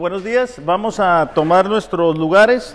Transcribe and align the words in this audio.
Buenos 0.00 0.24
días. 0.24 0.62
Vamos 0.64 0.98
a 0.98 1.32
tomar 1.34 1.68
nuestros 1.68 2.16
lugares. 2.16 2.74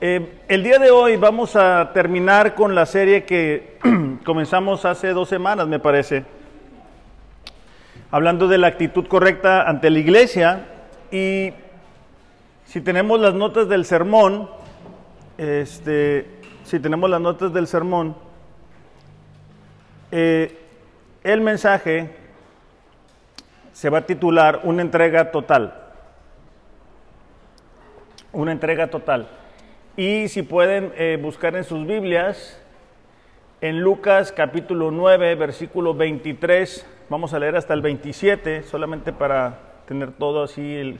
Eh, 0.00 0.40
el 0.48 0.62
día 0.62 0.78
de 0.78 0.90
hoy 0.90 1.16
vamos 1.16 1.56
a 1.56 1.90
terminar 1.92 2.54
con 2.54 2.74
la 2.74 2.86
serie 2.86 3.24
que 3.24 3.76
comenzamos 4.24 4.86
hace 4.86 5.08
dos 5.08 5.28
semanas, 5.28 5.68
me 5.68 5.78
parece, 5.78 6.24
hablando 8.10 8.48
de 8.48 8.56
la 8.56 8.68
actitud 8.68 9.06
correcta 9.08 9.68
ante 9.68 9.90
la 9.90 9.98
iglesia. 9.98 10.68
Y 11.10 11.52
si 12.64 12.80
tenemos 12.80 13.20
las 13.20 13.34
notas 13.34 13.68
del 13.68 13.84
sermón, 13.84 14.48
este, 15.36 16.26
si 16.64 16.80
tenemos 16.80 17.10
las 17.10 17.20
notas 17.20 17.52
del 17.52 17.66
sermón, 17.66 18.16
eh, 20.10 20.58
el 21.24 21.42
mensaje 21.42 22.16
se 23.74 23.90
va 23.90 23.98
a 23.98 24.06
titular 24.06 24.62
Una 24.64 24.80
entrega 24.80 25.30
total 25.30 25.81
una 28.32 28.52
entrega 28.52 28.88
total. 28.88 29.28
Y 29.96 30.28
si 30.28 30.42
pueden 30.42 30.92
eh, 30.96 31.18
buscar 31.20 31.54
en 31.56 31.64
sus 31.64 31.86
Biblias, 31.86 32.58
en 33.60 33.80
Lucas 33.80 34.32
capítulo 34.32 34.90
9, 34.90 35.34
versículo 35.34 35.94
23, 35.94 36.86
vamos 37.08 37.34
a 37.34 37.38
leer 37.38 37.56
hasta 37.56 37.74
el 37.74 37.82
27, 37.82 38.62
solamente 38.62 39.12
para 39.12 39.58
tener 39.86 40.12
todo 40.12 40.42
así 40.42 40.76
el, 40.76 40.98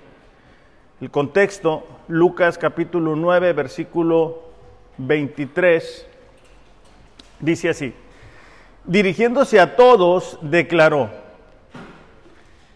el 1.00 1.10
contexto. 1.10 1.86
Lucas 2.06 2.58
capítulo 2.58 3.16
9, 3.16 3.52
versículo 3.54 4.42
23, 4.98 6.06
dice 7.40 7.70
así, 7.70 7.94
dirigiéndose 8.84 9.58
a 9.58 9.74
todos, 9.74 10.38
declaró, 10.42 11.10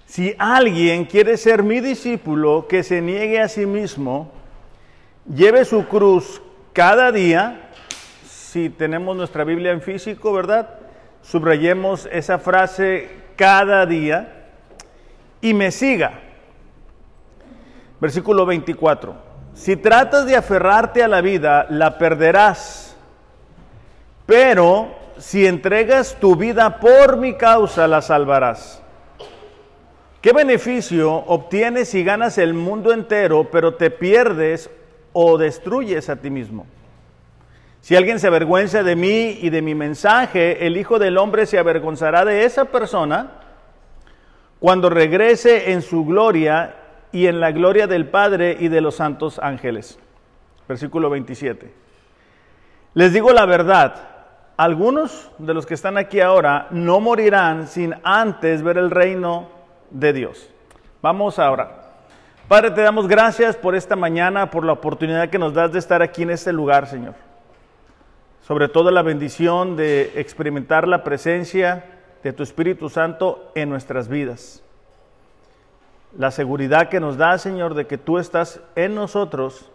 si 0.07 0.35
alguien 0.39 1.05
quiere 1.05 1.37
ser 1.37 1.63
mi 1.63 1.81
discípulo, 1.81 2.67
que 2.69 2.83
se 2.83 3.03
niegue 3.03 3.41
a 3.41 3.49
sí 3.49 3.67
mismo, 3.67 4.33
Lleve 5.35 5.65
su 5.65 5.87
cruz 5.89 6.41
cada 6.73 7.11
día. 7.11 7.71
Si 8.25 8.71
tenemos 8.71 9.17
nuestra 9.17 9.43
Biblia 9.43 9.73
en 9.73 9.83
físico, 9.83 10.33
¿verdad? 10.33 10.69
Subrayemos 11.23 12.09
esa 12.13 12.39
frase 12.39 13.11
cada 13.35 13.85
día 13.87 14.51
y 15.41 15.53
me 15.53 15.73
siga. 15.73 16.21
Versículo 18.01 18.47
24. 18.47 19.17
Si 19.53 19.77
tratas 19.77 20.27
de 20.27 20.37
aferrarte 20.37 21.03
a 21.03 21.09
la 21.09 21.21
vida, 21.23 21.67
la 21.71 21.99
perderás. 21.99 22.97
Pero 24.27 24.95
si 25.19 25.45
entregas 25.45 26.17
tu 26.21 26.37
vida 26.37 26.79
por 26.79 27.17
mi 27.17 27.35
causa, 27.35 27.89
la 27.89 28.01
salvarás. 28.01 28.81
¿Qué 30.21 30.33
beneficio 30.33 31.13
obtienes 31.13 31.89
si 31.89 32.05
ganas 32.05 32.39
el 32.39 32.55
mundo 32.55 32.93
entero, 32.93 33.49
pero 33.51 33.75
te 33.75 33.91
pierdes 33.91 34.71
o 35.19 35.39
destruyes 35.39 36.11
a 36.11 36.17
ti 36.17 36.29
mismo. 36.29 36.67
Si 37.81 37.97
alguien 37.97 38.21
se 38.21 38.27
avergüenza 38.27 38.83
de 38.83 38.97
mí 38.97 39.39
y 39.41 39.49
de 39.49 39.63
mi 39.63 39.75
mensaje, 39.75 40.67
el 40.67 40.77
Hijo 40.77 40.99
del 40.99 41.17
Hombre 41.17 41.47
se 41.47 41.59
avergonzará 41.59 42.27
de 42.27 42.45
esa 42.45 42.67
persona 42.67 43.31
cuando 44.59 44.91
regrese 44.91 45.73
en 45.73 45.81
su 45.81 46.05
gloria 46.05 46.75
y 47.13 47.29
en 47.29 47.41
la 47.41 47.51
gloria 47.51 47.87
del 47.87 48.11
Padre 48.11 48.59
y 48.61 48.69
de 48.69 48.83
los 48.83 48.97
santos 48.97 49.39
ángeles. 49.39 49.99
Versículo 50.69 51.09
27. 51.09 51.73
Les 52.93 53.15
digo 53.15 53.33
la 53.33 53.47
verdad, 53.47 53.95
algunos 54.59 55.31
de 55.39 55.55
los 55.55 55.65
que 55.65 55.75
están 55.75 55.97
aquí 55.97 56.21
ahora 56.21 56.67
no 56.73 57.01
morirán 57.01 57.69
sin 57.69 57.95
antes 58.03 58.63
ver 58.63 58.77
el 58.77 58.91
reino 58.91 59.49
de 59.91 60.13
Dios. 60.13 60.51
Vamos 61.01 61.39
ahora. 61.39 61.86
Padre, 62.49 62.71
te 62.71 62.81
damos 62.81 63.09
gracias 63.09 63.57
por 63.57 63.75
esta 63.75 63.97
mañana, 63.97 64.53
por 64.53 64.65
la 64.65 64.71
oportunidad 64.71 65.31
que 65.31 65.39
nos 65.39 65.53
das 65.53 65.73
de 65.73 65.81
estar 65.81 66.01
aquí 66.01 66.23
en 66.23 66.31
este 66.31 66.53
lugar, 66.53 66.87
Señor. 66.87 67.15
Sobre 68.43 68.69
todo 68.69 68.93
la 68.93 69.03
bendición 69.03 69.75
de 69.75 70.13
experimentar 70.15 70.87
la 70.87 71.03
presencia 71.03 71.85
de 72.23 72.33
tu 72.33 72.45
Espíritu 72.45 72.89
Santo 72.89 73.51
en 73.57 73.69
nuestras 73.69 74.07
vidas. 74.07 74.63
La 76.17 76.31
seguridad 76.31 76.89
que 76.89 77.01
nos 77.01 77.17
da, 77.17 77.37
Señor, 77.39 77.75
de 77.75 77.89
que 77.89 77.99
tú 77.99 78.17
estás 78.17 78.61
en 78.77 78.95
nosotros, 78.95 79.73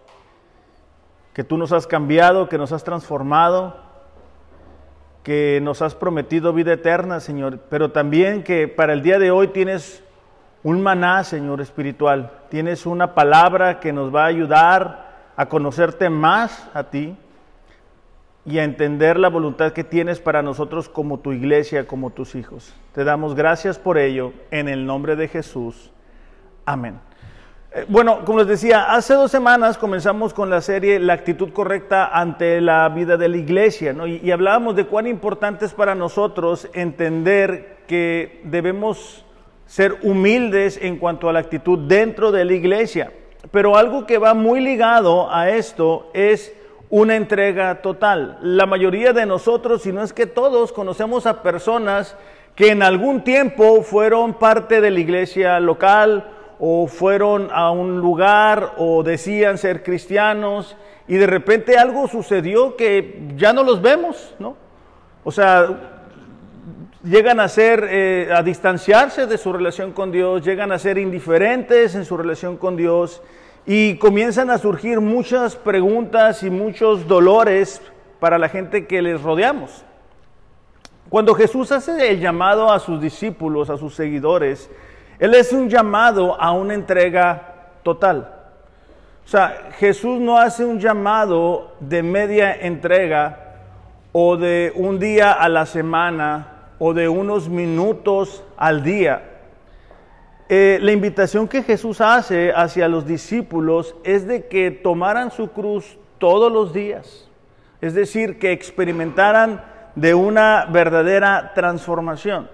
que 1.33 1.43
tú 1.43 1.57
nos 1.57 1.73
has 1.73 1.87
cambiado, 1.87 2.47
que 2.47 2.57
nos 2.57 2.71
has 2.71 2.85
transformado, 2.85 3.75
que 5.23 5.59
nos 5.61 5.81
has 5.81 5.93
prometido 5.93 6.53
vida 6.53 6.71
eterna, 6.71 7.19
Señor, 7.19 7.59
pero 7.69 7.91
también 7.91 8.43
que 8.43 8.69
para 8.69 8.93
el 8.93 9.01
día 9.01 9.19
de 9.19 9.29
hoy 9.29 9.49
tienes 9.49 10.05
un 10.63 10.81
maná, 10.81 11.23
Señor 11.23 11.61
espiritual. 11.61 12.31
Tienes 12.49 12.85
una 12.85 13.13
palabra 13.13 13.79
que 13.79 13.93
nos 13.93 14.13
va 14.13 14.23
a 14.23 14.27
ayudar 14.27 15.11
a 15.35 15.47
conocerte 15.47 16.09
más 16.09 16.69
a 16.73 16.83
ti 16.85 17.15
y 18.45 18.57
a 18.57 18.63
entender 18.63 19.17
la 19.19 19.29
voluntad 19.29 19.71
que 19.71 19.83
tienes 19.83 20.19
para 20.19 20.41
nosotros 20.41 20.89
como 20.89 21.19
tu 21.19 21.31
iglesia, 21.31 21.87
como 21.87 22.09
tus 22.09 22.35
hijos. 22.35 22.73
Te 22.93 23.03
damos 23.03 23.35
gracias 23.35 23.77
por 23.77 23.97
ello 23.97 24.33
en 24.51 24.67
el 24.67 24.85
nombre 24.85 25.15
de 25.15 25.27
Jesús. 25.27 25.91
Amén. 26.65 26.99
Eh, 27.73 27.85
bueno, 27.87 28.25
como 28.25 28.39
les 28.39 28.47
decía, 28.47 28.93
hace 28.93 29.13
dos 29.13 29.31
semanas 29.31 29.77
comenzamos 29.77 30.33
con 30.33 30.49
la 30.49 30.61
serie 30.61 30.99
La 30.99 31.13
actitud 31.13 31.53
correcta 31.53 32.07
ante 32.07 32.59
la 32.61 32.89
vida 32.89 33.15
de 33.17 33.29
la 33.29 33.37
iglesia, 33.37 33.93
¿no? 33.93 34.07
y, 34.07 34.17
y 34.17 34.31
hablábamos 34.31 34.75
de 34.75 34.85
cuán 34.85 35.07
importante 35.07 35.65
es 35.65 35.73
para 35.73 35.95
nosotros 35.95 36.67
entender 36.73 37.77
que 37.87 38.41
debemos 38.43 39.25
ser 39.71 39.99
humildes 40.03 40.77
en 40.81 40.97
cuanto 40.97 41.29
a 41.29 41.33
la 41.33 41.39
actitud 41.39 41.79
dentro 41.87 42.33
de 42.33 42.43
la 42.43 42.51
iglesia. 42.51 43.13
Pero 43.51 43.77
algo 43.77 44.05
que 44.05 44.17
va 44.17 44.33
muy 44.33 44.59
ligado 44.59 45.33
a 45.33 45.49
esto 45.49 46.09
es 46.13 46.53
una 46.89 47.15
entrega 47.15 47.81
total. 47.81 48.37
La 48.41 48.65
mayoría 48.65 49.13
de 49.13 49.25
nosotros, 49.25 49.83
si 49.83 49.93
no 49.93 50.03
es 50.03 50.11
que 50.11 50.25
todos, 50.25 50.73
conocemos 50.73 51.25
a 51.25 51.41
personas 51.41 52.17
que 52.53 52.71
en 52.71 52.83
algún 52.83 53.23
tiempo 53.23 53.81
fueron 53.81 54.33
parte 54.33 54.81
de 54.81 54.91
la 54.91 54.99
iglesia 54.99 55.57
local 55.61 56.29
o 56.59 56.87
fueron 56.87 57.47
a 57.53 57.71
un 57.71 58.01
lugar 58.01 58.73
o 58.75 59.03
decían 59.03 59.57
ser 59.57 59.83
cristianos 59.83 60.75
y 61.07 61.15
de 61.15 61.27
repente 61.27 61.77
algo 61.77 62.09
sucedió 62.09 62.75
que 62.75 63.21
ya 63.37 63.53
no 63.53 63.63
los 63.63 63.81
vemos, 63.81 64.35
¿no? 64.37 64.57
O 65.23 65.31
sea, 65.31 66.00
llegan 67.03 67.39
a 67.39 67.47
ser, 67.47 67.87
eh, 67.89 68.29
a 68.33 68.43
distanciarse 68.43 69.25
de 69.25 69.37
su 69.37 69.51
relación 69.51 69.91
con 69.91 70.11
Dios, 70.11 70.43
llegan 70.43 70.71
a 70.71 70.79
ser 70.79 70.97
indiferentes 70.97 71.95
en 71.95 72.05
su 72.05 72.15
relación 72.17 72.57
con 72.57 72.75
Dios 72.75 73.21
y 73.65 73.95
comienzan 73.97 74.49
a 74.49 74.57
surgir 74.57 75.01
muchas 75.01 75.55
preguntas 75.55 76.43
y 76.43 76.49
muchos 76.49 77.07
dolores 77.07 77.81
para 78.19 78.37
la 78.37 78.49
gente 78.49 78.85
que 78.85 79.01
les 79.01 79.21
rodeamos. 79.21 79.83
Cuando 81.09 81.33
Jesús 81.33 81.71
hace 81.71 82.09
el 82.09 82.19
llamado 82.19 82.71
a 82.71 82.79
sus 82.79 83.01
discípulos, 83.01 83.69
a 83.69 83.77
sus 83.77 83.95
seguidores, 83.95 84.69
Él 85.19 85.33
es 85.33 85.51
un 85.51 85.69
llamado 85.69 86.39
a 86.39 86.51
una 86.51 86.73
entrega 86.73 87.73
total. 87.83 88.35
O 89.25 89.27
sea, 89.27 89.69
Jesús 89.77 90.19
no 90.19 90.37
hace 90.37 90.63
un 90.63 90.79
llamado 90.79 91.73
de 91.79 92.01
media 92.01 92.53
entrega 92.53 93.55
o 94.11 94.37
de 94.37 94.71
un 94.75 94.99
día 94.99 95.31
a 95.31 95.47
la 95.49 95.65
semana 95.65 96.50
o 96.83 96.95
de 96.95 97.07
unos 97.07 97.47
minutos 97.47 98.43
al 98.57 98.83
día. 98.83 99.21
Eh, 100.49 100.79
la 100.81 100.91
invitación 100.91 101.47
que 101.47 101.61
Jesús 101.61 102.01
hace 102.01 102.51
hacia 102.51 102.87
los 102.87 103.05
discípulos 103.05 103.95
es 104.03 104.25
de 104.25 104.47
que 104.47 104.71
tomaran 104.71 105.29
su 105.29 105.51
cruz 105.51 105.99
todos 106.17 106.51
los 106.51 106.73
días, 106.73 107.29
es 107.81 107.93
decir, 107.93 108.39
que 108.39 108.51
experimentaran 108.51 109.63
de 109.93 110.15
una 110.15 110.65
verdadera 110.71 111.51
transformación. 111.53 112.49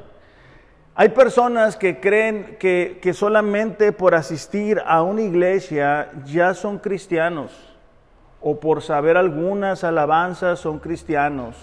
Hay 0.94 1.08
personas 1.10 1.78
que 1.78 2.02
creen 2.02 2.58
que, 2.60 3.00
que 3.02 3.14
solamente 3.14 3.94
por 3.94 4.14
asistir 4.14 4.82
a 4.86 5.04
una 5.04 5.22
iglesia 5.22 6.12
ya 6.26 6.54
son 6.54 6.80
cristianos, 6.80 7.54
o 8.42 8.60
por 8.60 8.82
saber 8.82 9.16
algunas 9.16 9.86
alabanzas 9.86 10.60
son 10.60 10.80
cristianos 10.80 11.56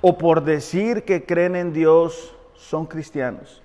o 0.00 0.18
por 0.18 0.44
decir 0.44 1.04
que 1.04 1.24
creen 1.24 1.56
en 1.56 1.72
Dios 1.72 2.34
son 2.54 2.86
cristianos. 2.86 3.62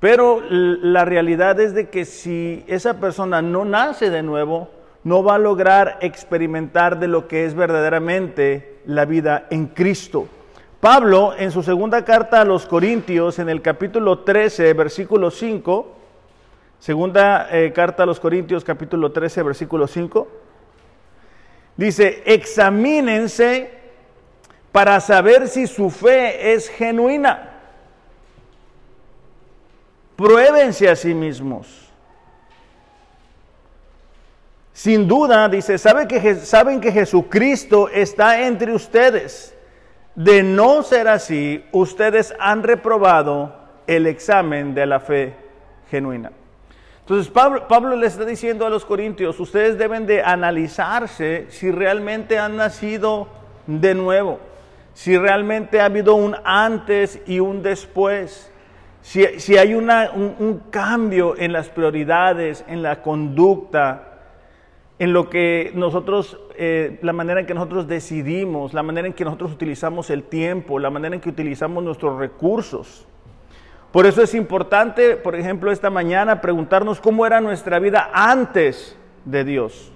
Pero 0.00 0.42
la 0.48 1.04
realidad 1.04 1.58
es 1.58 1.74
de 1.74 1.88
que 1.88 2.04
si 2.04 2.64
esa 2.66 3.00
persona 3.00 3.40
no 3.42 3.64
nace 3.64 4.10
de 4.10 4.22
nuevo, 4.22 4.68
no 5.04 5.22
va 5.22 5.36
a 5.36 5.38
lograr 5.38 5.98
experimentar 6.00 6.98
de 6.98 7.08
lo 7.08 7.28
que 7.28 7.44
es 7.44 7.54
verdaderamente 7.54 8.80
la 8.86 9.04
vida 9.04 9.46
en 9.50 9.66
Cristo. 9.66 10.26
Pablo, 10.80 11.32
en 11.38 11.50
su 11.50 11.62
segunda 11.62 12.04
carta 12.04 12.40
a 12.40 12.44
los 12.44 12.66
Corintios, 12.66 13.38
en 13.38 13.48
el 13.48 13.62
capítulo 13.62 14.20
13, 14.20 14.72
versículo 14.74 15.30
5, 15.30 15.94
segunda 16.78 17.48
eh, 17.50 17.72
carta 17.72 18.02
a 18.02 18.06
los 18.06 18.20
Corintios, 18.20 18.64
capítulo 18.64 19.10
13, 19.12 19.42
versículo 19.42 19.86
5, 19.86 20.28
dice, 21.76 22.22
examínense 22.26 23.75
para 24.76 25.00
saber 25.00 25.48
si 25.48 25.66
su 25.66 25.88
fe 25.88 26.52
es 26.52 26.68
genuina. 26.68 27.48
Pruébense 30.16 30.86
a 30.86 30.94
sí 30.94 31.14
mismos. 31.14 31.90
Sin 34.74 35.08
duda, 35.08 35.48
dice, 35.48 35.78
¿saben 35.78 36.06
que, 36.06 36.92
Jesucristo 36.92 37.88
está 37.88 38.42
entre 38.42 38.74
ustedes. 38.74 39.56
De 40.14 40.42
no 40.42 40.82
ser 40.82 41.08
así, 41.08 41.64
ustedes 41.72 42.34
han 42.38 42.62
reprobado 42.62 43.56
el 43.86 44.06
examen 44.06 44.74
de 44.74 44.84
la 44.84 45.00
fe 45.00 45.36
genuina. 45.90 46.32
Entonces 47.00 47.32
Pablo, 47.32 47.66
Pablo, 47.66 47.96
le 47.96 48.08
está 48.08 48.26
diciendo 48.26 48.66
a 48.66 48.68
los 48.68 48.84
corintios, 48.84 49.40
ustedes 49.40 49.78
deben 49.78 50.04
de 50.04 50.22
analizarse 50.22 51.46
si 51.48 51.70
realmente 51.70 52.38
han 52.38 52.56
nacido 52.56 53.28
de 53.66 53.94
nuevo, 53.94 54.38
si 54.96 55.18
realmente 55.18 55.82
ha 55.82 55.84
habido 55.84 56.14
un 56.14 56.34
antes 56.42 57.20
y 57.26 57.38
un 57.38 57.62
después, 57.62 58.50
si, 59.02 59.58
hay 59.58 59.74
una, 59.74 60.10
un, 60.10 60.62
cambio 60.70 61.36
en 61.36 61.52
las 61.52 61.68
prioridades, 61.68 62.64
en 62.66 62.82
la 62.82 63.02
conducta, 63.02 64.22
en 64.98 65.12
lo 65.12 65.28
que 65.28 65.70
nosotros, 65.74 66.40
eh, 66.56 66.98
la 67.02 67.12
manera 67.12 67.40
en 67.40 67.46
que 67.46 67.52
nosotros 67.52 67.86
decidimos, 67.86 68.72
la 68.72 68.82
manera 68.82 69.06
en 69.06 69.12
que 69.12 69.26
nosotros 69.26 69.52
utilizamos 69.52 70.08
el 70.08 70.22
tiempo, 70.22 70.78
la 70.78 70.88
manera 70.88 71.14
en 71.14 71.20
que 71.20 71.28
utilizamos 71.28 71.84
nuestros 71.84 72.18
recursos. 72.18 73.06
Por 73.92 74.06
eso 74.06 74.22
es 74.22 74.32
importante, 74.32 75.16
por 75.16 75.36
ejemplo, 75.36 75.70
esta 75.70 75.90
mañana 75.90 76.40
preguntarnos 76.40 77.02
cómo 77.02 77.26
era 77.26 77.42
nuestra 77.42 77.78
vida 77.80 78.10
antes 78.14 78.96
de 79.26 79.44
Dios. 79.44 79.92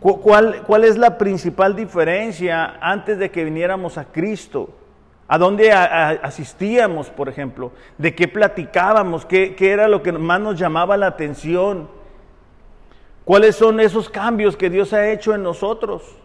¿Cuál, 0.00 0.62
¿Cuál, 0.66 0.84
es 0.84 0.96
la 0.96 1.18
principal 1.18 1.76
diferencia 1.76 2.78
antes 2.80 3.18
de 3.18 3.30
que 3.30 3.44
viniéramos 3.44 3.98
a 3.98 4.06
Cristo? 4.06 4.70
¿A 5.28 5.38
dónde 5.38 5.72
asistíamos, 5.72 7.10
por 7.10 7.28
ejemplo? 7.28 7.70
¿De 7.98 8.14
qué 8.14 8.26
platicábamos? 8.26 9.26
¿Qué, 9.26 9.54
¿Qué 9.54 9.70
era 9.70 9.86
lo 9.88 10.02
que 10.02 10.12
más 10.12 10.40
nos 10.40 10.58
llamaba 10.58 10.96
la 10.96 11.06
atención? 11.06 11.88
¿Cuáles 13.24 13.56
son 13.56 13.78
esos 13.78 14.08
cambios 14.08 14.56
que 14.56 14.70
Dios 14.70 14.92
ha 14.92 15.08
hecho 15.10 15.34
en 15.34 15.42
nosotros? 15.42 16.16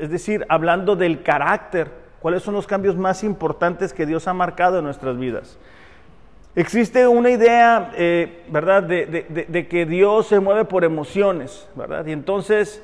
Es 0.00 0.10
decir, 0.10 0.46
hablando 0.48 0.96
del 0.96 1.22
carácter, 1.22 2.04
¿Cuáles 2.24 2.42
son 2.42 2.54
los 2.54 2.66
cambios 2.66 2.96
más 2.96 3.22
importantes 3.22 3.92
que 3.92 4.06
Dios 4.06 4.26
ha 4.28 4.32
marcado 4.32 4.78
en 4.78 4.84
nuestras 4.86 5.18
vidas? 5.18 5.58
Existe 6.56 7.06
una 7.06 7.28
idea, 7.28 7.92
eh, 7.96 8.44
¿verdad?, 8.48 8.82
de, 8.82 9.66
que 9.68 9.84
Dios 9.84 10.28
se 10.28 10.40
mueve 10.40 10.64
por 10.64 10.84
emociones, 10.84 11.68
¿verdad? 11.76 12.06
Y 12.06 12.12
entonces, 12.12 12.82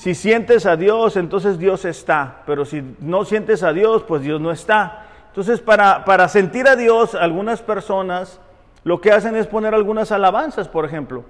si 0.00 0.14
sientes 0.14 0.64
a 0.64 0.76
Dios, 0.76 1.18
entonces 1.18 1.58
Dios 1.58 1.84
está, 1.84 2.40
pero 2.46 2.64
si 2.64 2.82
no 3.00 3.26
sientes 3.26 3.62
a 3.62 3.74
Dios, 3.74 4.02
pues 4.02 4.22
Dios 4.22 4.40
no 4.40 4.50
está. 4.50 5.04
Entonces, 5.28 5.60
para, 5.60 6.06
para 6.06 6.26
sentir 6.28 6.66
a 6.68 6.74
Dios, 6.74 7.14
algunas 7.14 7.60
personas 7.60 8.40
lo 8.82 9.02
que 9.02 9.12
hacen 9.12 9.36
es 9.36 9.46
poner 9.46 9.74
algunas 9.74 10.10
alabanzas, 10.10 10.68
por 10.68 10.86
ejemplo, 10.86 11.24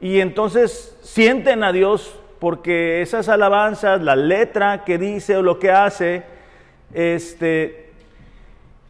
y 0.00 0.18
entonces 0.18 0.98
sienten 1.02 1.62
a 1.62 1.70
Dios 1.70 2.18
porque 2.40 3.00
esas 3.00 3.28
alabanzas, 3.28 4.02
la 4.02 4.16
letra 4.16 4.82
que 4.82 4.98
dice 4.98 5.36
o 5.36 5.42
lo 5.42 5.60
que 5.60 5.70
hace, 5.70 6.24
este, 6.94 7.92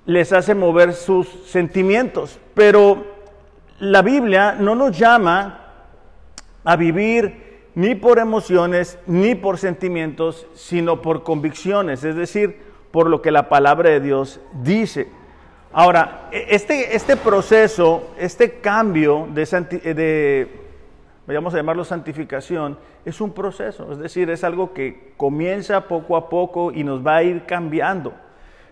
les 0.07 0.33
hace 0.33 0.55
mover 0.55 0.95
sus 0.95 1.29
sentimientos. 1.45 2.39
Pero 2.55 3.05
la 3.81 4.01
Biblia 4.01 4.57
no 4.59 4.75
nos 4.75 4.97
llama 4.97 5.61
a 6.65 6.75
vivir 6.77 7.46
ni 7.77 7.95
por 7.95 8.19
emociones 8.19 8.99
ni 9.07 9.35
por 9.35 9.59
sentimientos, 9.59 10.47
sino 10.55 11.03
por 11.03 11.23
convicciones, 11.23 12.03
es 12.05 12.17
decir, 12.17 12.59
por 12.91 13.11
lo 13.11 13.21
que 13.21 13.31
la 13.31 13.51
palabra 13.51 13.91
de 13.91 14.01
Dios 14.01 14.41
dice. 14.63 15.09
Ahora, 15.75 16.31
e, 16.33 16.47
este, 16.49 16.97
este 16.97 17.19
proceso, 17.19 18.15
este 18.19 18.61
cambio 18.61 19.29
de, 19.31 19.45
de, 19.95 20.49
vayamos 21.27 21.53
a 21.53 21.59
llamarlo 21.59 21.85
santificación, 21.85 22.79
es 23.05 23.21
un 23.21 23.33
proceso, 23.35 23.93
es 23.93 23.99
decir, 23.99 24.31
es 24.31 24.43
algo 24.43 24.73
que 24.73 25.13
comienza 25.19 25.83
poco 25.83 26.17
a 26.17 26.31
poco 26.31 26.73
y 26.73 26.83
nos 26.83 27.07
va 27.07 27.17
a 27.17 27.25
ir 27.25 27.45
cambiando, 27.45 28.15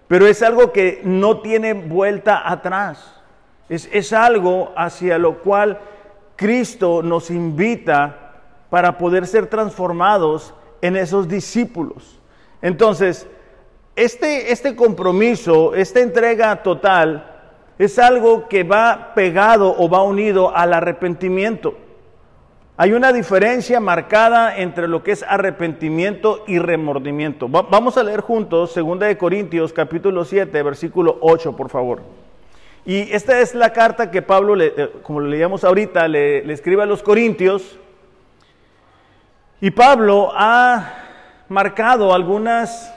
pero 0.09 0.27
es 0.27 0.43
algo 0.43 0.73
que 0.73 1.03
no 1.05 1.41
tiene 1.41 1.75
vuelta 1.75 2.51
atrás, 2.51 3.21
es, 3.69 3.87
es 3.93 4.15
algo 4.15 4.73
hacia 4.79 5.19
lo 5.19 5.43
cual 5.43 5.79
Cristo 6.37 7.03
nos 7.03 7.31
invita 7.31 8.24
para 8.75 8.99
poder 8.99 9.25
ser 9.29 9.47
transformados 9.47 10.53
en 10.83 10.97
esos 10.97 11.29
discípulos. 11.29 12.19
Entonces, 12.61 13.25
este, 13.95 14.51
este 14.51 14.75
compromiso, 14.75 15.77
esta 15.77 16.01
entrega 16.01 16.61
total, 16.65 17.25
es 17.79 18.01
algo 18.01 18.49
que 18.49 18.65
va 18.65 19.13
pegado 19.15 19.77
o 19.79 19.89
va 19.89 20.03
unido 20.03 20.53
al 20.57 20.73
arrepentimiento. 20.73 21.77
Hay 22.77 22.95
una 22.95 23.13
diferencia 23.13 23.79
marcada 23.79 24.59
entre 24.59 24.89
lo 24.89 25.05
que 25.05 25.13
es 25.13 25.23
arrepentimiento 25.23 26.43
y 26.49 26.59
remordimiento. 26.59 27.47
vamos 27.49 27.97
a 27.97 28.03
leer 28.03 28.23
juntos 28.23 28.75
2 28.75 28.99
de 28.99 29.17
Corintios 29.17 29.73
capítulo 29.73 30.25
7, 30.25 30.65
versículo 30.65 31.17
8, 31.21 31.55
por 31.55 31.71
favor. 31.71 32.03
Y 32.85 33.13
esta 33.13 33.39
es 33.39 33.55
la 33.55 33.73
carta 33.73 34.11
que 34.11 34.21
Pablo, 34.21 34.61
eh, 34.61 34.91
como 35.05 35.21
lo 35.21 35.29
leíamos 35.29 35.63
ahorita, 35.63 36.09
le, 36.09 36.45
le 36.45 36.53
escribe 36.53 36.83
a 36.83 36.87
los 36.87 37.05
corintios. 37.05 37.79
Y 39.61 39.71
Pablo 39.71 40.31
ha 40.35 40.95
marcado 41.49 42.13
algunas 42.13 42.93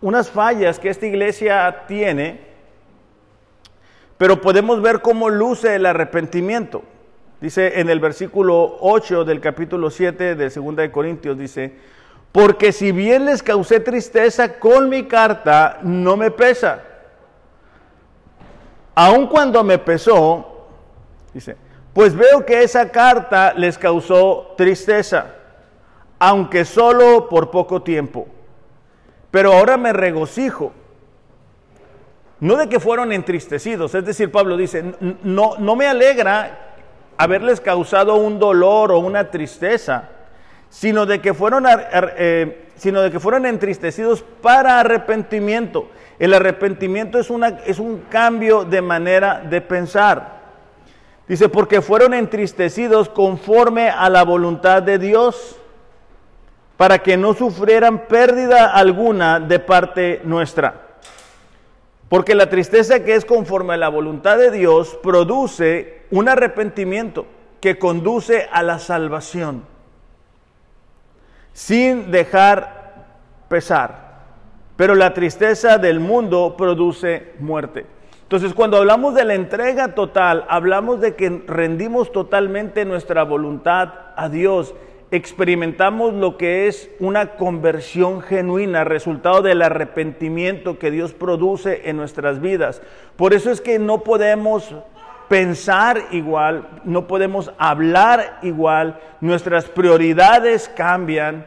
unas 0.00 0.30
fallas 0.30 0.78
que 0.78 0.88
esta 0.88 1.06
iglesia 1.06 1.84
tiene, 1.86 2.40
pero 4.16 4.40
podemos 4.40 4.80
ver 4.80 5.02
cómo 5.02 5.28
luce 5.28 5.76
el 5.76 5.86
arrepentimiento. 5.86 6.82
Dice 7.40 7.80
en 7.80 7.88
el 7.88 8.00
versículo 8.00 8.76
8 8.80 9.24
del 9.24 9.40
capítulo 9.40 9.90
7 9.90 10.34
de 10.34 10.50
2 10.50 10.76
de 10.76 10.90
Corintios, 10.90 11.38
dice, 11.38 11.74
porque 12.32 12.72
si 12.72 12.92
bien 12.92 13.26
les 13.26 13.42
causé 13.42 13.80
tristeza 13.80 14.58
con 14.58 14.88
mi 14.88 15.04
carta, 15.04 15.78
no 15.82 16.16
me 16.16 16.30
pesa. 16.30 16.82
Aun 18.94 19.26
cuando 19.26 19.64
me 19.64 19.78
pesó, 19.78 20.66
dice, 21.32 21.56
pues 21.92 22.14
veo 22.14 22.46
que 22.46 22.62
esa 22.62 22.90
carta 22.90 23.52
les 23.54 23.76
causó 23.76 24.54
tristeza, 24.56 25.34
aunque 26.18 26.64
solo 26.64 27.28
por 27.28 27.50
poco 27.50 27.82
tiempo. 27.82 28.28
Pero 29.30 29.52
ahora 29.52 29.76
me 29.76 29.92
regocijo. 29.92 30.72
No 32.40 32.56
de 32.56 32.68
que 32.68 32.80
fueron 32.80 33.12
entristecidos, 33.12 33.94
es 33.94 34.04
decir, 34.04 34.32
Pablo 34.32 34.56
dice, 34.56 34.94
no, 35.22 35.56
no 35.58 35.76
me 35.76 35.86
alegra 35.86 36.74
haberles 37.18 37.60
causado 37.60 38.14
un 38.14 38.38
dolor 38.38 38.92
o 38.92 38.98
una 38.98 39.30
tristeza, 39.30 40.08
sino 40.70 41.04
de 41.04 41.20
que 41.20 41.34
fueron, 41.34 41.66
eh, 41.68 42.68
sino 42.76 43.02
de 43.02 43.10
que 43.10 43.20
fueron 43.20 43.44
entristecidos 43.44 44.24
para 44.40 44.80
arrepentimiento. 44.80 45.90
El 46.18 46.32
arrepentimiento 46.32 47.18
es, 47.18 47.28
una, 47.28 47.58
es 47.66 47.78
un 47.78 48.04
cambio 48.08 48.64
de 48.64 48.80
manera 48.80 49.40
de 49.40 49.60
pensar. 49.60 50.39
Dice, 51.30 51.48
porque 51.48 51.80
fueron 51.80 52.12
entristecidos 52.12 53.08
conforme 53.08 53.88
a 53.88 54.10
la 54.10 54.24
voluntad 54.24 54.82
de 54.82 54.98
Dios, 54.98 55.56
para 56.76 57.04
que 57.04 57.16
no 57.16 57.34
sufrieran 57.34 58.08
pérdida 58.08 58.66
alguna 58.66 59.38
de 59.38 59.60
parte 59.60 60.22
nuestra. 60.24 60.88
Porque 62.08 62.34
la 62.34 62.50
tristeza 62.50 63.04
que 63.04 63.14
es 63.14 63.24
conforme 63.24 63.74
a 63.74 63.76
la 63.76 63.88
voluntad 63.88 64.38
de 64.38 64.50
Dios 64.50 64.98
produce 65.04 66.02
un 66.10 66.28
arrepentimiento 66.28 67.26
que 67.60 67.78
conduce 67.78 68.48
a 68.50 68.64
la 68.64 68.80
salvación, 68.80 69.62
sin 71.52 72.10
dejar 72.10 73.06
pesar. 73.48 74.24
Pero 74.74 74.96
la 74.96 75.14
tristeza 75.14 75.78
del 75.78 76.00
mundo 76.00 76.56
produce 76.58 77.34
muerte. 77.38 77.86
Entonces, 78.30 78.54
cuando 78.54 78.76
hablamos 78.76 79.16
de 79.16 79.24
la 79.24 79.34
entrega 79.34 79.96
total, 79.96 80.44
hablamos 80.48 81.00
de 81.00 81.16
que 81.16 81.42
rendimos 81.48 82.12
totalmente 82.12 82.84
nuestra 82.84 83.24
voluntad 83.24 83.92
a 84.14 84.28
Dios 84.28 84.72
experimentamos 85.10 86.14
lo 86.14 86.36
que 86.36 86.68
es 86.68 86.88
una 87.00 87.34
conversión 87.34 88.22
genuina, 88.22 88.84
resultado 88.84 89.42
del 89.42 89.62
arrepentimiento 89.62 90.78
que 90.78 90.92
Dios 90.92 91.12
produce 91.12 91.90
en 91.90 91.96
nuestras 91.96 92.40
vidas. 92.40 92.80
Por 93.16 93.34
eso 93.34 93.50
es 93.50 93.60
que 93.60 93.80
no 93.80 94.04
podemos 94.04 94.76
pensar 95.28 96.00
igual, 96.12 96.68
no 96.84 97.08
podemos 97.08 97.50
hablar 97.58 98.38
igual, 98.42 99.00
nuestras 99.20 99.64
prioridades 99.64 100.68
cambian, 100.68 101.46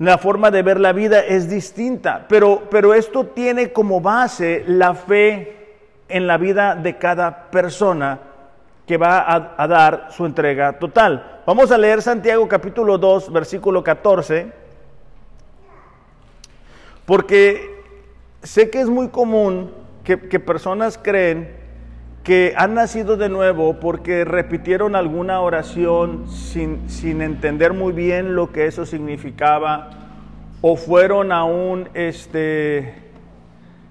la 0.00 0.18
forma 0.18 0.50
de 0.50 0.62
ver 0.62 0.80
la 0.80 0.92
vida 0.92 1.20
es 1.20 1.48
distinta, 1.48 2.26
pero, 2.28 2.64
pero 2.68 2.94
esto 2.94 3.26
tiene 3.26 3.72
como 3.72 4.00
base 4.00 4.64
la 4.66 4.94
fe 4.94 5.57
en 6.08 6.26
la 6.26 6.38
vida 6.38 6.74
de 6.74 6.96
cada 6.96 7.50
persona 7.50 8.20
que 8.86 8.96
va 8.96 9.54
a, 9.58 9.68
dar 9.68 10.08
su 10.10 10.24
entrega 10.24 10.78
total. 10.78 11.42
Vamos 11.46 11.70
a 11.70 11.76
leer 11.76 12.00
Santiago 12.00 12.48
capítulo 12.48 12.96
2, 12.96 13.30
versículo 13.32 13.84
14, 13.84 14.50
porque 17.04 17.84
sé 18.42 18.70
que 18.70 18.80
es 18.80 18.88
muy 18.88 19.08
común 19.08 19.70
que, 20.04 20.16
personas 20.40 20.96
creen 20.96 21.54
que 22.24 22.54
han 22.56 22.72
nacido 22.72 23.18
de 23.18 23.28
nuevo 23.28 23.78
porque 23.78 24.24
repitieron 24.24 24.96
alguna 24.96 25.40
oración 25.42 26.26
sin, 26.30 26.88
sin 26.88 27.20
entender 27.20 27.74
muy 27.74 27.92
bien 27.92 28.34
lo 28.34 28.52
que 28.52 28.66
eso 28.66 28.86
significaba 28.86 29.90
o 30.62 30.76
fueron 30.76 31.30
a 31.30 31.44
un, 31.44 31.90
este, 31.92 33.07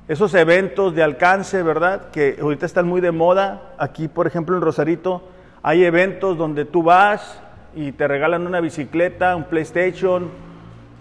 esos 0.07 0.33
eventos 0.33 0.95
de 0.95 1.03
alcance, 1.03 1.61
¿verdad? 1.63 2.09
Que 2.11 2.37
ahorita 2.41 2.65
están 2.65 2.87
muy 2.87 3.01
de 3.01 3.11
moda. 3.11 3.73
Aquí, 3.77 4.07
por 4.07 4.25
ejemplo, 4.25 4.55
en 4.55 4.61
Rosarito, 4.61 5.23
hay 5.61 5.83
eventos 5.83 6.37
donde 6.37 6.63
tú 6.65 6.83
vas 6.83 7.41
y 7.75 7.91
te 7.91 8.07
regalan 8.07 8.47
una 8.47 8.61
bicicleta, 8.61 9.35
un 9.35 9.43
PlayStation, 9.43 10.31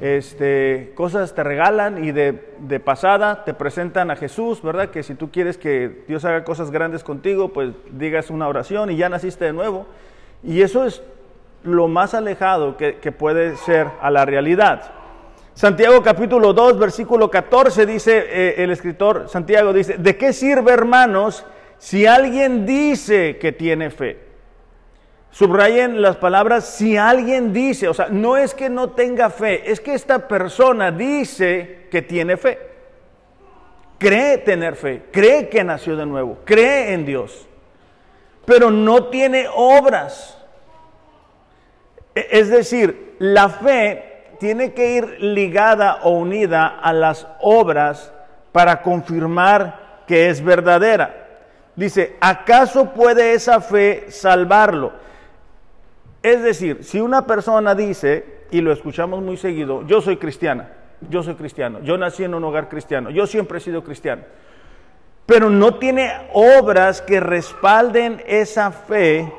este, 0.01 0.93
cosas 0.95 1.35
te 1.35 1.43
regalan 1.43 2.05
y 2.05 2.13
de, 2.13 2.53
de, 2.59 2.81
pasada 2.81 3.45
te 3.45 3.55
presentan 3.55 4.11
a 4.11 4.17
Jesús, 4.17 4.61
¿verdad? 4.61 4.91
Que 4.91 5.03
si 5.03 5.15
tú 5.15 5.31
quieres 5.31 5.57
que 5.57 6.05
Dios 6.09 6.25
haga 6.25 6.45
cosas 6.45 6.71
grandes 6.71 7.03
contigo, 7.05 7.53
pues 7.53 7.71
digas 7.93 8.29
una 8.29 8.49
oración 8.49 8.91
y 8.91 8.97
ya 8.97 9.09
naciste 9.09 9.47
de 9.47 9.53
nuevo. 9.53 9.87
Y 10.43 10.63
eso 10.63 10.85
es 10.85 11.03
lo 11.63 11.89
más 11.89 12.13
alejado 12.13 12.77
que, 12.77 12.97
que 12.97 13.13
puede 13.13 13.57
ser 13.57 13.87
a 14.01 14.11
la 14.11 14.25
realidad. 14.25 14.96
Santiago 15.57 16.03
capítulo 16.03 16.53
2, 16.53 16.79
versículo 16.79 17.31
14 17.31 17.87
dice 17.87 18.27
eh, 18.29 18.55
el 18.63 18.71
escritor 18.71 19.27
Santiago, 19.27 19.73
dice, 19.73 19.97
¿de 19.97 20.15
qué 20.19 20.35
sirve 20.35 20.71
hermanos 20.71 21.47
si 21.79 22.05
alguien 22.07 22.67
dice 22.67 23.39
que 23.39 23.53
tiene 23.53 23.89
fe? 23.89 24.19
Subrayen 25.31 26.03
las 26.03 26.17
palabras, 26.17 26.67
si 26.67 26.99
alguien 26.99 27.55
dice, 27.55 27.89
o 27.89 27.95
sea, 27.95 28.09
no 28.11 28.37
es 28.37 28.53
que 28.53 28.69
no 28.69 28.91
tenga 28.91 29.31
fe, 29.31 29.71
es 29.71 29.81
que 29.81 29.95
esta 29.95 30.29
persona 30.29 30.93
dice 30.93 31.87
que 31.91 32.03
tiene 32.03 32.37
fe. 32.37 32.59
Cree 33.97 34.37
tener 34.37 34.77
fe, 34.77 35.05
cree 35.11 35.49
que 35.49 35.65
nació 35.65 35.97
de 35.97 36.05
nuevo, 36.05 36.41
cree 36.45 36.93
en 36.93 37.07
Dios, 37.07 37.49
pero 38.45 38.71
no 38.71 39.07
tiene 39.07 39.47
obras. 39.55 40.37
E, 42.15 42.29
es 42.31 42.51
decir, 42.51 43.15
la 43.21 43.49
fe 43.49 44.16
tiene 44.39 44.73
que 44.73 44.97
ir 44.97 45.17
ligada 45.21 46.01
o 46.03 46.11
unida 46.11 46.67
a 46.67 46.93
las 46.93 47.27
obras 47.41 48.13
para 48.53 48.83
confirmar 48.83 50.03
que 50.07 50.29
es 50.29 50.43
verdadera. 50.43 51.27
Dice, 51.75 52.17
¿acaso 52.21 52.93
puede 52.93 53.35
esa 53.35 53.61
fe 53.61 54.07
salvarlo? 54.09 54.93
Es 56.23 56.43
decir, 56.43 56.83
si 56.83 57.01
una 57.01 57.27
persona 57.27 57.75
dice, 57.75 58.25
y 58.51 58.61
lo 58.61 58.73
escuchamos 58.73 59.23
muy 59.23 59.37
seguido, 59.37 59.87
yo 59.87 60.01
soy 60.01 60.17
cristiana, 60.17 60.71
yo 61.11 61.23
soy 61.23 61.35
cristiano, 61.35 61.81
yo 61.83 61.99
nací 61.99 62.25
en 62.25 62.35
un 62.35 62.45
hogar 62.45 62.69
cristiano, 62.69 63.11
yo 63.11 63.27
siempre 63.27 63.59
he 63.59 63.61
sido 63.61 63.85
cristiano, 63.85 64.23
pero 65.27 65.51
no 65.51 65.75
tiene 65.75 66.11
obras 66.33 67.03
que 67.03 67.21
respalden 67.21 68.23
esa 68.27 68.71
fe, 68.71 69.31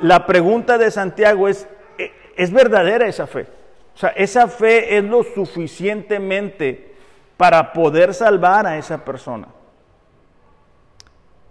la 0.00 0.26
pregunta 0.26 0.78
de 0.78 0.90
Santiago 0.90 1.48
es, 1.48 1.68
¿es 2.36 2.50
verdadera 2.50 3.06
esa 3.06 3.26
fe? 3.26 3.46
O 3.94 3.98
sea, 3.98 4.10
esa 4.10 4.48
fe 4.48 4.96
es 4.96 5.04
lo 5.04 5.22
suficientemente 5.22 6.92
para 7.36 7.72
poder 7.72 8.14
salvar 8.14 8.66
a 8.66 8.78
esa 8.78 9.04
persona. 9.04 9.48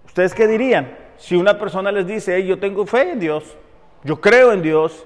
¿Ustedes 0.05 0.33
qué 0.33 0.47
dirían? 0.47 0.97
Si 1.17 1.35
una 1.35 1.57
persona 1.57 1.91
les 1.91 2.07
dice, 2.07 2.45
yo 2.45 2.59
tengo 2.59 2.85
fe 2.85 3.11
en 3.11 3.19
Dios, 3.19 3.55
yo 4.03 4.19
creo 4.19 4.51
en 4.51 4.61
Dios, 4.61 5.05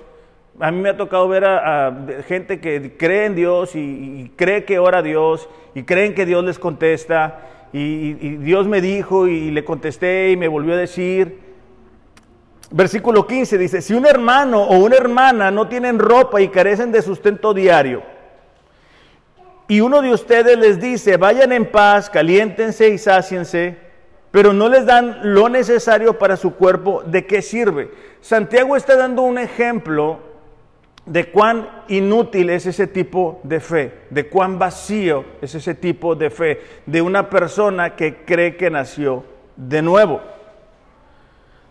a 0.60 0.72
mí 0.72 0.80
me 0.80 0.89
ha 0.89 0.98
tocado 0.98 1.27
ver 1.27 1.44
a, 1.46 1.94
gente 2.27 2.62
que 2.62 2.96
cree 2.98 3.25
en 3.25 3.36
Dios 3.36 3.75
y, 3.75 4.32
cree 4.36 4.63
que 4.63 4.80
ora 4.80 5.00
a 5.00 5.01
Dios 5.01 5.50
y 5.74 5.84
creen 5.84 6.15
que 6.15 6.25
Dios 6.25 6.44
les 6.46 6.58
contesta 6.58 7.42
y 7.74 8.13
Dios 8.38 8.68
me 8.68 8.80
dijo 8.80 9.27
y 9.27 9.51
le 9.51 9.65
contesté 9.65 10.32
y 10.32 10.38
me 10.38 10.48
volvió 10.48 10.74
a 10.74 10.77
decir 10.77 11.45
Versículo 12.72 13.27
15 13.27 13.57
dice, 13.57 13.81
si 13.81 13.93
un 13.93 14.05
hermano 14.05 14.63
o 14.63 14.77
una 14.79 14.95
hermana 14.95 15.51
no 15.51 15.67
tienen 15.67 16.00
ropa 16.00 16.41
y 16.41 16.50
carecen 16.50 16.91
de 16.91 17.01
sustento 17.01 17.53
diario, 17.53 18.03
y 19.67 19.81
uno 19.81 20.01
de 20.01 20.13
ustedes 20.13 20.57
les 20.57 20.79
dice, 20.79 21.17
vayan 21.17 21.51
en 21.51 21.72
paz, 21.72 22.10
caliéntense 22.10 22.89
y 22.89 22.98
sáciense, 22.98 23.77
pero 24.31 24.53
no 24.53 24.69
les 24.69 24.86
dan 24.86 25.34
lo 25.34 25.50
necesario 25.50 26.19
para 26.19 26.38
su 26.38 26.55
cuerpo, 26.55 27.03
¿de 27.05 27.25
qué 27.25 27.41
sirve? 27.41 27.91
Santiago 28.22 28.75
está 28.75 28.95
dando 28.95 29.22
un 29.22 29.38
ejemplo 29.38 30.19
de 31.05 31.31
cuán 31.31 31.84
inútil 31.88 32.50
es 32.50 32.65
ese 32.65 32.88
tipo 32.88 33.39
de 33.43 33.60
fe, 33.60 33.93
de 34.10 34.27
cuán 34.27 34.60
vacío 34.60 35.24
es 35.41 35.55
ese 35.55 35.75
tipo 35.75 36.15
de 36.15 36.29
fe, 36.29 36.62
de 36.86 37.01
una 37.01 37.29
persona 37.29 37.95
que 37.95 38.24
cree 38.25 38.57
que 38.57 38.69
nació 38.69 39.24
de 39.55 39.81
nuevo. 39.81 40.22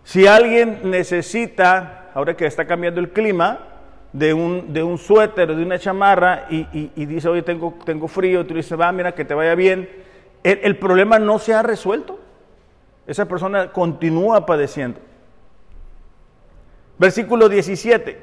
Si 0.05 0.27
alguien 0.27 0.81
necesita, 0.85 2.11
ahora 2.15 2.37
que 2.37 2.47
está 2.47 2.67
cambiando 2.67 3.01
el 3.01 3.11
clima, 3.11 3.59
de 4.13 4.33
un, 4.33 4.73
de 4.73 4.83
un 4.83 4.97
suéter 4.97 5.57
de 5.57 5.61
una 5.61 5.77
chamarra 5.77 6.47
y, 6.49 7.05
dice, 7.05 7.29
oye, 7.29 7.43
tengo, 7.43 7.75
tengo 7.85 8.07
frío, 8.07 8.43
y 8.43 8.45
tú 8.45 8.55
dices, 8.55 8.79
va, 8.79 8.93
mira, 8.93 9.13
que 9.13 9.25
te 9.25 9.35
vaya 9.35 9.57
bien, 9.57 9.91
el, 10.45 10.61
el 10.63 10.77
problema 10.77 11.19
no 11.19 11.41
se 11.41 11.53
ha 11.53 11.63
resuelto. 11.63 12.21
Esa 13.07 13.27
persona 13.27 13.73
continúa 13.73 14.47
padeciendo. 14.47 15.01
Versículo 16.97 17.49
17. 17.49 18.23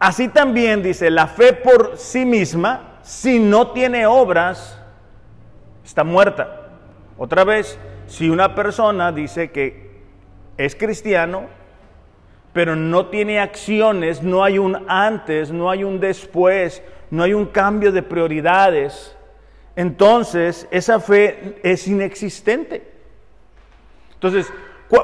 Así 0.00 0.28
también 0.28 0.82
dice, 0.82 1.10
la 1.10 1.28
fe 1.28 1.52
por 1.52 1.96
sí 1.96 2.24
misma, 2.24 2.98
si 3.02 3.38
no 3.38 3.70
tiene 3.70 4.06
obras, 4.06 4.80
está 5.84 6.02
muerta. 6.04 6.68
Otra 7.16 7.44
vez, 7.44 7.78
si 8.06 8.28
una 8.28 8.54
persona 8.54 9.12
dice 9.12 9.50
que 9.50 9.87
es 10.58 10.74
cristiano, 10.74 11.44
pero 12.52 12.76
no 12.76 13.06
tiene 13.06 13.40
acciones, 13.40 14.22
no 14.22 14.44
hay 14.44 14.58
un 14.58 14.84
antes, 14.88 15.50
no 15.50 15.70
hay 15.70 15.84
un 15.84 16.00
después, 16.00 16.82
no 17.10 17.22
hay 17.22 17.32
un 17.32 17.46
cambio 17.46 17.92
de 17.92 18.02
prioridades, 18.02 19.16
entonces 19.76 20.66
esa 20.70 20.98
fe 20.98 21.60
es 21.62 21.86
inexistente. 21.86 22.82
Entonces, 24.14 24.52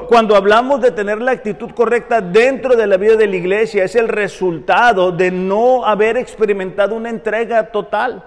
cuando 0.09 0.35
hablamos 0.35 0.81
de 0.81 0.91
tener 0.91 1.21
la 1.21 1.31
actitud 1.31 1.71
correcta 1.71 2.19
dentro 2.19 2.75
de 2.75 2.85
la 2.85 2.97
vida 2.97 3.15
de 3.15 3.27
la 3.27 3.35
iglesia, 3.37 3.85
es 3.85 3.95
el 3.95 4.09
resultado 4.09 5.13
de 5.13 5.31
no 5.31 5.85
haber 5.85 6.17
experimentado 6.17 6.95
una 6.95 7.09
entrega 7.09 7.71
total. 7.71 8.21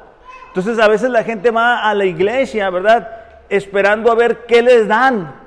Entonces, 0.46 0.78
a 0.78 0.88
veces 0.88 1.10
la 1.10 1.22
gente 1.22 1.50
va 1.50 1.88
a 1.88 1.92
la 1.94 2.06
iglesia, 2.06 2.70
¿verdad? 2.70 3.10
Esperando 3.50 4.10
a 4.10 4.14
ver 4.14 4.46
qué 4.46 4.62
les 4.62 4.88
dan, 4.88 5.37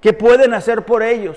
¿Qué 0.00 0.12
pueden 0.12 0.54
hacer 0.54 0.84
por 0.84 1.02
ellos? 1.02 1.36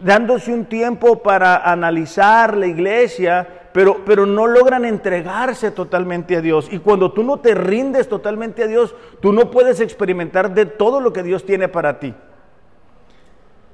Dándose 0.00 0.52
un 0.52 0.66
tiempo 0.66 1.22
para 1.22 1.56
analizar 1.56 2.56
la 2.56 2.66
iglesia, 2.66 3.46
pero, 3.72 4.04
pero 4.04 4.26
no 4.26 4.46
logran 4.46 4.84
entregarse 4.84 5.70
totalmente 5.70 6.36
a 6.36 6.40
Dios. 6.40 6.68
Y 6.70 6.78
cuando 6.78 7.12
tú 7.12 7.22
no 7.22 7.40
te 7.40 7.54
rindes 7.54 8.08
totalmente 8.08 8.64
a 8.64 8.66
Dios, 8.66 8.94
tú 9.20 9.32
no 9.32 9.50
puedes 9.50 9.80
experimentar 9.80 10.54
de 10.54 10.66
todo 10.66 11.00
lo 11.00 11.12
que 11.12 11.22
Dios 11.22 11.44
tiene 11.44 11.68
para 11.68 11.98
ti. 11.98 12.14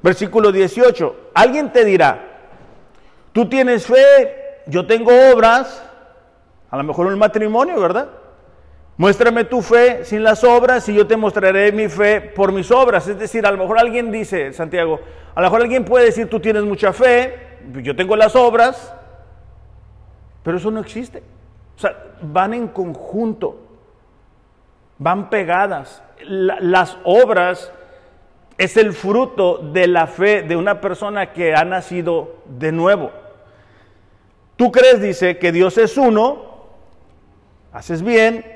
Versículo 0.03 0.53
18. 0.53 1.31
Alguien 1.35 1.73
te 1.73 1.85
dirá, 1.85 2.21
tú 3.33 3.49
tienes 3.49 3.87
fe, 3.87 4.61
yo 4.67 4.87
tengo 4.87 5.11
obras, 5.33 5.83
a 6.71 6.77
lo 6.77 6.83
mejor 6.85 7.07
un 7.07 7.19
matrimonio, 7.19 7.81
¿verdad? 7.81 8.09
Muéstrame 8.97 9.45
tu 9.45 9.61
fe 9.61 10.05
sin 10.05 10.23
las 10.23 10.45
obras 10.45 10.89
y 10.89 10.95
yo 10.95 11.07
te 11.07 11.17
mostraré 11.17 11.73
mi 11.73 11.89
fe 11.89 12.21
por 12.21 12.53
mis 12.53 12.71
obras. 12.71 13.09
Es 13.09 13.19
decir, 13.19 13.45
a 13.45 13.51
lo 13.51 13.59
mejor 13.59 13.79
alguien 13.79 14.13
dice, 14.13 14.53
Santiago, 14.53 15.01
a 15.35 15.41
lo 15.41 15.47
mejor 15.47 15.63
alguien 15.63 15.85
puede 15.85 16.07
decir, 16.07 16.29
tú 16.29 16.39
tienes 16.39 16.63
mucha 16.63 16.93
fe, 16.93 17.37
yo 17.83 17.97
tengo 17.97 18.15
las 18.15 18.37
obras, 18.37 18.95
pero 20.45 20.59
eso 20.59 20.71
no 20.71 20.81
existe. 20.81 21.23
O 21.77 21.81
sea, 21.81 21.97
van 22.23 22.55
en 22.55 22.69
conjunto, 22.69 23.59
van 24.99 25.29
pegadas. 25.29 26.01
las 26.29 26.97
obras 27.03 27.73
es 28.59 28.77
el 28.77 28.93
fruto 28.93 29.59
de 29.59 29.89
la 29.89 30.07
fe 30.07 30.43
de 30.43 30.55
una 30.55 30.81
persona 30.81 31.33
que 31.33 31.57
ha 31.57 31.65
nacido 31.65 32.37
de 32.47 32.71
nuevo. 32.71 33.11
Tú 34.55 34.71
crees, 34.71 35.01
dice, 35.01 35.39
que 35.39 35.51
Dios 35.51 35.79
es 35.79 35.97
uno, 35.97 36.67
haces 37.73 38.03
bien, 38.03 38.54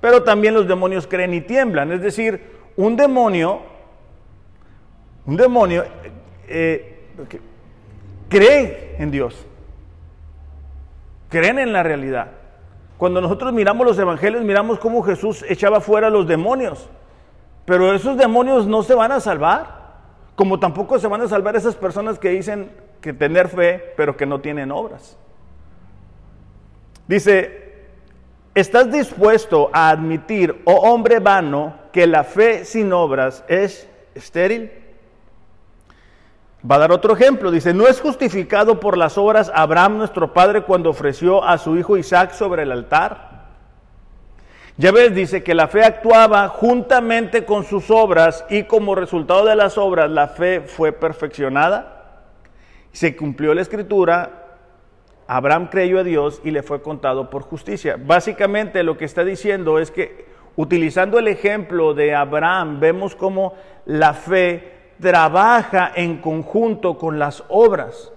pero 0.00 0.22
también 0.22 0.54
los 0.54 0.66
demonios 0.66 1.06
creen 1.06 1.34
y 1.34 1.40
tiemblan. 1.40 1.92
Es 1.92 2.00
decir, 2.00 2.40
un 2.76 2.96
demonio, 2.96 3.60
un 5.26 5.36
demonio 5.36 5.84
eh, 6.48 7.08
cree 8.28 8.96
en 8.98 9.10
Dios, 9.10 9.46
creen 11.28 11.58
en 11.58 11.72
la 11.72 11.82
realidad. 11.82 12.32
Cuando 12.96 13.20
nosotros 13.20 13.52
miramos 13.52 13.86
los 13.86 13.98
evangelios, 13.98 14.44
miramos 14.44 14.78
cómo 14.78 15.02
Jesús 15.02 15.44
echaba 15.48 15.80
fuera 15.80 16.08
a 16.08 16.10
los 16.10 16.26
demonios. 16.26 16.88
Pero 17.64 17.94
esos 17.94 18.16
demonios 18.16 18.66
no 18.66 18.82
se 18.82 18.94
van 18.94 19.12
a 19.12 19.20
salvar, 19.20 19.80
como 20.34 20.58
tampoco 20.58 20.98
se 20.98 21.06
van 21.06 21.22
a 21.22 21.28
salvar 21.28 21.56
esas 21.56 21.76
personas 21.76 22.18
que 22.18 22.30
dicen 22.30 22.70
que 23.00 23.12
tener 23.12 23.48
fe, 23.48 23.94
pero 23.96 24.16
que 24.16 24.26
no 24.26 24.40
tienen 24.40 24.70
obras. 24.70 25.16
Dice 27.06 27.59
¿Estás 28.54 28.90
dispuesto 28.90 29.70
a 29.72 29.90
admitir, 29.90 30.60
oh 30.64 30.92
hombre 30.92 31.20
vano, 31.20 31.74
que 31.92 32.06
la 32.06 32.24
fe 32.24 32.64
sin 32.64 32.92
obras 32.92 33.44
es 33.46 33.88
estéril? 34.14 34.72
Va 36.68 36.74
a 36.74 36.78
dar 36.80 36.92
otro 36.92 37.14
ejemplo. 37.14 37.52
Dice, 37.52 37.72
no 37.72 37.86
es 37.86 38.00
justificado 38.00 38.80
por 38.80 38.98
las 38.98 39.16
obras 39.16 39.52
Abraham 39.54 39.98
nuestro 39.98 40.32
padre 40.32 40.62
cuando 40.62 40.90
ofreció 40.90 41.44
a 41.44 41.58
su 41.58 41.76
hijo 41.76 41.96
Isaac 41.96 42.32
sobre 42.32 42.64
el 42.64 42.72
altar. 42.72 43.30
Ya 44.76 44.90
ves, 44.92 45.14
dice 45.14 45.42
que 45.42 45.54
la 45.54 45.68
fe 45.68 45.84
actuaba 45.84 46.48
juntamente 46.48 47.44
con 47.44 47.64
sus 47.64 47.90
obras 47.90 48.44
y 48.50 48.64
como 48.64 48.94
resultado 48.94 49.44
de 49.44 49.54
las 49.54 49.78
obras 49.78 50.10
la 50.10 50.26
fe 50.26 50.62
fue 50.62 50.90
perfeccionada. 50.90 52.24
Se 52.90 53.14
cumplió 53.14 53.54
la 53.54 53.62
escritura, 53.62 54.39
Abraham 55.32 55.68
creyó 55.68 56.00
a 56.00 56.02
Dios 56.02 56.40
y 56.42 56.50
le 56.50 56.64
fue 56.64 56.82
contado 56.82 57.30
por 57.30 57.42
justicia. 57.42 57.96
Básicamente 58.04 58.82
lo 58.82 58.98
que 58.98 59.04
está 59.04 59.22
diciendo 59.22 59.78
es 59.78 59.92
que 59.92 60.26
utilizando 60.56 61.20
el 61.20 61.28
ejemplo 61.28 61.94
de 61.94 62.16
Abraham, 62.16 62.80
vemos 62.80 63.14
cómo 63.14 63.54
la 63.86 64.12
fe 64.12 64.72
trabaja 65.00 65.92
en 65.94 66.16
conjunto 66.16 66.98
con 66.98 67.20
las 67.20 67.44
obras. 67.48 68.12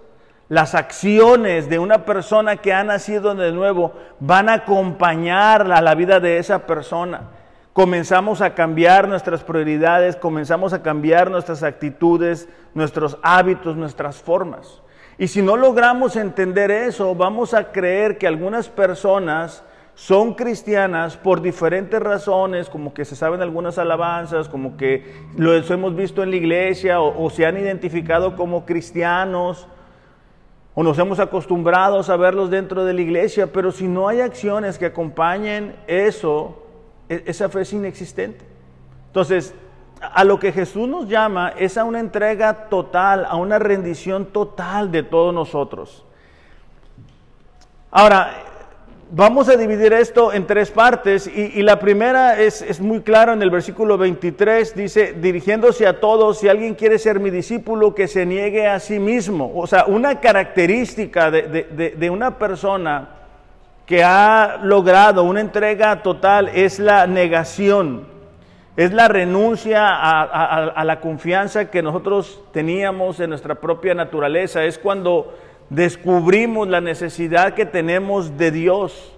Las 0.50 0.74
acciones 0.74 1.70
de 1.70 1.77
una 1.77 2.03
persona 2.03 2.55
que 2.58 2.74
ha 2.74 2.84
nacido 2.84 3.36
de 3.36 3.51
nuevo 3.51 3.93
van 4.20 4.50
a 4.50 4.53
acompañar 4.53 5.72
a 5.72 5.82
la 5.82 5.93
vida 5.93 6.20
de 6.20 6.39
esa 6.39 6.65
persona. 6.65 7.29
Comenzamos 7.74 8.41
a 8.41 8.55
cambiar 8.55 9.08
nuestras 9.08 9.43
prioridades, 9.43 10.15
comenzamos 10.15 10.74
a 10.74 10.82
cambiar 10.82 11.29
nuestras 11.29 11.62
actitudes, 11.62 12.50
nuestros 12.74 13.20
hábitos, 13.22 13.75
nuestras 13.75 14.20
formas. 14.20 14.82
Y 15.17 15.27
si 15.27 15.41
no 15.41 15.58
logramos 15.58 16.15
entender 16.15 16.72
eso, 16.72 17.13
vamos 17.13 17.53
a 17.53 17.72
creer 17.72 18.17
que 18.17 18.27
algunas 18.27 18.70
personas 18.70 19.63
son 19.96 20.34
cristianas 20.34 21.17
por 21.17 21.41
diferentes 21.41 22.01
razones, 22.01 22.67
como 22.67 22.93
que 22.93 23.05
se 23.05 23.15
saben 23.15 23.41
algunas 23.41 23.77
alabanzas, 23.77 24.50
como 24.50 24.75
que 24.75 25.05
lo 25.38 25.53
hemos 25.55 25.96
visto 25.96 26.24
en 26.24 26.32
la 26.32 26.36
iglesia 26.38 27.00
o, 27.00 27.29
se 27.29 27.46
han 27.46 27.58
identificado 27.58 28.36
como 28.36 28.65
cristianos 28.65 29.67
o 30.74 30.82
nos 30.82 30.98
hemos 30.98 31.20
acostumbrado 31.20 32.01
a 32.01 32.17
verlos 32.17 32.50
dentro 32.50 32.84
de 32.84 32.93
la 32.93 33.01
iglesia, 33.01 33.53
pero 33.53 33.72
si 33.72 33.88
no 33.88 34.08
hay 34.08 34.22
acciones 34.22 34.79
que 34.79 34.88
acompañen 34.88 35.75
eso, 35.86 36.63
e, 37.08 37.22
esa 37.27 37.48
fe 37.50 37.62
es 37.62 37.74
inexistente. 37.74 38.43
Entonces, 39.08 39.53
a 40.13 40.24
lo 40.24 40.39
que 40.39 40.51
Jesús 40.51 40.88
nos 40.88 41.07
llama 41.07 41.53
es 41.57 41.77
a 41.77 41.83
una 41.83 42.00
entrega 42.00 42.69
total, 42.69 43.25
a 43.25 43.36
una 43.36 43.60
rendición 43.60 44.25
total 44.25 44.91
de 44.91 45.03
todos 45.03 45.33
nosotros. 45.33 46.05
Ahora, 47.91 48.53
Vamos 49.15 49.48
a 49.48 49.55
dividir 49.55 49.93
esto 49.93 50.33
en 50.33 50.48
tres 50.48 50.72
partes 50.72 51.27
y, 51.27 51.62
la 51.62 51.77
primera 51.77 52.39
es, 52.39 52.81
muy 52.81 53.01
clara 53.01 53.33
en 53.33 53.43
el 53.43 53.51
versículo 53.51 53.95
23, 53.95 54.75
dice, 54.75 55.13
dirigiéndose 55.13 55.86
a 55.86 56.00
todos, 56.00 56.39
si 56.39 56.48
alguien 56.48 56.74
quiere 56.74 56.98
ser 56.98 57.19
mi 57.19 57.29
discípulo, 57.29 57.93
que 57.93 58.07
se 58.07 58.25
niegue 58.25 58.65
a 58.65 58.79
sí 58.79 58.98
mismo. 58.98 59.51
O 59.53 59.67
sea, 59.67 59.86
una 59.86 60.19
característica 60.19 61.29
de, 61.29 62.10
una 62.10 62.39
persona 62.39 63.10
que 63.86 64.03
ha 64.03 64.57
logrado 64.63 65.22
una 65.25 65.41
entrega 65.41 66.01
total 66.01 66.50
es 66.50 66.79
la 66.79 67.05
negación, 67.05 68.07
es 68.75 68.92
la 68.92 69.08
renuncia 69.08 69.88
a 69.88 70.84
la 70.84 71.00
confianza 71.00 71.70
que 71.70 71.84
nosotros 71.84 72.44
teníamos 72.51 73.20
en 73.20 73.30
nuestra 73.30 73.56
propia 73.56 73.94
naturaleza, 73.94 74.63
es 74.63 74.80
cuando 74.80 75.34
descubrimos 75.70 76.67
la 76.67 76.82
necesidad 76.82 77.54
que 77.54 77.65
tenemos 77.65 78.38
de 78.38 78.52
Dios. 78.52 79.13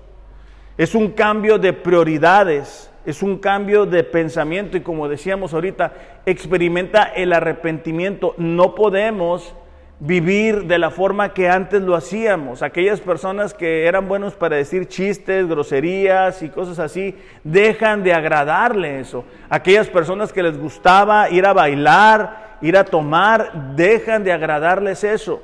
Es 0.78 0.94
un 0.94 1.12
cambio 1.12 1.58
de 1.58 1.72
prioridades, 1.72 2.92
es 3.06 3.24
un 3.24 3.38
cambio 3.38 3.86
de 3.86 4.04
pensamiento 4.04 4.76
y 4.76 4.82
como 4.82 5.08
decíamos 5.08 5.54
ahorita, 5.54 5.94
experimenta 6.26 7.04
el 7.04 7.32
arrepentimiento. 7.32 8.34
No 8.38 8.76
podemos 8.76 9.54
vivir 10.00 10.66
de 10.66 10.78
la 10.78 10.90
forma 10.90 11.34
que 11.34 11.50
antes 11.50 11.82
lo 11.82 11.96
hacíamos. 11.96 12.62
Aquellas 12.62 13.00
personas 13.00 13.54
que 13.54 13.86
eran 13.86 14.08
buenos 14.08 14.34
para 14.36 14.58
decir 14.58 14.88
chistes, 14.88 15.48
groserías 15.48 16.42
y 16.42 16.50
cosas 16.50 16.80
así, 16.80 17.16
dejan 17.44 18.04
de 18.04 18.14
agradarle 18.14 19.00
eso. 19.00 19.24
Aquellas 19.50 19.88
personas 19.88 20.34
que 20.34 20.44
les 20.44 20.58
gustaba 20.58 21.30
ir 21.30 21.46
a 21.46 21.54
bailar, 21.54 22.58
ir 22.62 22.78
a 22.78 22.84
tomar, 22.84 23.76
dejan 23.76 24.24
de 24.24 24.32
agradarles 24.32 25.04
eso 25.04 25.42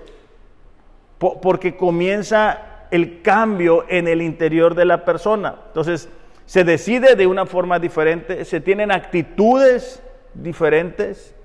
porque 1.22 1.76
comienza 1.78 2.88
el 2.90 3.22
cambio 3.22 3.86
en 3.88 4.08
el 4.08 4.22
interior 4.22 4.76
de 4.76 4.86
la 4.86 5.06
persona. 5.06 5.56
Entonces, 5.68 6.10
se 6.46 6.64
decide 6.64 7.16
de 7.16 7.28
una 7.28 7.46
forma 7.46 7.80
diferente, 7.80 8.44
se 8.44 8.60
tienen 8.60 8.92
actitudes 8.92 10.02
diferentes, 10.34 11.36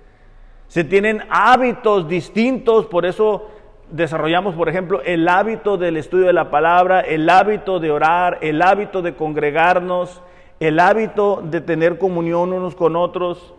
se 0.68 0.84
tienen 0.84 1.22
hábitos 1.30 2.08
distintos, 2.08 2.86
por 2.86 3.06
eso 3.06 3.48
desarrollamos, 3.90 4.54
por 4.54 4.68
ejemplo, 4.68 5.00
el 5.02 5.28
hábito 5.28 5.76
del 5.76 5.96
estudio 5.96 6.26
de 6.26 6.32
la 6.32 6.50
palabra, 6.50 7.00
el 7.00 7.28
hábito 7.30 7.78
de 7.78 7.90
orar, 7.90 8.38
el 8.40 8.60
hábito 8.62 9.02
de 9.02 9.14
congregarnos, 9.14 10.22
el 10.58 10.80
hábito 10.80 11.42
de 11.44 11.60
tener 11.60 11.98
comunión 11.98 12.52
unos 12.52 12.74
con 12.74 12.96
otros. 12.96 13.54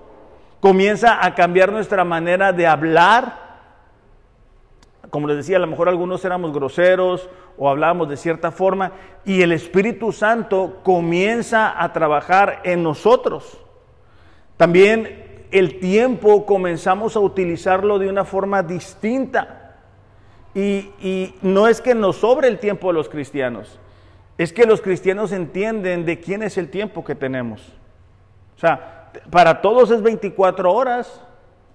Comienza 0.59 1.23
a 1.25 1.35
cambiar 1.35 1.71
nuestra 1.71 2.03
manera 2.03 2.51
de 2.51 2.67
hablar, 2.67 3.47
como 5.09 5.27
les 5.27 5.37
decía, 5.37 5.57
a 5.57 5.61
lo 5.61 5.67
mejor 5.67 5.87
algunos 5.87 6.25
éramos 6.25 6.51
groseros 6.51 7.29
o 7.57 7.69
hablábamos 7.69 8.09
de 8.09 8.17
cierta 8.17 8.51
forma 8.51 8.91
y 9.23 9.41
el 9.41 9.51
Espíritu 9.51 10.11
Santo 10.11 10.79
comienza 10.83 11.81
a 11.81 11.93
trabajar 11.93 12.61
en 12.63 12.83
nosotros. 12.83 13.59
También 14.57 15.26
el 15.51 15.79
tiempo 15.79 16.45
comenzamos 16.45 17.15
a 17.15 17.19
utilizarlo 17.19 17.99
de 17.99 18.09
una 18.09 18.25
forma 18.25 18.63
distinta. 18.63 19.75
Y, 20.53 20.91
y, 21.01 21.35
no 21.41 21.67
es 21.67 21.81
que 21.81 21.93
nos 21.93 22.17
sobre 22.17 22.47
el 22.47 22.59
tiempo 22.59 22.87
de 22.87 22.93
los 22.93 23.09
cristianos, 23.09 23.79
es 24.37 24.51
que 24.53 24.65
los 24.65 24.81
cristianos 24.81 25.31
entienden 25.31 26.05
de 26.05 26.19
quién 26.19 26.41
es 26.41 26.57
el 26.57 26.69
tiempo 26.69 27.03
que 27.03 27.15
tenemos. 27.15 27.61
O 28.55 28.59
sea, 28.59 29.11
para 29.29 29.61
todos 29.61 29.91
es 29.91 30.01
24 30.01 30.73
horas, 30.73 31.21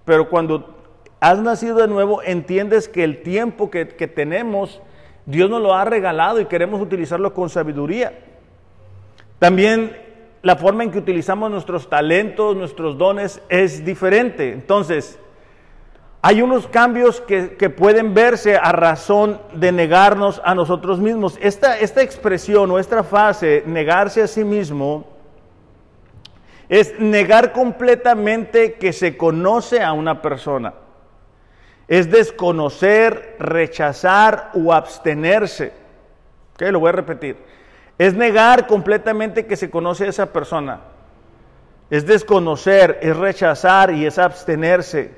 pero 0.05 0.29
cuando 0.29 0.83
has 1.19 1.39
nacido 1.39 1.77
de 1.77 1.87
nuevo, 1.87 2.21
entiendes 2.21 2.89
que 2.89 3.03
el 3.03 3.21
tiempo 3.21 3.71
que, 3.71 3.85
tenemos, 3.85 4.81
Dios 5.25 5.49
nos 5.49 5.61
lo 5.61 5.73
ha 5.73 5.85
regalado 5.85 6.41
y 6.41 6.45
queremos 6.45 6.81
utilizarlo 6.81 7.33
con 7.33 7.49
sabiduría. 7.49 8.19
También 9.39 9.95
la 10.43 10.55
forma 10.55 10.83
en 10.83 10.91
que 10.91 10.99
utilizamos 10.99 11.49
nuestros 11.49 11.89
talentos, 11.89 12.55
nuestros 12.55 12.97
dones 12.97 13.41
es 13.49 13.83
diferente. 13.83 14.51
Entonces, 14.51 15.17
hay 16.21 16.43
unos 16.43 16.67
cambios 16.67 17.19
que, 17.21 17.47
pueden 17.69 18.13
verse 18.13 18.55
a 18.55 18.71
razón 18.71 19.41
de 19.53 19.71
negarnos 19.71 20.39
a 20.45 20.53
nosotros 20.53 20.99
mismos. 20.99 21.39
Esta, 21.41 21.79
esta 21.79 22.03
expresión 22.03 22.69
o 22.69 22.77
esta 22.77 23.03
fase, 23.03 23.63
negarse 23.65 24.21
a 24.21 24.27
sí 24.27 24.43
mismo, 24.43 25.05
es 26.69 26.99
negar 26.99 27.51
completamente 27.51 28.73
que 28.73 28.93
se 28.93 29.17
conoce 29.17 29.81
a 29.81 29.93
una 29.93 30.21
persona 30.21 30.75
es 31.87 32.09
desconocer, 32.09 33.35
rechazar 33.39 34.51
o 34.53 34.73
abstenerse. 34.73 35.73
¿Ok? 36.53 36.61
Lo 36.71 36.79
voy 36.79 36.89
a 36.89 36.93
repetir. 36.93 37.37
Es 38.03 38.13
negar 38.15 38.67
completamente 38.67 39.45
que 39.45 39.55
se 39.55 39.69
conoce 39.69 40.03
a 40.03 40.09
esa 40.09 40.33
persona. 40.33 40.81
Es 41.89 42.05
desconocer, 42.05 42.99
es 43.01 43.15
rechazar 43.15 43.91
y 43.91 44.05
es 44.05 44.19
abstenerse. 44.19 45.15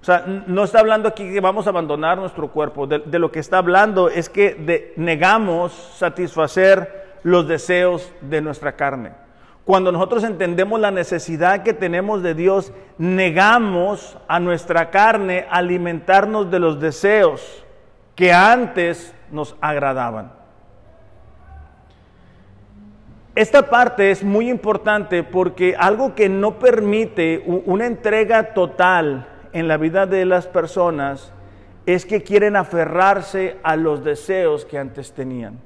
O 0.00 0.04
sea, 0.06 0.24
no 0.46 0.64
está 0.64 0.80
hablando 0.80 1.10
aquí 1.10 1.30
que 1.30 1.42
vamos 1.42 1.66
a 1.66 1.70
abandonar 1.70 2.16
nuestro 2.16 2.50
cuerpo. 2.50 2.86
De, 2.86 3.18
lo 3.18 3.30
que 3.30 3.38
está 3.38 3.58
hablando 3.58 4.08
es 4.08 4.30
que 4.30 4.94
negamos 4.96 5.74
satisfacer 5.98 7.18
los 7.22 7.46
deseos 7.46 8.10
de 8.22 8.40
nuestra 8.40 8.76
carne. 8.76 9.12
Cuando 9.66 9.92
nosotros 9.92 10.24
entendemos 10.24 10.80
la 10.80 10.90
necesidad 10.90 11.64
que 11.64 11.74
tenemos 11.74 12.22
de 12.22 12.32
Dios, 12.32 12.72
negamos 12.96 14.16
a 14.26 14.40
nuestra 14.40 14.90
carne 14.90 15.46
alimentarnos 15.50 16.50
de 16.50 16.60
los 16.60 16.80
deseos 16.80 17.62
que 18.14 18.32
antes 18.32 19.14
nos 19.30 19.54
agradaban. 19.60 20.43
Esta 23.34 23.68
parte 23.68 24.12
es 24.12 24.22
muy 24.22 24.48
importante 24.48 25.24
porque 25.24 25.74
algo 25.76 26.14
que 26.14 26.28
no 26.28 26.60
permite 26.60 27.42
una 27.66 27.86
entrega 27.86 28.54
total 28.54 29.26
en 29.52 29.66
la 29.66 29.76
vida 29.76 30.06
de 30.06 30.24
las 30.24 30.46
personas 30.46 31.32
es 31.84 32.06
que 32.06 32.22
quieren 32.22 32.54
aferrarse 32.54 33.56
a 33.64 33.74
los 33.74 34.04
deseos 34.04 34.64
que 34.64 34.78
antes 34.78 35.12
tenían. 35.12 35.58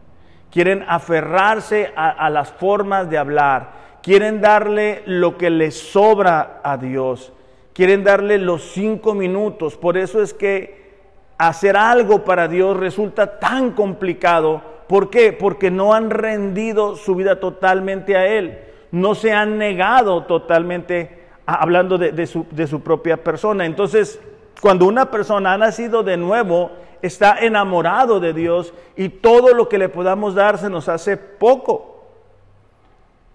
Quieren 0.50 0.82
aferrarse 0.88 1.92
a, 1.94 2.30
las 2.30 2.50
formas 2.52 3.10
de 3.10 3.18
hablar, 3.18 3.72
quieren 4.02 4.40
darle 4.40 5.02
lo 5.04 5.36
que 5.36 5.50
les 5.50 5.78
sobra 5.78 6.60
a 6.64 6.78
Dios, 6.78 7.34
quieren 7.74 8.02
darle 8.02 8.38
los 8.38 8.72
cinco 8.72 9.12
minutos. 9.12 9.76
Por 9.76 9.98
eso 9.98 10.22
es 10.22 10.32
que 10.32 10.96
hacer 11.36 11.76
algo 11.76 12.24
para 12.24 12.48
Dios 12.48 12.78
resulta 12.78 13.38
tan 13.38 13.72
complicado. 13.72 14.77
¿Por 14.88 15.10
qué? 15.10 15.32
Porque 15.32 15.70
no 15.70 15.92
han 15.92 16.10
rendido 16.10 16.96
su 16.96 17.14
vida 17.14 17.40
totalmente 17.40 18.16
a 18.16 18.26
Él, 18.26 18.58
no 18.90 19.14
se 19.14 19.32
han 19.32 19.58
negado 19.58 20.24
totalmente 20.24 21.26
hablando 21.46 21.98
de, 21.98 22.26
su, 22.26 22.46
su 22.66 22.80
propia 22.80 23.22
persona. 23.22 23.64
Entonces, 23.66 24.20
Cuando 24.60 24.86
una 24.86 25.10
persona 25.10 25.52
ha 25.52 25.58
nacido 25.58 26.02
de 26.02 26.16
nuevo, 26.16 26.72
está 27.00 27.38
enamorado 27.38 28.18
de 28.18 28.32
Dios 28.32 28.74
y 28.96 29.08
todo 29.08 29.54
lo 29.54 29.68
que 29.68 29.78
le 29.78 29.88
podamos 29.88 30.34
dar 30.34 30.58
se 30.58 30.68
nos 30.68 30.88
hace 30.88 31.16
poco. 31.16 31.94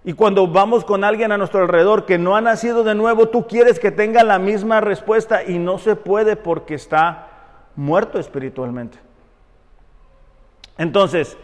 Y 0.03 0.13
cuando 0.13 0.47
vamos 0.47 0.83
con 0.83 1.05
alguien 1.05 1.31
a 1.31 1.37
nuestro 1.37 1.61
alrededor 1.61 2.05
que 2.05 2.17
no 2.17 2.35
ha 2.35 2.41
nacido 2.41 2.83
de 2.83 2.93
nuevo, 2.93 3.29
tú 3.29 3.47
quieres 3.47 3.79
que 3.79 3.89
tenga 3.89 4.23
la 4.23 4.37
misma 4.37 4.81
respuesta 4.81 5.45
y 5.45 5.59
no 5.59 5.77
se 5.77 5.95
puede 5.95 6.35
porque 6.35 6.73
está 6.73 7.29
muerto 7.77 8.19
espiritualmente. 8.19 8.99
Entonces, 10.77 11.37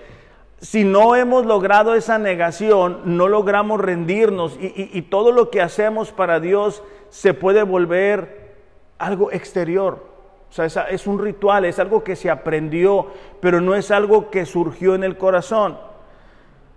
si 0.59 0.83
no 0.83 1.15
hemos 1.15 1.45
logrado 1.45 1.95
esa 1.95 2.17
negación, 2.17 3.01
no 3.05 3.27
logramos 3.27 3.79
rendirnos 3.79 4.57
y, 4.59 5.01
todo 5.03 5.31
lo 5.31 5.49
que 5.49 5.61
hacemos 5.61 6.11
para 6.11 6.39
Dios 6.39 6.83
se 7.09 7.33
puede 7.33 7.63
volver 7.63 8.55
algo 8.97 9.31
exterior. 9.31 10.05
O 10.49 10.53
sea, 10.53 10.65
es, 10.65 10.77
es 10.89 11.07
un 11.07 11.19
ritual, 11.19 11.65
es 11.65 11.79
algo 11.79 12.03
que 12.03 12.15
se 12.15 12.29
aprendió, 12.29 13.07
pero 13.39 13.61
no 13.61 13.75
es 13.75 13.91
algo 13.91 14.29
que 14.29 14.45
surgió 14.45 14.95
en 14.95 15.03
el 15.03 15.17
corazón. 15.17 15.77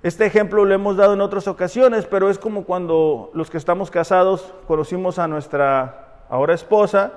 Este 0.02 0.26
ejemplo 0.26 0.64
lo 0.64 0.74
hemos 0.74 0.96
dado 0.96 1.14
en 1.14 1.20
otras 1.20 1.48
ocasiones, 1.48 2.06
pero 2.06 2.28
es 2.28 2.38
como 2.38 2.64
cuando 2.64 3.30
los 3.34 3.50
que 3.50 3.56
estamos 3.56 3.90
casados 3.90 4.52
conocimos 4.66 5.18
a 5.18 5.26
nuestra 5.26 6.24
ahora 6.28 6.54
esposa 6.54 7.12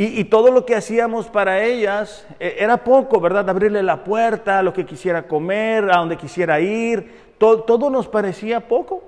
y, 0.00 0.24
todo 0.26 0.52
lo 0.52 0.64
que 0.64 0.76
hacíamos 0.76 1.26
para 1.26 1.64
ellas 1.64 2.24
eh, 2.38 2.58
era 2.60 2.76
poco, 2.84 3.20
¿verdad? 3.20 3.50
Abrirle 3.50 3.82
la 3.82 4.04
puerta, 4.04 4.62
lo 4.62 4.72
que 4.72 4.86
quisiera 4.86 5.26
comer, 5.26 5.90
a 5.90 5.96
donde 5.96 6.16
quisiera 6.16 6.60
ir, 6.60 7.32
todo, 7.36 7.64
todo 7.64 7.90
nos 7.90 8.06
parecía 8.06 8.60
poco. 8.60 9.02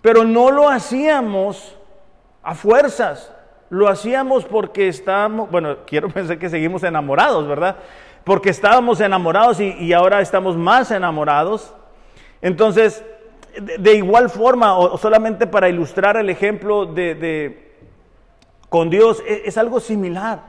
Pero 0.00 0.24
no 0.24 0.50
lo 0.50 0.70
hacíamos 0.70 1.76
a 2.42 2.54
fuerzas, 2.54 3.30
lo 3.68 3.88
hacíamos 3.88 4.46
porque 4.46 4.88
estábamos, 4.88 5.50
bueno, 5.50 5.76
quiero 5.86 6.08
pensar 6.08 6.38
que 6.38 6.48
seguimos 6.48 6.82
enamorados, 6.82 7.46
¿verdad? 7.46 7.76
Porque 8.24 8.48
estábamos 8.48 9.02
enamorados 9.02 9.60
y, 9.60 9.92
ahora 9.92 10.22
estamos 10.22 10.56
más 10.56 10.90
enamorados. 10.90 11.74
Entonces, 12.40 13.04
de, 13.60 13.94
igual 13.96 14.30
forma, 14.30 14.78
o, 14.78 14.96
solamente 14.96 15.46
para 15.46 15.68
ilustrar 15.68 16.16
el 16.16 16.30
ejemplo 16.30 16.86
de 16.86 17.69
con 18.70 18.88
Dios 18.88 19.22
e, 19.26 19.42
es, 19.44 19.58
algo 19.58 19.80
similar. 19.80 20.40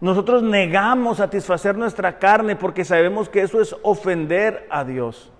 Nosotros 0.00 0.42
negamos 0.44 1.16
satisfacer 1.16 1.76
nuestra 1.76 2.18
carne 2.20 2.54
porque 2.54 2.84
sabemos 2.84 3.28
que 3.28 3.40
eso 3.40 3.60
es 3.60 3.74
ofender 3.82 4.68
a 4.70 4.84
Dios. 4.84 5.32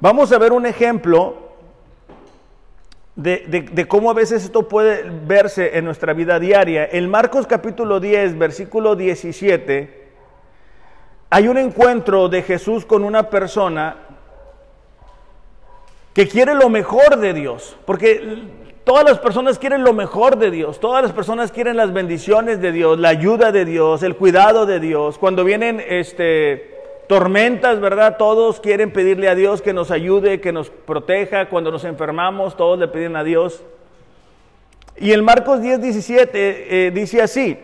Vamos 0.00 0.32
a 0.32 0.38
ver 0.38 0.52
un 0.52 0.66
ejemplo 0.66 1.52
de, 3.14 3.86
cómo 3.88 4.10
a 4.10 4.14
veces 4.14 4.44
esto 4.44 4.68
puede 4.68 5.08
verse 5.24 5.78
en 5.78 5.84
nuestra 5.84 6.12
vida 6.12 6.40
diaria. 6.40 6.88
En 6.90 7.08
Marcos 7.08 7.46
capítulo 7.46 8.00
10, 8.00 8.36
versículo 8.36 8.96
17, 8.96 10.08
hay 11.30 11.48
un 11.48 11.58
encuentro 11.58 12.28
de 12.28 12.42
Jesús 12.42 12.84
con 12.84 13.04
una 13.04 13.30
persona 13.30 13.96
que 16.12 16.26
quiere 16.26 16.54
lo 16.54 16.68
mejor 16.68 17.18
de 17.18 17.32
Dios, 17.32 17.76
porque 17.86 18.42
Todas 18.84 19.04
las 19.04 19.18
personas 19.20 19.58
quieren 19.58 19.84
lo 19.84 19.92
mejor 19.92 20.38
de 20.38 20.50
Dios, 20.50 20.80
todas 20.80 21.02
las 21.02 21.12
personas 21.12 21.52
quieren 21.52 21.76
las 21.76 21.92
bendiciones 21.92 22.60
de 22.60 22.72
Dios, 22.72 22.98
la 22.98 23.10
ayuda 23.10 23.52
de 23.52 23.64
Dios, 23.64 24.02
el 24.02 24.16
cuidado 24.16 24.66
de 24.66 24.80
Dios. 24.80 25.18
Cuando 25.18 25.44
vienen 25.44 25.80
este, 25.86 26.72
tormentas, 27.06 27.78
¿verdad? 27.78 28.16
Todos 28.16 28.58
quieren 28.58 28.92
pedirle 28.92 29.28
a 29.28 29.36
Dios 29.36 29.62
que 29.62 29.72
nos 29.72 29.92
ayude, 29.92 30.40
que 30.40 30.52
nos 30.52 30.70
proteja. 30.70 31.48
Cuando 31.48 31.70
nos 31.70 31.84
enfermamos, 31.84 32.56
todos 32.56 32.78
le 32.78 32.88
piden 32.88 33.14
a 33.14 33.22
Dios. 33.22 33.62
Y 34.96 35.12
el 35.12 35.22
Marcos 35.22 35.62
10, 35.62 35.80
17 35.80 36.86
eh, 36.86 36.90
dice 36.90 37.22
así, 37.22 37.58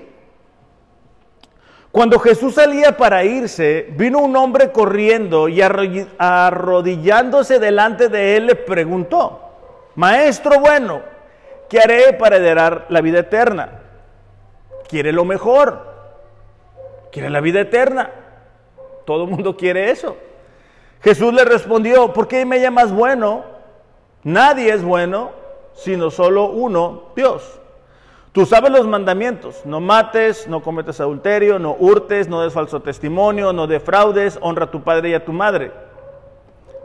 cuando 1.90 2.18
Jesús 2.18 2.54
salía 2.54 2.96
para 2.96 3.24
irse, 3.24 3.88
vino 3.96 4.20
un 4.20 4.36
hombre 4.36 4.70
corriendo 4.70 5.48
y 5.48 5.60
arrodillándose 5.62 7.58
delante 7.58 8.08
de 8.08 8.36
él 8.36 8.46
le 8.46 8.54
preguntó, 8.54 9.47
Maestro 9.98 10.60
bueno, 10.60 11.02
¿qué 11.68 11.80
haré 11.80 12.12
para 12.12 12.36
heredar 12.36 12.86
la 12.88 13.00
vida 13.00 13.18
eterna? 13.18 13.80
Quiere 14.88 15.10
lo 15.10 15.24
mejor, 15.24 15.88
quiere 17.10 17.28
la 17.30 17.40
vida 17.40 17.62
eterna. 17.62 18.08
Todo 19.04 19.24
el 19.24 19.30
mundo 19.30 19.56
quiere 19.56 19.90
eso. 19.90 20.16
Jesús 21.00 21.34
le 21.34 21.44
respondió, 21.44 22.12
¿por 22.12 22.28
qué 22.28 22.46
me 22.46 22.60
llamas 22.60 22.92
bueno? 22.92 23.42
Nadie 24.22 24.72
es 24.72 24.84
bueno, 24.84 25.32
sino 25.74 26.12
solo 26.12 26.44
uno, 26.44 27.06
Dios. 27.16 27.60
Tú 28.30 28.46
sabes 28.46 28.70
los 28.70 28.86
mandamientos, 28.86 29.62
no 29.64 29.80
mates, 29.80 30.46
no 30.46 30.62
cometas 30.62 31.00
adulterio, 31.00 31.58
no 31.58 31.74
hurtes, 31.76 32.28
no 32.28 32.42
des 32.42 32.52
falso 32.52 32.82
testimonio, 32.82 33.52
no 33.52 33.66
defraudes, 33.66 34.38
honra 34.42 34.66
a 34.66 34.70
tu 34.70 34.80
padre 34.84 35.08
y 35.08 35.14
a 35.14 35.24
tu 35.24 35.32
madre. 35.32 35.72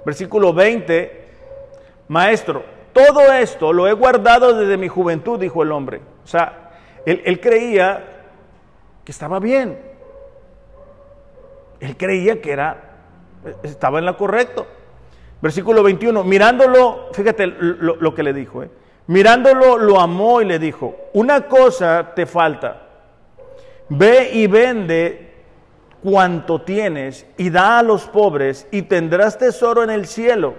Versículo 0.03 0.51
20, 0.51 1.27
Maestro, 2.07 2.63
todo 2.93 3.33
esto 3.33 3.73
lo 3.73 3.87
he 3.87 3.93
guardado 3.93 4.53
desde 4.53 4.77
mi 4.77 4.87
juventud, 4.87 5.39
dijo 5.39 5.63
el 5.63 5.71
hombre. 5.71 6.01
O 6.23 6.27
sea, 6.27 6.71
él, 7.05 7.39
creía 7.41 8.03
que 9.03 9.11
estaba 9.11 9.39
bien. 9.39 9.79
Él 11.79 11.97
creía 11.97 12.41
que 12.41 12.51
era, 12.51 12.99
estaba 13.63 13.99
en 13.99 14.05
lo 14.05 14.15
correcto. 14.15 14.67
Versículo 15.41 15.83
21, 15.83 16.23
mirándolo, 16.23 17.09
fíjate 17.11 17.47
lo, 17.47 18.15
que 18.15 18.23
le 18.23 18.31
dijo, 18.31 18.63
¿eh? 18.63 18.69
mirándolo 19.07 19.77
lo 19.77 19.99
amó 19.99 20.39
y 20.39 20.45
le 20.45 20.57
dijo, 20.57 20.95
una 21.11 21.47
cosa 21.47 22.13
te 22.15 22.25
falta, 22.25 22.87
ve 23.89 24.29
y 24.31 24.47
vende 24.47 25.33
cuanto 26.01 26.61
tienes 26.61 27.25
y 27.37 27.49
da 27.49 27.79
a 27.79 27.83
los 27.83 28.07
pobres 28.07 28.67
y 28.71 28.83
tendrás 28.83 29.37
tesoro 29.37 29.83
en 29.83 29.89
el 29.89 30.05
cielo 30.05 30.53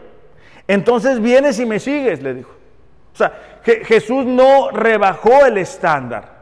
entonces 0.67 1.21
vienes 1.21 1.59
y 1.59 1.67
me 1.67 1.79
sigues, 1.79 2.23
le 2.23 2.35
dijo. 2.35 2.51
O 3.13 3.17
sea, 3.17 3.61
Jesús 3.63 4.25
no 4.27 4.71
rebajó 4.71 5.47
el 5.47 5.59
estándar. 5.59 6.35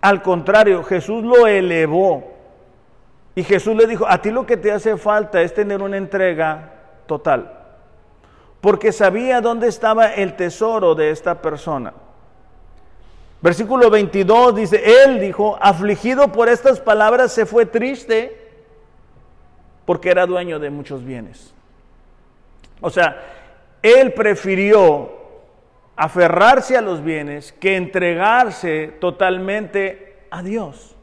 Al 0.00 0.22
contrario, 0.22 0.82
Jesús 0.84 1.24
lo 1.24 1.46
elevó. 1.46 2.34
Y 3.34 3.42
Jesús 3.44 3.76
le 3.76 3.86
dijo, 3.86 4.06
a 4.08 4.20
ti 4.20 4.30
lo 4.30 4.46
que 4.46 4.56
te 4.56 4.72
hace 4.72 4.96
falta 4.96 5.42
es 5.42 5.54
tener 5.54 5.82
una 5.82 5.96
entrega 5.96 6.72
total. 7.06 7.52
Porque 8.60 8.92
sabía 8.92 9.40
dónde 9.40 9.68
estaba 9.68 10.14
el 10.14 10.34
tesoro 10.34 10.94
de 10.94 11.10
esta 11.10 11.40
persona. 11.40 11.92
Versículo 13.40 13.90
22 13.90 14.56
dice, 14.56 15.04
él 15.04 15.20
dijo, 15.20 15.56
afligido 15.60 16.32
por 16.32 16.48
estas 16.48 16.80
palabras, 16.80 17.32
se 17.32 17.46
fue 17.46 17.66
triste 17.66 18.48
porque 19.84 20.10
era 20.10 20.26
dueño 20.26 20.58
de 20.58 20.70
muchos 20.70 21.04
bienes. 21.04 21.54
O 22.80 22.90
sea, 22.90 23.16
él 23.82 24.12
prefirió 24.12 25.18
aferrarse 25.96 26.76
a 26.76 26.80
los 26.80 27.02
bienes 27.02 27.52
que 27.52 27.76
entregarse 27.76 28.92
totalmente 29.00 30.18
a 30.30 30.42
Dios. 30.42 30.96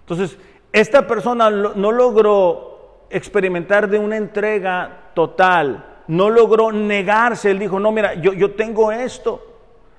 Entonces, 0.00 0.38
esta 0.72 1.06
persona 1.06 1.50
no 1.50 1.92
logró 1.92 3.06
experimentar 3.10 3.88
de 3.88 3.98
una 3.98 4.16
entrega 4.16 5.10
total, 5.14 6.02
no 6.06 6.30
logró 6.30 6.72
negarse, 6.72 7.50
él 7.50 7.58
dijo, 7.58 7.80
no, 7.80 7.92
mira, 7.92 8.14
yo, 8.14 8.32
yo 8.32 8.52
tengo 8.52 8.92
esto, 8.92 9.44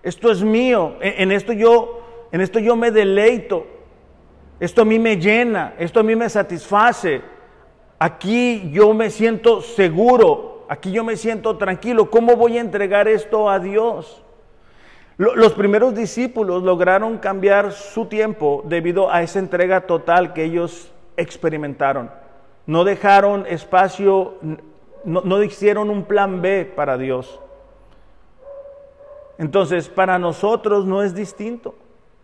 esto 0.03 0.31
es 0.31 0.43
mío, 0.43 0.95
en, 1.01 1.31
esto 1.31 1.53
yo, 1.53 2.27
en 2.31 2.41
esto 2.41 2.59
yo 2.59 2.75
me 2.75 2.91
deleito, 2.91 3.65
esto 4.59 4.83
a 4.83 4.85
mí 4.85 4.99
me 4.99 5.17
llena, 5.17 5.73
esto 5.77 5.99
a 5.99 6.03
mí 6.03 6.15
me 6.15 6.29
satisface, 6.29 7.21
aquí 7.97 8.69
yo 8.71 8.93
me 8.93 9.09
siento 9.09 9.61
seguro, 9.61 10.58
aquí 10.69 10.91
yo 10.91 11.03
me 11.03 11.17
siento 11.17 11.57
tranquilo, 11.57 12.09
¿cómo 12.09 12.35
voy 12.37 12.57
a 12.57 12.61
entregar 12.61 13.07
esto 13.07 13.49
a 13.49 13.59
Dios? 13.59 14.23
Los 15.17 15.51
primeros 15.51 15.95
discípulos 15.95 16.63
lograron 16.63 17.17
cambiar 17.17 17.73
su 17.73 18.05
tiempo 18.05 18.63
debido 18.65 19.11
a 19.11 19.21
esa 19.21 19.39
entrega 19.39 19.81
total 19.81 20.31
que 20.31 20.45
ellos 20.45 20.93
experimentaron. 21.17 22.09
No 22.65 22.85
dejaron 22.85 23.45
espacio, 23.47 24.35
no, 25.03 25.43
hicieron 25.43 25.89
un 25.89 26.05
plan 26.05 26.41
B 26.41 26.71
para 26.73 26.97
Dios. 26.97 27.41
Entonces, 29.37 29.89
para 29.89 30.19
nosotros 30.19 30.85
no 30.85 31.03
es 31.03 31.13
distinto. 31.13 31.75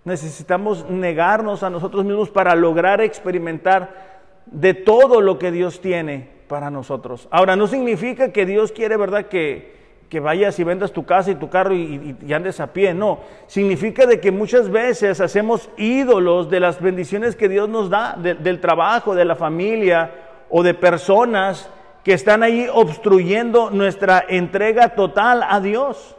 Necesitamos 0.05 0.87
negarnos 0.89 1.63
a 1.63 1.69
nosotros 1.69 2.05
mismos 2.05 2.29
para 2.29 2.55
lograr 2.55 3.01
experimentar 3.01 4.21
de 4.45 4.73
todo 4.73 5.19
lo 5.19 5.39
que 5.39 5.51
Dios 5.51 5.81
tiene 5.81 6.34
para 6.47 6.69
nosotros. 6.69 7.27
Ahora, 7.31 7.55
no 7.55 7.67
significa 7.67 8.31
que 8.31 8.45
Dios 8.45 8.71
quiere, 8.71 8.97
¿verdad?, 8.97 9.25
que, 9.25 9.75
que 10.09 10.19
vayas 10.19 10.59
y 10.59 10.63
vendas 10.63 10.91
tu 10.91 11.05
casa 11.05 11.31
y 11.31 11.35
tu 11.35 11.49
carro 11.49 11.73
y, 11.73 12.15
andes 12.33 12.59
a 12.59 12.73
pie, 12.73 12.93
no. 12.93 13.19
Significa 13.47 14.05
de 14.05 14.19
que 14.19 14.31
muchas 14.31 14.69
veces 14.69 15.19
hacemos 15.19 15.69
ídolos 15.77 16.49
de 16.49 16.59
las 16.59 16.81
bendiciones 16.81 17.35
que 17.35 17.49
Dios 17.49 17.67
nos 17.69 17.89
da, 17.89 18.15
del 18.17 18.61
trabajo, 18.61 19.15
de 19.15 19.25
la 19.25 19.35
familia 19.35 20.11
o 20.49 20.63
de 20.63 20.73
personas 20.73 21.69
que 22.03 22.13
están 22.13 22.43
ahí 22.43 22.67
obstruyendo 22.71 23.71
nuestra 23.71 24.23
entrega 24.27 24.89
total 24.89 25.43
a 25.47 25.59
Dios. 25.59 26.15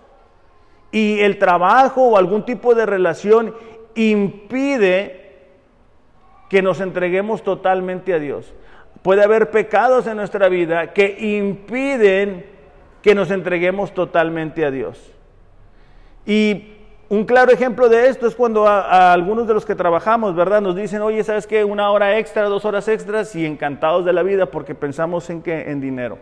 y 0.92 1.20
el 1.20 1.38
trabajo 1.38 2.02
o 2.02 2.16
algún 2.16 2.44
tipo 2.44 2.74
de 2.74 2.86
relación 2.86 3.54
impide 3.94 5.26
que 6.48 6.62
nos 6.62 6.80
entreguemos 6.80 7.42
totalmente 7.42 8.14
a 8.14 8.18
Dios. 8.18 8.54
Puede 9.06 9.22
haber 9.22 9.52
pecados 9.52 10.08
en 10.08 10.16
nuestra 10.16 10.48
vida 10.48 10.92
que 10.92 11.16
impiden 11.20 12.44
que 13.02 13.14
nos 13.14 13.30
entreguemos 13.30 13.94
totalmente 13.94 14.64
a 14.64 14.72
Dios. 14.72 15.12
Y 16.26 16.72
un 17.08 17.24
claro 17.24 17.52
ejemplo 17.52 17.88
de 17.88 18.08
esto 18.08 18.26
es 18.26 18.34
cuando 18.34 18.66
a, 18.66 19.12
algunos 19.12 19.46
de 19.46 19.54
los 19.54 19.64
que 19.64 19.76
trabajamos, 19.76 20.34
¿verdad? 20.34 20.60
Nos 20.60 20.74
dicen, 20.74 21.02
oye, 21.02 21.22
¿sabes 21.22 21.46
qué? 21.46 21.62
Una 21.62 21.88
hora 21.92 22.18
extra, 22.18 22.46
dos 22.46 22.64
horas 22.64 22.88
extras 22.88 23.36
y 23.36 23.46
encantados 23.46 24.04
de 24.04 24.12
la 24.12 24.24
vida 24.24 24.46
porque 24.46 24.74
pensamos 24.74 25.30
en 25.30 25.40
qué? 25.40 25.70
En 25.70 25.80
dinero. 25.80 26.18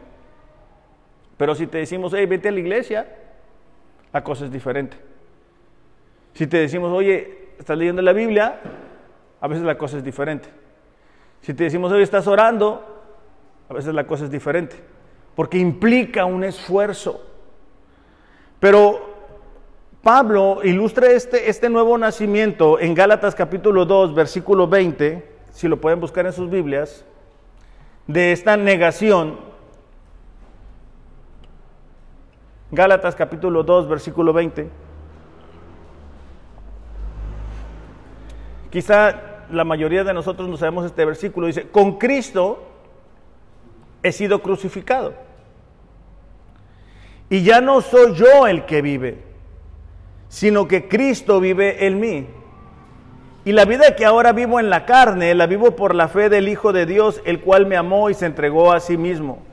Pero 1.39 1.55
si 1.55 1.67
te 1.67 1.79
decimos, 1.79 2.13
hey, 2.15 2.27
vete 2.27 2.51
a 2.51 2.53
la 2.53 2.61
iglesia, 2.61 3.07
la 4.13 4.23
cosa 4.23 4.45
es 4.45 4.53
diferente. 4.53 4.99
Si 6.35 6.47
te 6.47 6.59
decimos, 6.59 6.93
oye, 6.93 7.49
estás 7.59 7.79
leyendo 7.79 8.03
la 8.03 8.13
Biblia, 8.13 8.61
a 9.41 9.49
veces 9.49 9.65
la 9.65 9.79
cosa 9.79 9.97
es 9.97 10.05
diferente. 10.05 10.64
Si 11.45 11.53
te 11.53 11.65
decimos, 11.65 11.93
oye, 11.93 12.03
estás 12.03 12.27
orando, 12.27 12.83
a 13.69 13.75
veces 13.75 13.93
la 13.93 14.07
cosa 14.07 14.25
es 14.25 14.31
diferente. 14.31 14.77
Porque 15.35 15.59
implica 15.59 16.25
un 16.25 16.43
esfuerzo. 16.43 17.21
Pero 18.59 19.15
Pablo 20.03 20.61
ilustra 20.65 21.09
este, 21.11 21.51
este 21.51 21.69
nuevo 21.69 21.99
nacimiento 21.99 22.81
en 22.81 22.95
Gálatas 22.95 23.35
capítulo 23.35 23.85
2, 23.85 24.15
versículo 24.15 24.67
20, 24.69 25.23
si 25.51 25.69
lo 25.69 25.79
pueden 25.83 26.01
buscar 26.01 26.25
en 26.25 26.33
sus 26.33 26.49
Biblias, 26.49 27.05
de 28.07 28.33
esta 28.33 28.57
negación. 28.57 29.39
Gálatas 32.71 33.15
capítulo 33.15 33.63
2, 33.63 33.87
versículo 33.87 34.33
20. 34.33 34.71
Quizá 38.71 39.34
la 39.51 39.65
mayoría 39.65 40.05
de 40.05 40.15
nosotros 40.15 40.49
no 40.49 40.57
sabemos 40.57 40.87
este 40.87 41.05
versículo. 41.05 41.47
Dice, 41.47 41.69
con 41.69 41.99
Cristo 41.99 42.63
he 44.03 44.13
sido 44.13 44.43
crucificado. 44.43 45.15
Y 47.31 47.43
ya 47.43 47.61
no 47.61 47.81
soy 47.81 48.15
yo 48.15 48.47
el 48.47 48.65
que 48.67 48.83
vive 48.83 49.35
sino 50.35 50.67
que 50.67 50.89
Cristo 50.89 51.39
vive 51.39 51.87
en 51.87 52.01
mí. 52.01 52.27
Y 53.45 53.53
la 53.53 53.67
vida 53.67 53.95
que 53.95 54.05
ahora 54.05 54.33
vivo 54.33 54.59
en 54.59 54.69
la 54.69 54.85
carne, 54.85 55.33
la 55.33 55.47
vivo 55.47 55.77
por 55.77 55.95
la 55.95 56.09
fe 56.09 56.29
del 56.29 56.49
Hijo 56.49 56.73
de 56.73 56.87
Dios, 56.87 57.23
el 57.25 57.41
cual 57.41 57.67
me 57.67 57.77
amó 57.77 58.11
y 58.11 58.15
se 58.15 58.27
entregó 58.27 58.73
a 58.73 58.81
sí 58.81 58.97
mismo. 58.97 59.45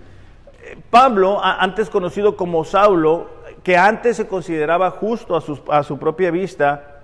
Eh, 0.63 0.77
Pablo, 0.89 1.39
antes 1.43 1.91
conocido 1.91 2.35
como 2.35 2.65
Saulo, 2.65 3.29
que 3.61 3.77
antes 3.77 4.17
se 4.17 4.25
consideraba 4.25 4.89
justo 4.89 5.35
a 5.35 5.41
su, 5.41 5.59
a 5.69 5.83
su 5.83 5.99
propia 5.99 6.31
vista, 6.31 7.01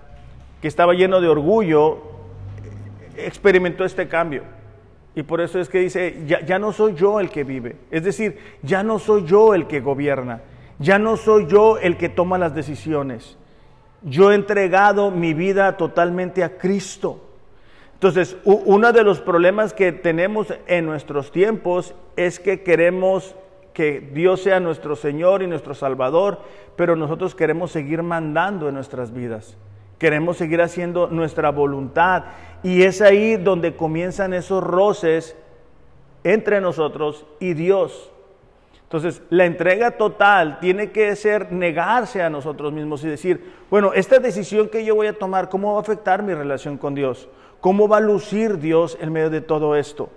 que 0.59 0.67
estaba 0.67 0.95
lleno 0.95 1.21
de 1.21 1.29
orgullo, 1.29 2.01
experimentó 3.17 3.83
este 3.83 4.07
cambio. 4.07 4.43
Y 5.15 5.23
por 5.23 5.41
eso 5.41 5.59
es 5.59 5.67
que 5.67 5.79
dice, 5.79 6.23
ya, 6.25 6.59
no 6.59 6.71
soy 6.71 6.93
yo 6.93 7.19
el 7.19 7.29
que 7.29 7.43
vive. 7.43 7.75
Es 7.89 8.03
decir, 8.03 8.37
ya 8.61 8.83
no 8.83 8.99
soy 8.99 9.25
yo 9.25 9.55
el 9.55 9.67
que 9.67 9.79
gobierna. 9.79 10.41
Ya 10.79 10.99
no 10.99 11.17
soy 11.17 11.47
yo 11.47 11.79
el 11.79 11.97
que 11.97 12.07
toma 12.09 12.37
las 12.37 12.53
decisiones 12.53 13.37
yo 14.01 14.31
he 14.31 14.35
entregado 14.35 15.11
mi 15.11 15.33
vida 15.33 15.77
totalmente 15.77 16.43
a 16.43 16.57
Cristo. 16.57 17.23
Entonces, 17.93 18.37
uno 18.43 18.93
de 18.93 19.03
los 19.03 19.19
problemas 19.21 19.73
que 19.73 19.91
tenemos 19.91 20.53
en 20.67 20.85
nuestros 20.85 21.31
tiempos 21.31 21.95
es 22.15 22.39
que 22.39 22.61
queremos 22.61 23.35
que 23.73 23.99
Dios 23.99 24.41
sea 24.41 24.59
nuestro 24.59 24.95
Señor 24.95 25.41
y 25.41 25.47
nuestro 25.47 25.73
Salvador, 25.73 26.39
pero 26.75 26.95
nosotros 26.95 27.33
queremos 27.33 27.71
seguir 27.71 28.03
mandando 28.03 28.69
en 28.69 28.75
nuestras 28.75 29.13
vidas. 29.13 29.57
Queremos 29.97 30.37
seguir 30.37 30.61
haciendo 30.61 31.07
nuestra 31.07 31.51
voluntad. 31.51 32.25
Y 32.63 32.83
es 32.83 33.01
ahí 33.01 33.35
donde 33.37 33.75
comienzan 33.75 34.33
esos 34.33 34.63
roces 34.63 35.35
entre 36.23 36.61
nosotros 36.61 37.25
y 37.39 37.53
Dios. 37.53 38.11
Entonces, 38.83 39.21
la 39.29 39.45
entrega 39.45 39.91
total 39.91 40.59
tiene 40.59 40.91
que 40.91 41.13
ser 41.17 41.51
negarse 41.51 42.21
a 42.21 42.29
nosotros 42.29 42.71
mismos 42.71 43.03
y 43.03 43.09
decir, 43.09 43.53
bueno, 43.69 43.91
esta 43.93 44.19
decisión 44.19 44.69
que 44.69 44.85
yo 44.85 44.95
voy 44.95 45.07
a 45.07 45.19
tomar, 45.19 45.49
¿cómo 45.49 45.73
va 45.73 45.79
a 45.79 45.81
afectar 45.81 46.23
mi 46.23 46.33
relación 46.33 46.77
con 46.77 46.95
Dios? 46.95 47.27
¿Cómo 47.59 47.89
va 47.89 47.97
a 47.97 48.01
lucir 48.01 48.59
Dios 48.59 48.97
en 49.01 49.11
medio 49.11 49.29
de 49.29 49.41
todo 49.41 49.75
esto? 49.75 50.09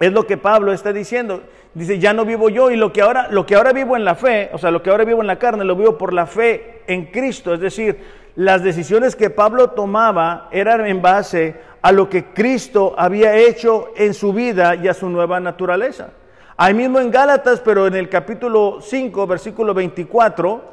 Es 0.00 0.12
lo 0.12 0.26
que 0.26 0.38
Pablo 0.38 0.72
está 0.72 0.92
diciendo. 0.92 1.42
Dice, 1.74 1.98
ya 1.98 2.12
no 2.14 2.24
vivo 2.24 2.48
yo 2.48 2.70
y 2.70 2.76
lo 2.76 2.92
que 2.92 3.02
ahora 3.02 3.28
lo 3.30 3.46
que 3.46 3.54
ahora 3.54 3.72
vivo 3.72 3.96
en 3.96 4.04
la 4.04 4.14
fe, 4.16 4.50
o 4.52 4.58
sea, 4.58 4.70
lo 4.70 4.82
que 4.82 4.90
ahora 4.90 5.04
vivo 5.04 5.20
en 5.20 5.26
la 5.26 5.38
carne, 5.38 5.62
lo 5.62 5.76
vivo 5.76 5.98
por 5.98 6.12
la 6.12 6.26
fe 6.26 6.82
en 6.86 7.06
Cristo, 7.06 7.54
es 7.54 7.60
decir, 7.60 7.98
las 8.40 8.62
decisiones 8.62 9.16
que 9.16 9.28
Pablo 9.28 9.72
tomaba 9.72 10.48
eran 10.50 10.86
en 10.86 11.02
base 11.02 11.60
a 11.82 11.92
lo 11.92 12.08
que 12.08 12.32
Cristo 12.32 12.94
había 12.96 13.36
hecho 13.36 13.88
en 13.96 14.14
su 14.14 14.32
vida 14.32 14.76
y 14.76 14.88
a 14.88 14.94
su 14.94 15.10
nueva 15.10 15.40
naturaleza. 15.40 16.12
Ahí 16.56 16.72
mismo 16.72 17.00
en 17.00 17.10
Gálatas, 17.10 17.60
pero 17.60 17.86
en 17.86 17.94
el 17.96 18.08
capítulo 18.08 18.78
5, 18.80 19.26
versículo 19.26 19.74
24, 19.74 20.64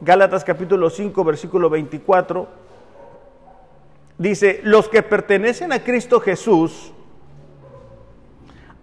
Gálatas 0.00 0.42
capítulo 0.42 0.90
5, 0.90 1.22
versículo 1.22 1.70
24, 1.70 2.48
dice, 4.18 4.60
los 4.64 4.88
que 4.88 5.04
pertenecen 5.04 5.72
a 5.72 5.84
Cristo 5.84 6.18
Jesús 6.18 6.92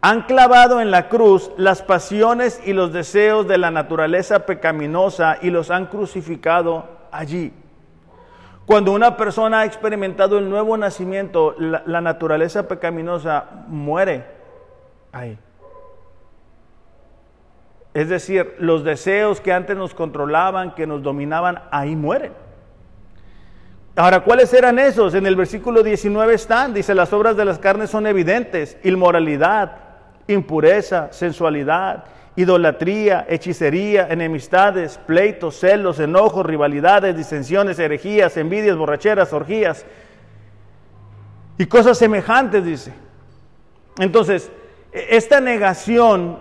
han 0.08 0.22
clavado 0.22 0.82
en 0.82 0.92
la 0.92 1.10
cruz 1.10 1.50
las 1.58 1.82
pasiones 1.82 2.62
y 2.64 2.74
los 2.74 2.94
deseos 2.94 3.48
de 3.48 3.58
la 3.58 3.72
naturaleza 3.72 4.46
pecaminosa 4.46 5.40
y 5.42 5.50
los 5.50 5.72
han 5.72 5.88
crucificado 5.88 6.86
allí. 7.12 7.52
Cuando 8.68 8.92
una 8.92 9.18
persona 9.18 9.62
ha 9.62 9.66
experimentado 9.66 10.38
el 10.38 10.48
nuevo 10.48 10.78
nacimiento, 10.78 11.56
la, 11.58 12.02
naturaleza 12.02 12.68
pecaminosa 12.68 13.46
muere 13.68 14.28
ahí. 15.12 15.40
Es 17.96 18.08
decir, 18.08 18.58
los 18.60 18.84
deseos 18.84 19.42
que 19.42 19.54
antes 19.54 19.76
nos 19.76 19.96
controlaban, 19.96 20.76
que 20.76 20.86
nos 20.86 21.02
dominaban, 21.02 21.64
ahí 21.72 21.96
mueren. 21.96 22.34
Ahora, 23.96 24.20
¿cuáles 24.20 24.54
eran 24.54 24.78
esos? 24.78 25.16
En 25.16 25.26
el 25.26 25.36
versículo 25.36 25.82
19 25.82 26.36
están, 26.36 26.76
dice, 26.76 26.94
las 26.94 27.12
obras 27.12 27.36
de 27.36 27.46
las 27.46 27.58
carnes 27.58 27.90
son 27.90 28.06
evidentes, 28.06 28.78
inmoralidad, 28.84 29.85
impureza, 30.28 31.12
sensualidad, 31.12 32.06
idolatría, 32.36 33.26
hechicería, 33.30 34.08
enemistades, 34.10 34.98
pleitos, 34.98 35.60
celos, 35.60 36.00
enojos, 36.00 36.46
rivalidades, 36.46 37.16
disensiones, 37.16 37.80
herejías, 37.80 38.36
envidias, 38.38 38.76
borracheras, 38.76 39.32
orgías 39.32 39.86
y 41.58 41.66
cosas 41.66 41.98
semejantes, 41.98 42.66
dice. 42.66 42.94
Entonces, 44.00 44.52
e, 44.92 45.08
esta 45.12 45.40
negación 45.40 46.38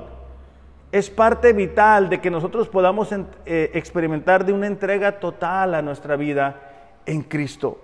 es 0.90 1.10
parte 1.10 1.52
vital 1.52 2.08
de 2.08 2.20
que 2.20 2.30
nosotros 2.30 2.68
podamos 2.68 3.10
eh, 3.12 3.70
experimentar 3.74 4.44
de 4.44 4.52
una 4.52 4.66
entrega 4.66 5.18
total 5.18 5.74
a 5.74 5.82
nuestra 5.82 6.16
vida 6.16 6.60
en 7.06 7.22
Cristo. 7.22 7.80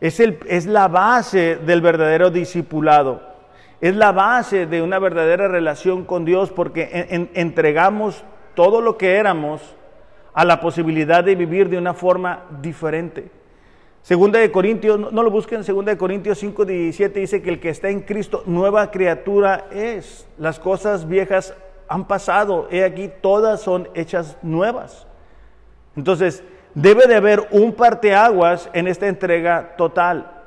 Es, 0.00 0.20
el, 0.20 0.38
es 0.46 0.66
la 0.66 0.88
base 0.88 1.56
del 1.56 1.82
verdadero 1.82 2.30
discipulado. 2.30 3.29
Es 3.80 3.96
la 3.96 4.12
base 4.12 4.66
de 4.66 4.82
una 4.82 4.98
verdadera 4.98 5.48
relación 5.48 6.04
con 6.04 6.24
Dios 6.24 6.50
porque 6.50 7.28
entregamos 7.34 8.24
todo 8.54 8.80
lo 8.80 8.98
que 8.98 9.16
éramos 9.16 9.74
a 10.34 10.44
la 10.44 10.60
posibilidad 10.60 11.24
de 11.24 11.34
vivir 11.34 11.68
de 11.68 11.78
una 11.78 11.94
forma 11.94 12.44
diferente. 12.60 13.30
Segunda 14.02 14.38
de 14.38 14.50
Corintios, 14.50 14.98
no, 14.98 15.22
lo 15.22 15.30
busquen, 15.30 15.62
Segunda 15.62 15.92
de 15.92 15.98
Corintios 15.98 16.38
5, 16.38 16.64
17 16.64 17.20
dice 17.20 17.42
que 17.42 17.50
el 17.50 17.60
que 17.60 17.68
está 17.68 17.90
en 17.90 18.00
Cristo, 18.00 18.42
nueva 18.46 18.90
criatura 18.90 19.66
es. 19.70 20.26
Las 20.38 20.58
cosas 20.58 21.06
viejas 21.06 21.54
han 21.88 22.06
pasado, 22.06 22.66
he 22.70 22.84
aquí, 22.84 23.10
todas 23.20 23.60
son 23.60 23.88
hechas 23.94 24.38
nuevas. 24.42 25.06
Entonces, 25.96 26.42
debe 26.74 27.06
de 27.06 27.16
haber 27.16 27.46
un 27.50 27.74
parteaguas 27.74 28.70
en 28.72 28.88
esta 28.88 29.06
entrega 29.06 29.74
total. 29.76 30.39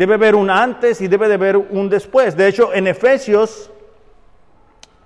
Debe 0.00 0.14
haber 0.14 0.34
un 0.34 0.48
antes 0.48 1.02
y 1.02 1.08
debe 1.08 1.28
de 1.28 1.34
haber 1.34 1.58
un 1.58 1.90
después. 1.90 2.34
De 2.34 2.48
hecho, 2.48 2.72
en 2.72 2.86
Efesios 2.86 3.70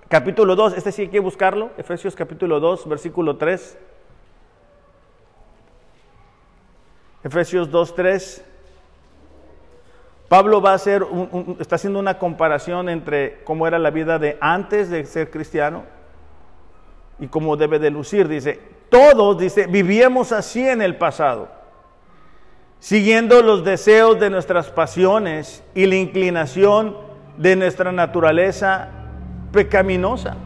capítulo 0.07 0.55
2, 0.55 0.75
este 0.75 0.93
sí 0.93 1.03
hay 1.03 1.09
que 1.09 1.19
buscarlo, 1.19 1.73
Efesios 1.77 2.15
capítulo 2.15 2.61
2, 2.61 2.89
versículo 2.89 3.37
3. 3.37 3.77
Efesios 7.25 7.69
2, 7.73 7.95
3. 7.97 8.45
Pablo 10.29 10.63
va 10.63 10.71
a 10.71 10.75
hacer 10.75 11.05
está 11.59 11.75
haciendo 11.75 11.99
una 11.99 12.17
comparación 12.17 12.89
entre 12.89 13.43
cómo 13.43 13.67
era 13.67 13.81
la 13.81 13.91
vida 13.91 14.21
de 14.21 14.39
antes 14.41 14.91
de 14.91 15.07
ser 15.07 15.29
cristiano 15.29 15.83
y 17.19 17.27
cómo 17.27 17.57
debe 17.57 17.81
de 17.81 17.91
lucir. 17.91 18.29
Dice, 18.29 18.61
todos, 18.91 19.39
dice, 19.39 19.67
vivíamos 19.67 20.31
así 20.31 20.65
en 20.65 20.83
el 20.83 20.97
pasado 20.97 21.63
siguiendo 22.85 23.40
los 23.40 23.64
deseos 23.64 24.20
de 24.20 24.29
nuestras 24.29 24.68
pasiones 24.68 25.64
y 25.75 25.87
la 25.87 25.94
inclinación 25.94 26.94
de 27.38 27.57
nuestra 27.57 27.92
naturaleza 27.92 28.90
pecaminosa. 29.53 30.37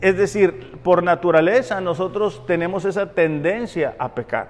Es 0.00 0.16
decir, 0.16 0.78
por 0.82 1.02
naturaleza 1.02 1.82
nosotros 1.82 2.46
tenemos 2.46 2.86
esa 2.86 3.12
tendencia 3.12 3.94
a 3.98 4.14
pecar. 4.14 4.48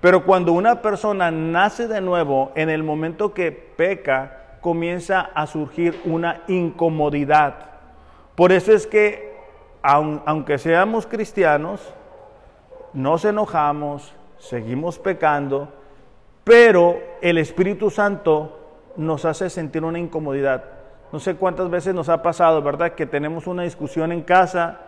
Pero 0.00 0.24
cuando 0.24 0.52
una 0.52 0.82
persona 0.82 1.32
nace 1.32 1.88
de 1.88 2.00
nuevo, 2.00 2.52
en 2.54 2.70
el 2.70 2.84
momento 2.84 3.34
que 3.34 3.50
peca, 3.50 4.58
comienza 4.60 5.20
a 5.20 5.48
surgir 5.48 6.00
una 6.04 6.42
incomodidad. 6.46 7.56
Por 8.36 8.52
eso 8.52 8.70
es 8.70 8.86
que, 8.86 9.34
aunque 9.82 10.58
seamos 10.58 11.08
cristianos, 11.08 11.92
nos 12.92 13.24
enojamos, 13.24 14.14
seguimos 14.38 14.98
pecando, 14.98 15.68
pero 16.44 16.98
el 17.20 17.38
Espíritu 17.38 17.90
Santo 17.90 18.58
nos 18.96 19.24
hace 19.24 19.50
sentir 19.50 19.84
una 19.84 19.98
incomodidad. 19.98 20.64
No 21.12 21.20
sé 21.20 21.36
cuántas 21.36 21.70
veces 21.70 21.94
nos 21.94 22.08
ha 22.08 22.22
pasado, 22.22 22.62
¿verdad? 22.62 22.92
Que 22.92 23.06
tenemos 23.06 23.46
una 23.46 23.62
discusión 23.62 24.12
en 24.12 24.22
casa, 24.22 24.80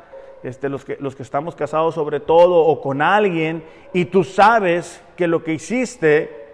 este, 0.42 0.68
los, 0.68 0.84
que, 0.84 0.96
los 1.00 1.14
que 1.14 1.22
estamos 1.22 1.54
casados 1.54 1.94
sobre 1.94 2.20
todo, 2.20 2.56
o 2.56 2.80
con 2.80 3.02
alguien, 3.02 3.64
y 3.92 4.06
tú 4.06 4.24
sabes 4.24 5.02
que 5.16 5.26
lo 5.26 5.42
que 5.42 5.54
hiciste 5.54 6.48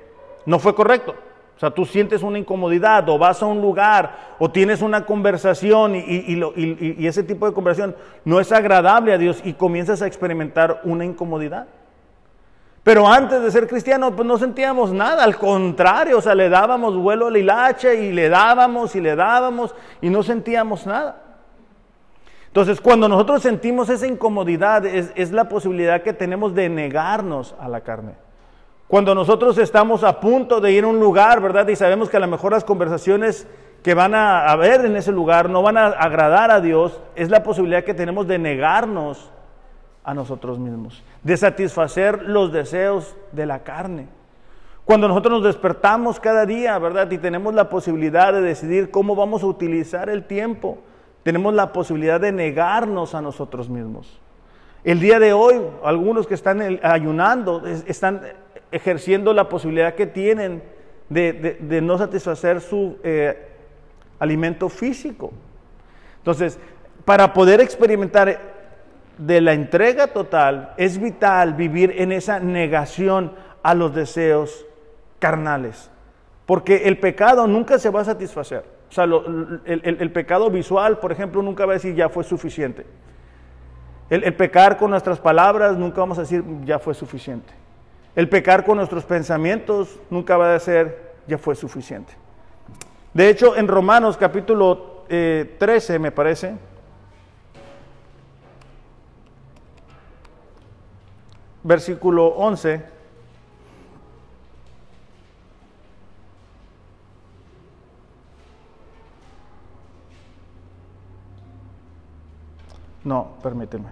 no 0.47 0.59
fue 0.59 0.75
correcto. 0.75 1.15
O 1.57 1.59
sea, 1.59 1.71
tú 1.71 1.85
sientes 1.85 2.23
una 2.23 2.39
incomodidad 2.39 3.09
o 3.09 3.17
vas 3.17 3.41
a 3.43 3.47
un 3.47 3.61
lugar 3.61 4.35
o 4.39 4.51
tienes 4.51 4.83
una 4.83 5.07
conversación 5.07 5.95
y, 5.95 6.03
y, 6.05 7.07
ese 7.07 7.23
tipo 7.23 7.47
de 7.47 7.53
conversación 7.53 7.95
no 8.25 8.41
es 8.41 8.51
agradable 8.51 9.13
a 9.13 9.19
Dios 9.19 9.41
y 9.45 9.53
comienzas 9.53 10.03
a 10.03 10.09
experimentar 10.09 10.81
una 10.83 11.05
incomodidad. 11.05 11.69
Pero 12.85 13.09
antes 13.09 13.43
de 13.43 13.51
ser 13.51 13.67
cristiano, 13.67 14.15
pues 14.15 14.29
no 14.29 14.37
sentíamos 14.37 14.93
nada, 14.93 15.25
al 15.25 15.37
contrario, 15.37 16.19
o 16.19 16.21
sea, 16.21 16.35
le 16.35 16.51
dábamos 16.51 16.95
vuelo 16.95 17.29
al 17.29 17.37
hilache 17.37 18.05
y 18.05 18.13
le 18.13 18.29
dábamos 18.29 18.95
y 18.95 19.01
le 19.01 19.17
dábamos 19.17 19.75
y 20.03 20.11
no 20.11 20.23
sentíamos 20.23 20.87
nada. 20.87 21.23
Entonces, 22.49 22.83
cuando 22.83 23.09
nosotros 23.09 23.43
sentimos 23.43 23.89
esa 23.89 24.07
incomodidad, 24.07 24.85
es, 24.85 25.13
es 25.17 25.33
la 25.33 25.49
posibilidad 25.49 26.03
que 26.03 26.13
tenemos 26.13 26.55
de 26.55 26.69
negarnos 26.69 27.55
a 27.59 27.69
la 27.69 27.81
carne. 27.81 28.13
Cuando 28.87 29.15
nosotros 29.15 29.57
estamos 29.57 30.05
a 30.05 30.21
punto 30.21 30.61
de 30.61 30.71
ir 30.71 30.85
a 30.85 30.89
un 30.89 31.01
lugar, 31.01 31.41
¿verdad? 31.41 31.67
Y 31.67 31.77
sabemos 31.77 32.11
que 32.11 32.19
a 32.19 32.21
lo 32.21 32.29
mejor 32.29 32.53
las 32.53 32.65
conversaciones 32.65 33.49
que 33.83 33.95
van 33.95 34.15
a 34.15 34.47
haber 34.47 34.85
en 34.85 34.95
ese 34.97 35.11
lugar 35.11 35.49
no 35.49 35.63
van 35.63 35.79
a 35.79 35.87
agradar 35.87 36.51
a 36.51 36.61
Dios, 36.61 37.01
es 37.17 37.31
la 37.31 37.43
posibilidad 37.43 37.83
que 37.83 37.95
tenemos 37.95 38.27
de 38.27 38.39
negarnos 38.39 39.31
a 40.05 40.15
nosotros 40.15 40.59
mismos, 40.59 41.03
de 41.25 41.37
satisfacer 41.37 42.23
los 42.23 42.53
deseos 42.53 43.17
de 43.33 43.47
la 43.47 43.65
carne. 43.65 44.07
Cuando 44.85 45.09
nosotros 45.09 45.33
nos 45.41 45.45
despertamos 45.45 46.21
cada 46.21 46.45
día, 46.45 46.79
¿verdad? 46.79 47.11
Y 47.11 47.19
tenemos 47.19 47.55
la 47.55 47.71
posibilidad 47.71 48.33
de 48.35 48.43
decidir 48.43 48.91
cómo 48.91 49.17
vamos 49.17 49.43
a 49.43 49.47
utilizar 49.47 50.11
el 50.11 50.25
tiempo, 50.25 50.79
tenemos 51.23 51.55
la 51.55 51.73
posibilidad 51.73 52.21
de 52.21 52.33
negarnos 52.33 53.15
a 53.15 53.23
nosotros 53.23 53.71
mismos. 53.71 54.21
El 54.85 55.01
día 55.01 55.19
de 55.19 55.33
hoy, 55.33 55.63
algunos 55.83 56.27
que 56.27 56.35
están 56.35 56.79
ayunando, 56.83 57.67
están 57.67 58.21
ejerciendo 58.71 59.33
la 59.33 59.49
posibilidad 59.49 59.95
que 59.95 60.07
tienen 60.07 60.63
de, 61.09 61.81
no 61.83 61.97
satisfacer 61.97 62.61
su 62.61 62.99
eh, 63.03 63.49
alimento 64.19 64.69
físico. 64.69 65.33
Entonces, 66.19 66.59
para 67.07 67.33
poder 67.33 67.63
experimentar 67.63 68.54
de 69.19 69.41
la 69.41 69.53
entrega 69.53 70.09
total, 70.09 70.75
es 70.77 70.99
vital 70.99 71.55
vivir 71.55 71.95
en 71.99 72.13
esa 72.13 72.41
negación 72.41 73.33
a 73.63 73.75
los 73.75 73.95
deseos 73.95 74.67
carnales. 75.19 75.91
Porque 76.47 76.89
el 76.89 76.99
pecado 76.99 77.47
nunca 77.47 77.79
se 77.79 77.91
va 77.91 78.03
a 78.03 78.05
satisfacer. 78.05 78.65
O 78.91 78.93
sea, 78.93 79.05
el, 79.65 80.13
pecado 80.13 80.51
visual, 80.51 80.99
por 80.99 81.11
ejemplo, 81.11 81.43
nunca 81.43 81.67
va 81.67 81.73
a 81.73 81.75
decir 81.75 81.95
ya 81.95 82.09
fue 82.09 82.23
suficiente. 82.23 82.87
El, 84.11 84.35
pecar 84.35 84.77
con 84.77 84.91
nuestras 84.91 85.19
palabras 85.19 85.77
nunca 85.77 86.01
vamos 86.01 86.19
a 86.19 86.21
decir 86.21 86.45
ya 86.65 86.79
fue 86.79 86.95
suficiente. 86.95 87.53
El 88.15 88.29
pecar 88.29 88.65
con 88.65 88.77
nuestros 88.77 89.05
pensamientos 89.05 89.99
nunca 90.11 90.37
va 90.37 90.55
a 90.55 90.61
ser 90.61 91.15
ya 91.27 91.39
fue 91.39 91.57
suficiente. 91.57 92.13
De 93.15 93.29
hecho, 93.29 93.57
en 93.57 93.67
Romanos 93.67 94.17
capítulo 94.17 95.05
13, 95.09 95.95
eh, 95.95 95.99
me 95.99 96.13
parece, 96.13 96.55
versículo 101.65 102.29
11. 102.29 102.85
No, 113.03 113.35
permíteme. 113.43 113.89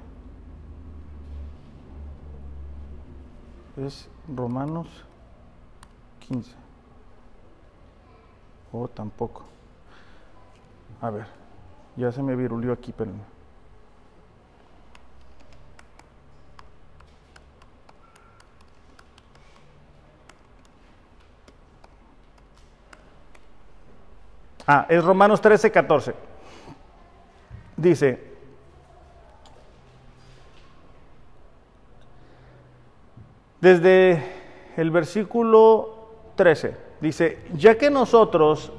Es 3.77 4.09
Romanos 4.35 4.87
15. 6.21 6.55
Oh, 8.73 8.89
tampoco. 8.89 9.45
A 11.01 11.11
ver, 11.11 11.27
ya 11.97 12.13
se 12.13 12.23
me 12.23 12.37
virulió 12.37 12.73
aquí, 12.73 12.95
pero 12.97 13.11
Ah, 24.67 24.87
es 24.89 25.03
Romanos 25.05 25.41
13, 25.41 25.71
14. 25.71 26.15
Dice, 27.77 28.23
desde 33.61 34.23
el 34.77 34.91
versículo 34.91 36.09
13, 36.37 36.77
dice, 37.01 37.39
ya 37.55 37.77
que 37.77 37.91
nosotros 37.91 38.73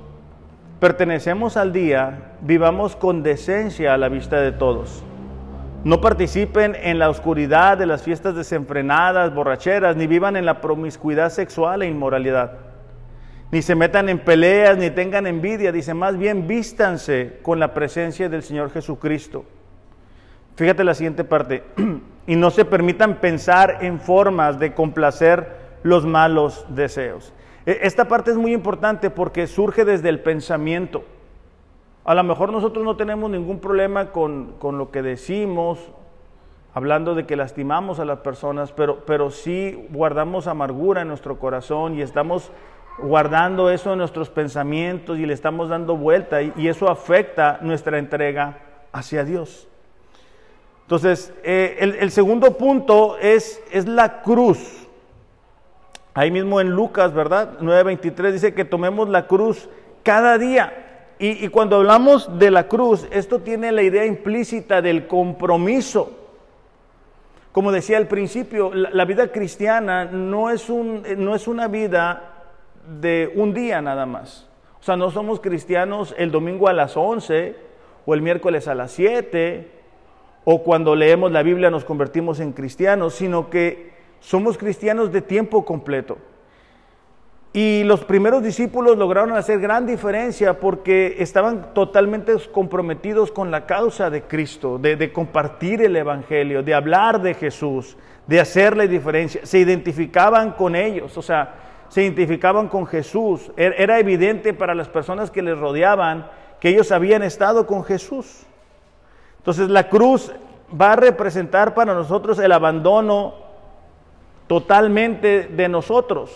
pertenecemos 0.80 1.58
al 1.58 1.74
día, 1.74 2.34
vivamos 2.42 2.96
con 2.96 3.24
decencia 3.24 3.94
a 3.94 3.98
la 3.98 4.10
vista 4.10 4.40
de 4.40 4.54
todos. 4.54 5.04
No 5.84 6.00
participen 6.00 6.76
en 6.76 6.98
la 6.98 7.10
oscuridad 7.10 7.78
de 7.78 7.88
las 7.88 8.04
fiestas 8.04 8.36
desenfrenadas, 8.36 9.34
borracheras, 9.34 9.98
ni 9.98 10.08
vivan 10.08 10.38
en 10.38 10.46
la 10.46 10.62
promiscuidad 10.62 11.30
sexual 11.30 11.82
e 11.82 11.88
inmoralidad 11.88 12.73
ni 13.54 13.62
se 13.62 13.76
metan 13.76 14.10
en 14.10 14.18
peleas, 14.18 14.80
ni 14.80 14.90
tengan 14.90 15.28
envidia. 15.28 15.72
Dice, 15.72 15.94
más 15.94 16.18
bien 16.18 16.48
vístanse 16.48 17.38
con 17.44 17.60
la 17.60 17.76
presencia 17.76 18.28
del 18.28 18.42
Señor 18.42 18.72
Jesucristo. 18.72 19.46
Fíjate 20.56 20.84
la 20.84 20.96
siguiente 20.96 21.24
parte. 21.24 21.62
y 22.26 22.36
no 22.36 22.50
se 22.50 22.66
permitan 22.66 23.22
pensar 23.22 23.78
en 23.82 24.00
formas 24.00 24.58
de 24.58 24.74
complacer 24.74 25.56
los 25.84 26.04
malos 26.04 26.66
deseos. 26.70 27.32
E, 27.68 27.78
esta 27.84 28.08
parte 28.08 28.32
es 28.32 28.38
muy 28.38 28.54
importante 28.54 29.12
porque 29.12 29.46
surge 29.46 29.86
desde 29.86 30.10
el 30.10 30.22
pensamiento. 30.22 31.04
A 32.06 32.16
lo 32.16 32.24
mejor 32.24 32.52
nosotros 32.52 32.84
no 32.84 32.98
tenemos 32.98 33.30
ningún 33.30 33.60
problema 33.60 34.10
con, 34.10 34.54
con 34.58 34.80
lo 34.80 34.90
que 34.90 35.04
decimos, 35.04 35.92
hablando 36.74 37.14
de 37.14 37.28
que 37.28 37.36
lastimamos 37.36 38.00
a 38.00 38.06
las 38.06 38.18
personas, 38.18 38.72
pero, 38.72 39.06
pero 39.06 39.30
sí 39.30 39.88
guardamos 39.92 40.48
amargura 40.48 41.04
en 41.04 41.08
nuestro 41.08 41.38
corazón 41.38 41.94
y 41.94 42.02
estamos 42.02 42.52
guardando 42.98 43.70
eso 43.70 43.94
en 43.94 44.00
nuestros 44.00 44.30
pensamientos 44.30 45.18
y 45.18 45.26
le 45.26 45.34
estamos 45.34 45.70
dando 45.70 45.98
vuelta 45.98 46.42
y, 46.42 46.68
eso 46.68 46.90
afecta 46.90 47.60
nuestra 47.62 47.98
entrega 47.98 48.60
hacia 48.92 49.24
Dios. 49.24 49.68
Entonces, 50.82 51.34
eh, 51.44 51.98
el, 52.00 52.12
segundo 52.12 52.58
punto 52.58 53.18
es, 53.18 53.62
es 53.72 53.88
la 53.88 54.22
cruz. 54.22 54.88
Ahí 56.14 56.30
mismo 56.30 56.62
en 56.62 56.70
Lucas, 56.70 57.14
¿verdad? 57.14 57.58
9:23 57.60 58.32
dice 58.32 58.54
que 58.54 58.66
tomemos 58.66 59.10
la 59.10 59.26
cruz 59.26 59.70
cada 60.04 60.38
día. 60.38 60.80
Y, 61.20 61.48
cuando 61.50 61.78
hablamos 61.78 62.38
de 62.38 62.52
la 62.52 62.68
cruz, 62.68 63.08
esto 63.10 63.40
tiene 63.40 63.72
la 63.72 63.82
idea 63.82 64.06
implícita 64.06 64.82
del 64.82 65.08
compromiso. 65.08 66.12
Como 67.54 67.72
decía 67.72 67.98
al 67.98 68.08
principio, 68.08 68.74
la, 68.74 68.90
la 68.90 69.06
vida 69.06 69.32
cristiana 69.32 70.04
no 70.04 70.50
es, 70.50 70.70
un, 70.70 71.04
no 71.18 71.34
es 71.34 71.48
una 71.48 71.70
vida 71.70 72.33
de 73.00 73.32
un 73.36 73.54
día 73.54 73.82
nada 73.82 74.06
más. 74.06 74.48
O 74.80 74.84
sea, 74.84 74.98
no 74.98 75.12
somos 75.12 75.40
cristianos 75.40 76.14
el 76.18 76.32
domingo 76.32 76.68
a 76.68 76.74
las 76.74 76.98
11 76.98 77.56
o 78.06 78.14
el 78.14 78.22
miércoles 78.22 78.68
a 78.68 78.76
las 78.76 78.92
7 78.92 79.72
o 80.46 80.64
cuando 80.64 80.96
leemos 80.96 81.32
la 81.32 81.44
Biblia 81.44 81.70
nos 81.70 81.86
convertimos 81.86 82.40
en 82.40 82.52
cristianos, 82.52 83.16
sino 83.16 83.50
que 83.50 83.94
somos 84.20 84.58
cristianos 84.58 85.12
de 85.12 85.22
tiempo 85.22 85.64
completo. 85.64 86.18
Y 87.54 87.84
los 87.84 88.04
primeros 88.04 88.42
discípulos 88.42 88.98
lograron 88.98 89.34
hacer 89.34 89.60
gran 89.60 89.86
diferencia 89.86 90.60
porque 90.60 91.18
estaban 91.20 91.74
totalmente 91.74 92.34
comprometidos 92.52 93.32
con 93.32 93.52
la 93.52 93.68
causa 93.68 94.10
de 94.10 94.24
Cristo, 94.24 94.80
de, 94.80 94.96
de, 94.96 95.14
compartir 95.14 95.82
el 95.84 95.96
Evangelio, 95.96 96.64
de 96.64 96.74
hablar 96.74 97.22
de 97.22 97.36
Jesús, 97.36 97.96
de 98.26 98.40
hacerle 98.40 98.88
diferencia. 98.88 99.46
Se 99.46 99.60
identificaban 99.60 100.54
con 100.54 100.76
ellos. 100.76 101.16
O 101.16 101.22
sea, 101.22 101.63
se 101.94 102.02
identificaban 102.02 102.70
con 102.70 102.88
Jesús. 102.88 103.52
Er, 103.56 103.76
era 103.78 104.00
evidente 104.00 104.56
para 104.56 104.74
las 104.74 104.90
personas 104.90 105.30
que 105.30 105.44
les 105.44 105.56
rodeaban 105.56 106.28
que 106.60 106.70
ellos 106.70 106.92
habían 106.92 107.22
estado 107.22 107.68
con 107.68 107.84
Jesús. 107.84 108.48
Entonces 109.38 109.70
la 109.70 109.90
cruz 109.90 110.32
va 110.82 110.94
a 110.94 110.96
representar 110.96 111.76
para 111.76 111.94
nosotros 111.94 112.40
el 112.40 112.52
abandono 112.52 113.36
totalmente 114.48 115.44
de 115.44 115.70
nosotros. 115.70 116.32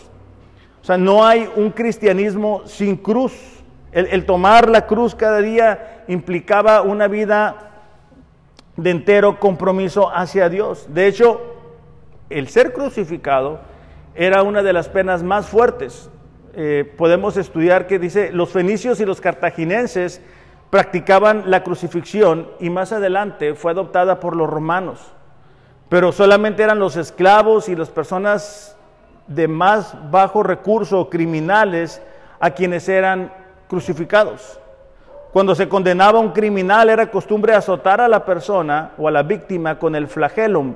O 0.83 0.85
sea, 0.85 0.95
no 0.95 1.25
hay 1.25 1.49
un 1.55 1.71
cristianismo 1.71 2.61
sin 2.65 2.95
cruz. 2.95 3.33
El, 3.91 4.27
tomar 4.27 4.69
la 4.69 4.85
cruz 4.85 5.15
cada 5.15 5.39
día 5.39 6.03
implicaba 6.07 6.83
una 6.83 7.07
vida 7.07 7.71
de 8.75 8.91
entero 8.91 9.39
compromiso 9.39 10.07
hacia 10.15 10.49
Dios. 10.49 10.85
De 10.93 11.07
hecho, 11.07 11.41
el 12.29 12.47
ser 12.47 12.73
crucificado 12.73 13.75
era 14.18 14.41
una 14.41 14.63
de 14.63 14.74
las 14.74 14.89
penas 14.89 15.22
más 15.22 15.47
fuertes. 15.47 16.09
Eh, 16.55 16.91
podemos 16.97 17.38
estudiar 17.38 17.86
que 17.86 17.99
dice, 17.99 18.32
los 18.32 18.49
fenicios 18.49 18.99
y 18.99 19.05
los 19.05 19.22
cartagineses 19.22 20.22
practicaban 20.72 21.43
la 21.51 21.63
crucifixión 21.63 22.49
y 22.59 22.72
más 22.72 22.91
adelante 22.91 23.53
fue 23.53 23.72
adoptada 23.72 24.20
por 24.20 24.36
los 24.36 24.49
romanos. 24.49 24.99
Pero 25.88 26.11
solamente 26.11 26.63
eran 26.63 26.80
los 26.80 26.97
esclavos 26.97 27.70
y 27.70 27.76
las 27.76 27.89
personas 27.89 28.76
de 29.28 29.47
más 29.47 29.95
bajo 30.09 30.41
recurso, 30.41 31.09
criminales, 31.09 32.01
a 32.39 32.49
quienes 32.49 32.89
eran 32.89 33.32
crucificados. 33.68 34.59
Cuando 35.32 35.53
se 35.53 35.70
condenaba 35.70 36.18
a 36.18 36.22
un 36.22 36.32
criminal 36.32 36.89
era 36.89 37.11
costumbre 37.11 37.53
azotar 37.53 38.01
a 38.01 38.07
la 38.07 38.26
persona 38.26 38.93
o 38.97 39.07
a 39.07 39.11
la 39.11 39.22
víctima 39.22 39.78
con 39.78 39.95
el 39.95 40.07
flagelum, 40.07 40.74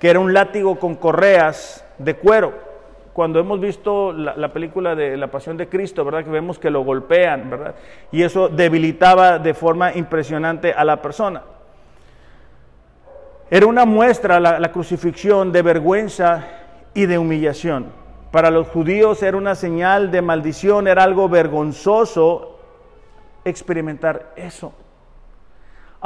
que 0.00 0.10
era 0.10 0.18
un 0.18 0.32
látigo 0.34 0.80
con 0.80 0.96
correas 0.96 1.83
de 1.98 2.16
cuero 2.16 2.74
cuando 3.14 3.38
hemos 3.38 3.60
visto 3.60 4.12
la, 4.12 4.52
película 4.52 4.96
de 4.96 5.16
La 5.16 5.28
Pasión 5.28 5.56
de 5.56 5.68
Cristo, 5.68 6.04
¿verdad? 6.04 6.24
Que 6.24 6.30
vemos 6.30 6.58
que 6.58 6.68
lo 6.68 6.82
golpean, 6.82 7.48
¿verdad? 7.48 7.76
Y 8.10 8.22
eso 8.22 8.48
debilitaba 8.48 9.38
de 9.38 9.54
forma 9.54 9.94
impresionante 9.94 10.72
a 10.72 10.84
la 10.84 11.00
persona. 11.00 11.44
Era 13.48 13.66
una 13.66 13.84
muestra 13.84 14.40
la, 14.40 14.58
la 14.58 14.72
crucifixión 14.72 15.52
de 15.52 15.62
vergüenza 15.62 16.44
y 16.92 17.06
de 17.06 17.16
humillación. 17.16 17.86
Para 18.32 18.50
los 18.50 18.66
judíos 18.66 19.22
era 19.22 19.36
una 19.36 19.54
señal 19.54 20.10
de 20.10 20.20
maldición, 20.20 20.88
era 20.88 21.04
algo 21.04 21.28
vergonzoso 21.28 22.58
experimentar 23.44 24.32
eso. 24.34 24.72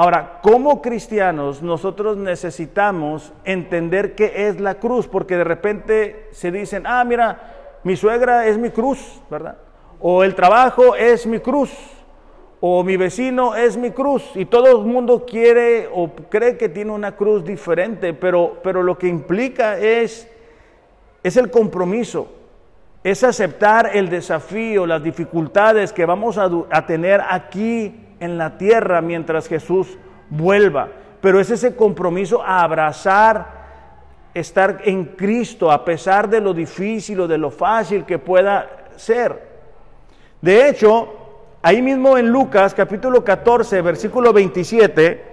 Ahora, 0.01 0.39
como 0.43 0.81
cristianos, 0.81 1.61
nosotros 1.61 2.17
necesitamos 2.17 3.33
entender 3.43 4.15
qué 4.15 4.47
es 4.47 4.61
la 4.61 4.77
cruz, 4.77 5.09
porque 5.09 5.37
de 5.37 5.43
repente 5.43 6.29
se 6.31 6.53
dicen, 6.53 6.85
ah, 6.87 7.03
mira, 7.05 7.81
mi 7.83 7.97
suegra 7.97 8.47
es 8.47 8.59
mi 8.59 8.71
cruz, 8.71 9.21
¿verdad? 9.29 9.57
O 9.99 10.23
el 10.23 10.37
trabajo 10.37 10.95
es 10.95 11.27
mi 11.27 11.41
cruz, 11.41 11.73
o 12.61 12.85
mi 12.85 12.97
vecino 12.97 13.57
es 13.57 13.77
mi 13.77 13.91
cruz, 13.91 14.23
y 14.37 14.45
todo 14.45 14.79
el 14.79 14.87
mundo 14.87 15.27
quiere 15.27 15.89
o 15.93 16.09
cree 16.31 16.57
que 16.57 16.69
tiene 16.69 16.93
una 16.93 17.17
cruz 17.17 17.45
diferente, 17.45 18.15
pero, 18.15 18.61
pero 18.63 18.85
lo 18.85 18.97
que 18.97 19.09
implica 19.09 19.79
es, 19.79 20.31
es 21.25 21.37
el 21.37 21.51
compromiso, 21.51 22.29
es 23.03 23.25
aceptar 23.25 23.91
el 23.97 24.11
desafío, 24.11 24.87
las 24.87 25.03
dificultades 25.03 25.93
que 25.93 26.07
vamos 26.07 26.39
a, 26.39 26.49
a 26.71 26.87
tener 26.87 27.21
aquí 27.29 28.05
en 28.21 28.39
la 28.39 28.59
tierra 28.59 29.01
mientras 29.01 29.49
Jesús 29.49 29.99
vuelva. 30.31 30.89
Pero 31.21 31.41
es 31.41 31.51
ese 31.51 31.75
compromiso 31.75 32.43
a 32.43 32.63
abrazar, 32.63 33.59
estar 34.35 34.83
en 34.85 35.05
Cristo 35.05 35.71
a 35.71 35.85
pesar 35.85 36.29
de 36.29 36.41
lo 36.41 36.55
difícil 36.55 37.21
o 37.21 37.29
de 37.29 37.39
lo 37.39 37.51
fácil 37.51 38.05
que 38.05 38.19
pueda 38.19 38.87
ser. 38.97 39.49
De 40.41 40.69
hecho, 40.69 41.09
ahí 41.63 41.83
mismo 41.83 42.17
en 42.17 42.29
Lucas 42.29 42.75
capítulo 42.75 43.25
14, 43.25 43.83
versículo 43.83 44.33
27, 44.33 45.25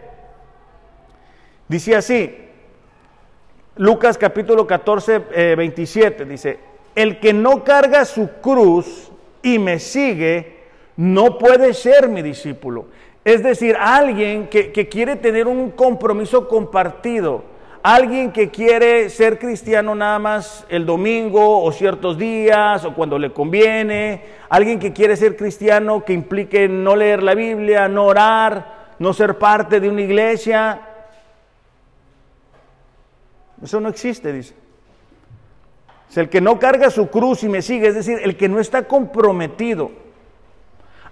dice 1.68 1.96
así, 1.96 2.46
Lucas 3.78 4.18
capítulo 4.18 4.66
14, 4.66 5.56
27, 5.56 6.24
eh, 6.24 6.26
dice, 6.26 6.60
el 6.96 7.20
que 7.20 7.34
no 7.34 7.64
carga 7.64 8.06
su 8.06 8.30
cruz 8.42 9.12
y 9.44 9.60
me 9.60 9.80
sigue, 9.80 10.55
no 10.98 11.38
puede 11.38 11.74
ser 11.74 12.08
mi 12.08 12.22
discípulo. 12.22 12.86
Es 13.24 13.42
decir, 13.42 13.76
alguien 13.80 14.48
que, 14.48 14.72
quiere 14.88 15.16
tener 15.16 15.48
un 15.48 15.72
compromiso 15.72 16.48
compartido, 16.48 17.44
alguien 17.82 18.32
que 18.32 18.50
quiere 18.50 19.10
ser 19.10 19.40
cristiano 19.40 19.96
nada 19.96 20.20
más 20.20 20.66
el 20.70 20.86
domingo 20.86 21.64
o 21.64 21.72
ciertos 21.72 22.20
días 22.20 22.86
o 22.86 22.94
cuando 22.94 23.18
le 23.18 23.34
conviene, 23.34 24.22
alguien 24.48 24.78
que 24.78 24.94
quiere 24.94 25.18
ser 25.18 25.36
cristiano 25.36 26.06
que 26.06 26.14
implique 26.14 26.68
no 26.68 26.96
leer 26.96 27.24
la 27.24 27.34
Biblia, 27.34 27.88
no 27.88 28.06
orar, 28.06 28.94
no 29.00 29.12
ser 29.12 29.40
parte 29.40 29.80
de 29.80 29.90
una 29.90 30.02
iglesia. 30.02 30.82
Eso 33.64 33.80
no 33.80 33.90
existe, 33.90 34.32
dice. 34.32 34.54
Es 36.12 36.18
el 36.18 36.30
que 36.30 36.42
no 36.42 36.60
carga 36.60 36.92
su 36.92 37.10
cruz 37.10 37.44
y 37.44 37.50
me 37.50 37.64
sigue, 37.64 37.88
es 37.88 37.96
decir, 37.96 38.20
el 38.22 38.38
que 38.38 38.48
no 38.48 38.60
está 38.60 38.84
comprometido. 38.88 40.05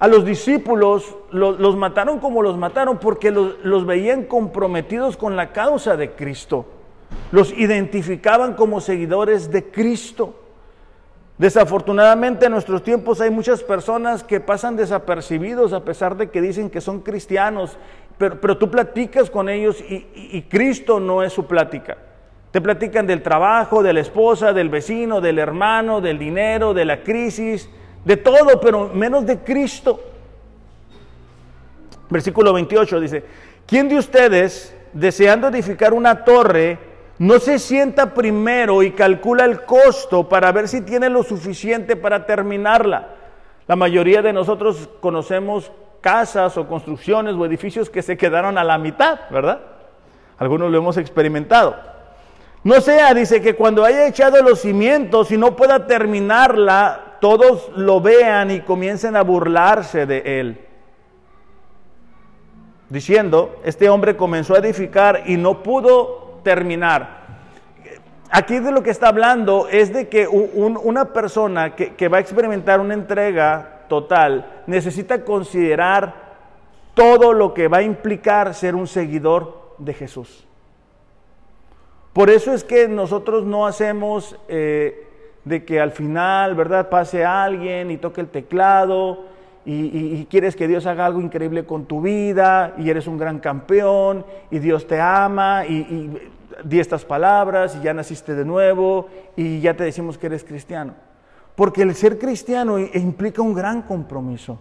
A 0.04 0.08
los 0.10 0.26
discípulos 0.26 1.16
los, 1.32 1.78
mataron 1.78 2.20
como 2.20 2.42
los 2.42 2.58
mataron 2.58 2.98
porque 2.98 3.32
los, 3.32 3.86
veían 3.86 4.26
comprometidos 4.26 5.16
con 5.16 5.38
la 5.38 5.54
causa 5.54 5.96
de 5.96 6.12
Cristo. 6.12 6.66
Los 7.32 7.54
identificaban 7.54 8.56
como 8.56 8.82
seguidores 8.82 9.50
de 9.50 9.64
Cristo. 9.64 10.36
Desafortunadamente 11.38 12.48
en 12.48 12.52
nuestros 12.52 12.84
tiempos 12.84 13.22
hay 13.22 13.30
muchas 13.30 13.64
personas 13.64 14.26
que 14.26 14.42
pasan 14.42 14.76
desapercibidos 14.76 15.72
a 15.72 15.86
pesar 15.86 16.18
de 16.18 16.30
que 16.30 16.42
dicen 16.42 16.70
que 16.70 16.82
son 16.82 17.00
cristianos, 17.00 17.78
pero, 18.18 18.58
tú 18.58 18.70
platicas 18.70 19.30
con 19.30 19.48
ellos 19.48 19.80
y, 19.80 20.06
y, 20.14 20.42
Cristo 20.50 21.00
no 21.00 21.24
es 21.24 21.32
su 21.32 21.46
plática. 21.46 21.96
Te 22.52 22.60
platican 22.60 23.08
del 23.08 23.24
trabajo, 23.24 23.82
de 23.82 23.94
la 23.94 24.02
esposa, 24.02 24.52
del 24.52 24.68
vecino, 24.68 25.22
del 25.22 25.40
hermano, 25.40 26.02
del 26.02 26.20
dinero, 26.20 26.74
de 26.74 26.84
la 26.84 27.04
crisis, 27.04 27.70
de 28.06 28.18
todo, 28.18 28.60
pero 28.60 28.90
menos 28.94 29.26
de 29.26 29.40
Cristo. 29.40 30.00
Versículo 32.10 32.54
28 32.54 33.00
dice, 33.00 33.24
¿quién 33.66 33.90
de 33.90 33.98
ustedes, 33.98 34.76
deseando 34.94 35.48
edificar 35.48 35.94
una 35.94 36.24
torre, 36.24 36.78
no 37.20 37.40
se 37.40 37.60
sienta 37.60 38.14
primero 38.14 38.84
y 38.84 38.92
calcula 38.92 39.46
el 39.46 39.64
costo 39.64 40.28
para 40.28 40.52
ver 40.52 40.68
si 40.68 40.82
tiene 40.82 41.10
lo 41.10 41.24
suficiente 41.24 41.96
para 41.96 42.26
terminarla? 42.26 43.10
La 43.68 43.76
mayoría 43.76 44.22
de 44.22 44.34
nosotros 44.34 44.90
conocemos 45.00 45.72
casas 46.02 46.58
o 46.58 46.68
construcciones 46.68 47.34
o 47.36 47.46
edificios 47.46 47.90
que 47.90 48.02
se 48.02 48.18
quedaron 48.18 48.58
a 48.58 48.64
la 48.64 48.78
mitad, 48.78 49.22
¿verdad? 49.32 49.62
Algunos 50.38 50.70
lo 50.70 50.78
hemos 50.78 50.98
experimentado. 50.98 51.76
No 52.64 52.82
sea, 52.82 53.14
dice, 53.14 53.42
que 53.42 53.56
cuando 53.56 53.84
haya 53.86 54.06
echado 54.06 54.42
los 54.42 54.60
cimientos 54.60 55.32
y 55.32 55.38
no 55.38 55.56
pueda 55.56 55.88
terminarla, 55.88 57.03
todos 57.24 57.72
lo 57.78 58.02
vean 58.02 58.52
y 58.52 58.60
comiencen 58.60 59.16
a 59.16 59.22
burlarse 59.22 60.06
de 60.06 60.42
él. 60.42 60.60
Diciendo, 62.90 63.62
este 63.64 63.90
hombre 63.90 64.18
comenzó 64.18 64.56
a 64.56 64.58
edificar 64.58 65.24
y 65.26 65.38
no 65.38 65.64
pudo 65.64 66.42
terminar. 66.44 67.24
Aquí 68.30 68.60
de 68.60 68.74
lo 68.74 68.84
que 68.84 68.90
está 68.90 69.08
hablando 69.08 69.70
es 69.70 69.94
de 69.94 70.10
que 70.10 70.28
una 70.28 71.14
persona 71.14 71.74
que, 71.78 72.08
va 72.10 72.18
a 72.18 72.20
experimentar 72.20 72.82
una 72.82 72.94
entrega 72.94 73.86
total 73.88 74.64
necesita 74.68 75.24
considerar 75.24 76.14
todo 76.94 77.32
lo 77.32 77.54
que 77.54 77.70
va 77.70 77.78
a 77.78 77.84
implicar 77.84 78.54
ser 78.54 78.76
un 78.76 78.86
seguidor 78.86 79.76
de 79.78 79.94
Jesús. 79.94 80.46
Por 82.12 82.30
eso 82.30 82.52
es 82.52 82.66
que 82.66 82.90
nosotros 82.90 83.46
no 83.46 83.66
hacemos 83.66 84.38
eh, 84.50 85.03
de 85.46 85.66
que 85.66 85.80
al 85.80 85.92
final, 85.92 86.56
¿verdad? 86.56 86.90
Pase 86.90 87.26
alguien 87.26 87.92
y 87.92 87.98
toque 87.98 88.22
el 88.22 88.28
teclado 88.28 89.26
y, 89.66 90.26
quieres 90.26 90.56
que 90.56 90.68
Dios 90.68 90.86
haga 90.86 91.06
algo 91.06 91.22
increíble 91.22 91.66
con 91.66 91.86
tu 91.86 92.02
vida 92.02 92.74
y 92.78 92.90
eres 92.90 93.08
un 93.08 93.18
gran 93.18 93.40
campeón 93.40 94.26
y 94.52 94.60
Dios 94.60 94.88
te 94.88 95.00
ama 95.00 95.66
y, 95.66 95.76
y 95.76 96.32
di 96.64 96.80
estas 96.80 97.06
palabras 97.06 97.76
y 97.76 97.84
ya 97.84 97.94
naciste 97.94 98.36
de 98.36 98.46
nuevo 98.46 99.08
y 99.36 99.62
ya 99.62 99.74
te 99.76 99.84
decimos 99.84 100.18
que 100.18 100.28
eres 100.28 100.44
cristiano. 100.44 100.94
Porque 101.56 101.84
el 101.84 101.96
ser 101.96 102.20
cristiano 102.20 102.80
implica 102.80 103.42
un 103.42 103.54
gran 103.54 103.84
compromiso. 103.84 104.60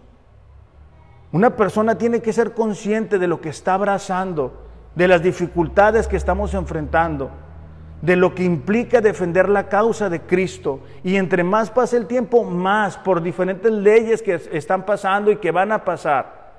Una 1.31 1.55
persona 1.55 1.97
tiene 1.97 2.21
que 2.21 2.31
ser 2.31 2.53
consciente 2.53 3.17
de 3.17 3.27
lo 3.27 3.41
que 3.41 3.49
está 3.49 3.73
abrazando, 3.73 4.53
de 4.95 5.07
las 5.07 5.23
dificultades 5.23 6.07
que 6.07 6.17
estamos 6.17 6.53
enfrentando 6.53 7.31
de 8.03 8.17
lo 8.17 8.35
que 8.35 8.43
implica 8.43 8.99
defender 8.99 9.47
la 9.47 9.69
causa 9.69 10.09
de 10.09 10.19
Cristo. 10.19 10.81
Y 11.05 11.15
entre 11.15 11.41
más 11.41 11.71
pase 11.71 11.95
el 11.95 12.05
tiempo, 12.05 12.43
más 12.43 12.97
por 12.97 13.23
diferentes 13.23 13.71
leyes 13.71 14.21
que 14.21 14.33
están 14.51 14.85
pasando 14.85 15.31
y 15.31 15.37
que 15.37 15.51
van 15.51 15.71
a 15.71 15.85
pasar. 15.85 16.51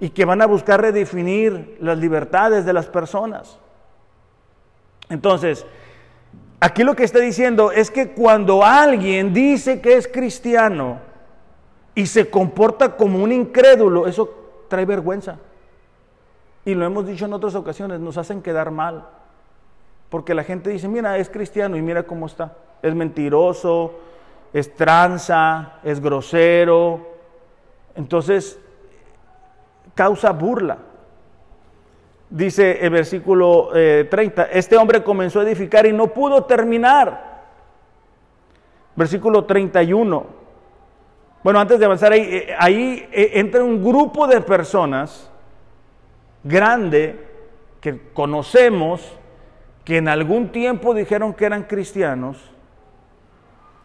Y 0.00 0.08
que 0.08 0.24
van 0.24 0.40
a 0.40 0.46
buscar 0.46 0.80
redefinir 0.80 1.76
las 1.78 1.98
libertades 1.98 2.64
de 2.64 2.72
las 2.72 2.86
personas. 2.86 3.58
Entonces, 5.10 5.66
aquí 6.58 6.84
lo 6.84 6.96
que 6.96 7.04
está 7.04 7.18
diciendo 7.18 7.70
es 7.70 7.90
que 7.90 8.12
cuando 8.12 8.64
alguien 8.64 9.34
dice 9.34 9.82
que 9.82 9.98
es 9.98 10.08
cristiano 10.08 11.00
y 11.94 12.06
se 12.06 12.30
comporta 12.30 12.96
como 12.96 13.22
un 13.22 13.30
incrédulo, 13.30 14.06
eso 14.06 14.66
trae 14.68 14.86
vergüenza. 14.86 15.36
y 16.64 16.74
lo 16.74 16.86
hemos 16.86 17.06
dicho 17.06 17.26
en 17.26 17.34
otras 17.34 17.54
ocasiones, 17.56 18.00
nos 18.00 18.16
hacen 18.16 18.40
quedar 18.40 18.70
mal. 18.70 19.04
Porque 20.14 20.32
la 20.32 20.44
gente 20.44 20.70
dice, 20.70 20.86
mira, 20.86 21.18
es 21.18 21.28
cristiano 21.28 21.76
y 21.76 21.82
mira 21.82 22.04
cómo 22.04 22.26
está. 22.26 22.52
Es 22.82 22.94
mentiroso, 22.94 23.98
es 24.52 24.72
tranza, 24.72 25.80
es 25.82 25.98
grosero. 25.98 27.04
Entonces, 27.96 28.56
causa 29.92 30.30
burla. 30.30 30.78
Dice 32.30 32.78
el 32.86 32.90
versículo 32.90 33.70
30, 33.72 34.44
eh, 34.44 34.48
este 34.52 34.76
hombre 34.76 35.02
comenzó 35.02 35.40
a 35.40 35.42
edificar 35.42 35.84
y 35.84 35.92
no 35.92 36.06
pudo 36.06 36.44
terminar. 36.44 37.42
Versículo 38.94 39.44
31. 39.44 40.26
Bueno, 41.42 41.58
antes 41.58 41.80
de 41.80 41.86
avanzar 41.86 42.12
ahí, 42.12 42.22
eh, 42.22 43.08
eh, 43.10 43.30
entra 43.34 43.64
un 43.64 43.82
grupo 43.82 44.28
de 44.28 44.40
personas 44.42 45.28
grande 46.44 47.18
que 47.80 48.12
conocemos, 48.12 49.18
que 49.84 49.98
en 49.98 50.08
algún 50.08 50.50
tiempo 50.50 50.94
dijeron 50.94 51.34
que 51.34 51.44
eran 51.44 51.64
cristianos, 51.64 52.38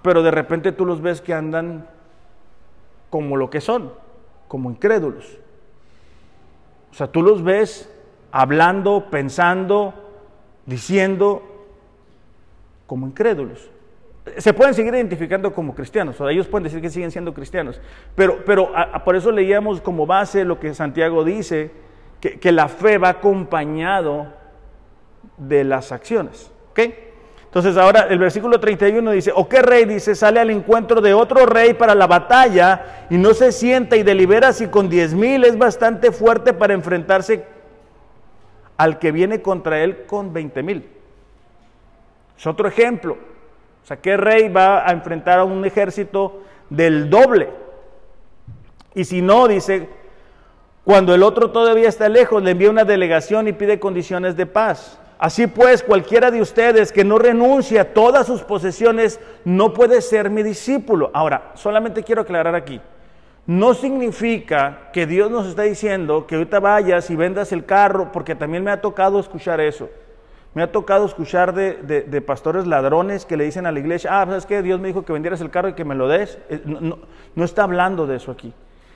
pero 0.02 0.24
de 0.24 0.32
repente 0.32 0.72
tú 0.72 0.86
los 0.86 1.02
ves 1.02 1.22
que 1.22 1.34
andan 1.34 1.88
como 3.10 3.36
lo 3.36 3.50
que 3.50 3.62
son, 3.62 3.93
como 4.47 4.72
incrédulos. 4.72 5.38
O 6.91 6.93
sea, 6.93 7.08
tú 7.08 7.22
los 7.22 7.43
ves 7.43 7.93
hablando, 8.32 9.08
pensando, 9.10 9.93
diciendo 10.66 11.43
como 12.88 13.08
incrédulos. 13.08 13.70
Se 14.38 14.54
pueden 14.54 14.74
seguir 14.74 14.93
identificando 14.93 15.54
como 15.54 15.74
cristianos, 15.74 16.20
o 16.22 16.30
ellos 16.30 16.47
pueden 16.47 16.64
decir 16.64 16.82
que 16.82 16.89
siguen 16.89 17.12
siendo 17.12 17.34
cristianos, 17.34 17.82
pero, 18.16 18.43
pero 18.45 18.72
por 19.04 19.16
eso 19.16 19.32
leíamos 19.32 19.82
como 19.82 20.06
base 20.06 20.45
lo 20.45 20.60
que 20.60 20.74
Santiago 20.74 21.24
dice, 21.24 21.72
que, 22.20 22.52
la 22.52 22.68
fe 22.68 22.97
va 22.97 23.10
acompañado 23.10 24.34
de 25.38 25.63
las 25.63 25.91
acciones. 25.91 26.51
¿ok? 26.72 26.80
Entonces 27.45 27.78
ahora 27.78 28.01
el 28.09 28.20
versículo 28.20 28.59
31 28.59 29.11
dice, 29.11 29.32
¿o 29.36 29.49
qué 29.49 29.63
rey 29.63 29.86
dice 29.86 30.13
sale 30.13 30.39
al 30.39 30.51
encuentro 30.51 31.01
de 31.01 31.15
otro 31.15 31.47
rey 31.47 31.74
para 31.74 31.95
la 31.95 32.05
batalla 32.05 33.07
y 33.09 33.17
no 33.17 33.34
se 33.34 33.51
sienta 33.51 33.95
y 33.97 34.03
delibera 34.03 34.53
si 34.53 34.67
con 34.67 34.88
diez 34.88 35.15
mil 35.15 35.43
es 35.43 35.57
bastante 35.57 36.11
fuerte 36.11 36.53
para 36.53 36.76
enfrentarse 36.76 37.43
al 38.78 38.99
que 38.99 39.11
viene 39.11 39.41
contra 39.41 39.84
él 39.84 40.05
con 40.05 40.32
veinte 40.32 40.61
mil? 40.61 40.88
Es 42.38 42.45
otro 42.45 42.67
ejemplo. 42.67 43.17
O 43.84 43.88
sea, 43.88 43.97
¿qué 43.97 44.15
rey 44.15 44.47
va 44.47 44.88
a 44.88 44.91
enfrentar 44.91 45.39
a 45.39 45.43
un 45.43 45.65
ejército 45.65 46.43
del 46.70 47.09
doble? 47.09 47.49
Y 48.93 49.05
si 49.05 49.24
no, 49.24 49.47
dice, 49.47 49.89
cuando 50.84 51.15
el 51.15 51.24
otro 51.24 51.51
todavía 51.51 51.89
está 51.89 52.09
lejos, 52.09 52.43
le 52.43 52.51
envía 52.51 52.70
una 52.70 52.84
delegación 52.84 53.47
y 53.47 53.53
pide 53.53 53.80
condiciones 53.80 54.38
de 54.38 54.45
paz. 54.45 54.99
Así 55.20 55.47
pues, 55.47 55.84
cualquiera 55.84 56.32
de 56.32 56.41
ustedes 56.41 56.93
que 56.93 57.03
no 57.03 57.20
renuncia 57.20 57.82
a 57.82 57.86
todas 57.86 58.26
sus 58.26 58.41
posesiones 58.41 59.20
no 59.43 59.74
puede 59.74 60.01
ser 60.01 60.30
mi 60.30 60.43
discípulo. 60.43 61.11
Ahora, 61.13 61.51
solamente 61.55 62.03
quiero 62.03 62.22
aclarar 62.22 62.55
aquí. 62.55 62.80
No 63.45 63.74
significa 63.74 64.89
que 64.93 65.05
Dios 65.05 65.30
nos 65.30 65.45
está 65.47 65.63
diciendo 65.63 66.26
que 66.26 66.36
ahorita 66.36 66.61
vayas 66.61 67.09
y 67.09 67.17
vendas 67.17 67.51
el 67.51 67.65
carro, 67.65 68.13
porque 68.13 68.34
también 68.34 68.63
me 68.63 68.72
ha 68.72 68.80
tocado 68.80 69.20
escuchar 69.20 69.59
eso. 69.59 69.89
Me 70.53 70.63
ha 70.63 70.72
tocado 70.72 71.05
escuchar 71.05 71.53
de, 71.53 72.24
pastores 72.26 72.65
ladrones 72.65 73.26
que 73.26 73.36
le 73.36 73.43
dicen 73.43 73.65
a 73.65 73.74
la 73.74 73.80
iglesia, 73.80 74.22
ah, 74.22 74.26
¿sabes 74.26 74.45
qué? 74.45 74.61
Dios 74.61 74.80
me 74.80 74.88
dijo 74.88 75.03
que 75.03 75.11
vendieras 75.11 75.41
el 75.41 75.49
carro 75.49 75.67
y 75.67 75.74
que 75.74 75.84
me 75.84 75.95
lo 75.95 76.07
des. 76.07 76.39
Eh, 76.49 76.61
no 76.63 77.43
está 77.43 77.63
hablando 77.63 78.07
de 78.07 78.15
eso 78.15 78.32
aquí. 78.32 78.53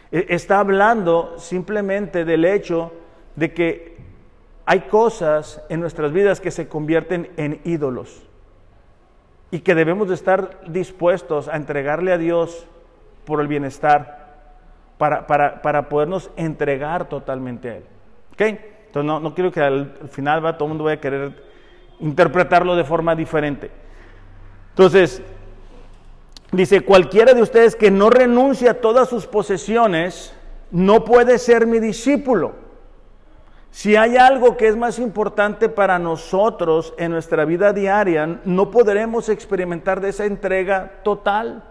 E, 0.09 0.27
está 0.29 0.59
hablando 0.59 1.35
simplemente 1.37 2.23
del 2.23 2.45
hecho 2.45 2.93
de 3.35 3.53
que 3.53 3.92
hay 4.65 4.81
cosas 4.81 5.61
en 5.69 5.79
nuestras 5.79 6.11
vidas 6.11 6.39
que 6.39 6.51
se 6.51 6.67
convierten 6.67 7.31
en 7.37 7.59
ídolos 7.63 8.23
y 9.51 9.59
que 9.59 9.75
debemos 9.75 10.07
de 10.07 10.15
estar 10.15 10.61
dispuestos 10.67 11.47
a 11.47 11.57
entregarle 11.57 12.11
a 12.11 12.17
Dios 12.17 12.65
por 13.25 13.41
el 13.41 13.47
bienestar, 13.47 14.23
para, 14.97 15.27
para, 15.27 15.89
podernos 15.89 16.31
entregar 16.37 17.09
totalmente 17.09 17.69
a 17.69 17.75
Él. 17.77 17.83
¿Ok? 18.33 18.41
Entonces 18.41 19.05
no, 19.05 19.19
no 19.19 19.33
quiero 19.33 19.51
que 19.51 19.61
al 19.61 20.09
final 20.09 20.43
va, 20.43 20.57
todo 20.57 20.65
el 20.65 20.69
mundo 20.69 20.83
vaya 20.85 20.97
a 20.97 21.01
querer 21.01 21.43
interpretarlo 21.99 22.75
de 22.75 22.83
forma 22.83 23.15
diferente. 23.15 23.71
Entonces, 24.69 25.21
Dice, 26.53 26.81
cualquiera 26.81 27.33
de 27.33 27.41
ustedes 27.41 27.75
que 27.75 27.89
no 27.89 28.11
renuncia 28.11 28.71
a 28.71 28.73
todas 28.75 29.09
sus 29.09 29.25
posesiones, 29.25 30.35
no 30.69 31.03
puede 31.03 31.39
ser 31.39 31.65
mi 31.65 31.79
discípulo. 31.79 32.53
Si 33.73 33.95
hay 33.95 34.17
algo 34.17 34.55
que 34.55 34.67
es 34.67 34.75
más 34.77 34.99
importante 34.99 35.67
para 35.67 35.97
nosotros 35.97 36.93
en 36.97 37.11
nuestra 37.11 37.43
vida 37.43 37.73
diaria, 37.73 38.39
no 38.45 38.69
podremos 38.69 39.29
experimentar 39.29 39.99
de 39.99 40.09
esa 40.09 40.25
entrega 40.25 40.99
total. 41.01 41.63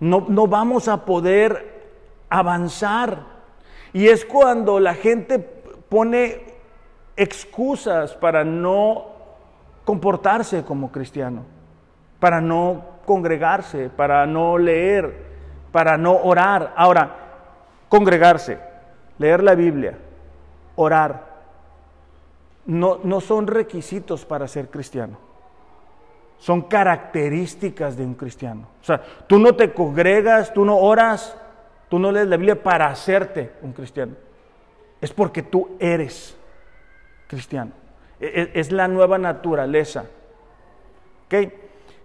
No, 0.00 0.26
no 0.28 0.46
vamos 0.46 0.86
a 0.86 1.06
poder 1.06 1.88
avanzar. 2.28 3.20
Y 3.94 4.08
es 4.08 4.26
cuando 4.26 4.78
la 4.78 4.92
gente 4.92 5.38
pone 5.38 6.54
excusas 7.16 8.12
para 8.12 8.44
no 8.44 9.06
comportarse 9.86 10.62
como 10.62 10.92
cristiano 10.92 11.56
para 12.18 12.40
no 12.40 12.84
congregarse, 13.04 13.90
para 13.90 14.26
no 14.26 14.58
leer, 14.58 15.24
para 15.72 15.96
no 15.96 16.16
orar. 16.16 16.72
Ahora, 16.76 17.14
congregarse, 17.88 18.58
leer 19.18 19.42
la 19.42 19.54
Biblia, 19.54 19.98
orar, 20.76 21.36
no, 22.66 22.98
no 23.02 23.20
son 23.20 23.46
requisitos 23.46 24.24
para 24.24 24.48
ser 24.48 24.68
cristiano. 24.68 25.18
Son 26.38 26.62
características 26.62 27.96
de 27.96 28.04
un 28.04 28.14
cristiano. 28.14 28.68
O 28.82 28.84
sea, 28.84 29.02
tú 29.26 29.38
no 29.38 29.54
te 29.54 29.72
congregas, 29.72 30.52
tú 30.52 30.64
no 30.64 30.76
oras, 30.76 31.36
tú 31.88 31.98
no 31.98 32.12
lees 32.12 32.26
la 32.28 32.36
Biblia 32.36 32.62
para 32.62 32.88
hacerte 32.88 33.52
un 33.62 33.72
cristiano. 33.72 34.12
Es 35.00 35.12
porque 35.12 35.42
tú 35.42 35.76
eres 35.78 36.36
cristiano. 37.26 37.72
Es, 38.20 38.50
es 38.52 38.72
la 38.72 38.88
nueva 38.88 39.16
naturaleza. 39.16 40.04
¿Okay? 41.26 41.52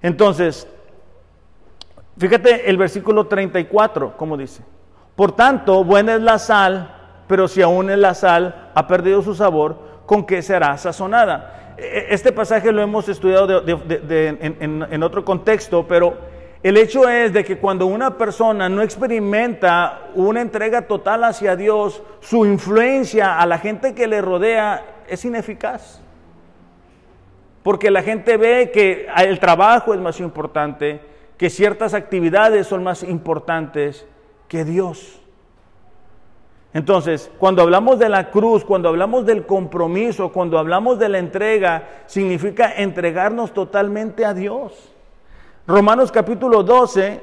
Entonces, 0.01 0.67
fíjate 2.17 2.69
el 2.69 2.77
versículo 2.77 3.27
34, 3.27 4.15
como 4.15 4.37
dice. 4.37 4.63
Por 5.15 5.33
tanto, 5.33 5.83
buena 5.83 6.15
es 6.15 6.21
la 6.21 6.39
sal, 6.39 7.00
pero 7.31 7.47
si 7.47 7.61
aún 7.61 7.89
la 8.01 8.13
sal 8.13 8.71
ha 8.75 8.87
perdido 8.87 9.21
su 9.21 9.33
sabor, 9.33 9.77
¿con 10.05 10.25
qué 10.25 10.41
será 10.41 10.77
sazonada? 10.77 11.75
E, 11.77 11.83
e, 11.83 12.13
este 12.13 12.33
pasaje 12.33 12.73
lo 12.73 12.81
hemos 12.81 13.07
estudiado 13.07 13.63
en, 13.65 14.85
en 14.91 15.01
otro 15.03 15.23
contexto, 15.23 15.87
pero 15.87 16.17
el 16.61 16.75
hecho 16.75 17.07
es 17.07 17.31
de 17.31 17.45
que 17.45 17.57
cuando 17.57 17.85
una 17.85 18.17
persona 18.17 18.67
no 18.67 18.81
experimenta 18.81 20.09
una 20.13 20.41
entrega 20.41 20.81
total 20.81 21.23
hacia 21.23 21.55
Dios, 21.55 22.03
su 22.19 22.45
influencia 22.45 23.39
a 23.39 23.45
la 23.45 23.59
gente 23.59 23.95
que 23.95 24.07
le 24.07 24.19
rodea 24.19 25.03
es 25.07 25.23
ineficaz. 25.23 26.01
Porque 27.63 27.91
la 27.91 28.03
gente 28.03 28.35
ve 28.35 28.71
que 28.73 29.07
el 29.19 29.39
trabajo 29.39 29.93
es 29.93 30.01
más 30.01 30.19
importante, 30.19 30.99
que 31.37 31.49
ciertas 31.49 31.93
actividades 31.93 32.67
son 32.67 32.83
más 32.83 33.03
importantes 33.03 34.05
que 34.49 34.65
Dios. 34.65 35.20
Entonces, 36.73 37.29
cuando 37.37 37.61
hablamos 37.61 37.99
de 37.99 38.07
la 38.07 38.31
cruz, 38.31 38.63
cuando 38.63 38.87
hablamos 38.87 39.25
del 39.25 39.45
compromiso, 39.45 40.31
cuando 40.31 40.57
hablamos 40.57 40.99
de 40.99 41.09
la 41.09 41.19
entrega, 41.19 42.03
significa 42.05 42.71
entregarnos 42.73 43.53
totalmente 43.53 44.23
a 44.23 44.33
Dios. 44.33 44.71
Romanos 45.67 46.11
capítulo 46.11 46.63
12, 46.63 47.21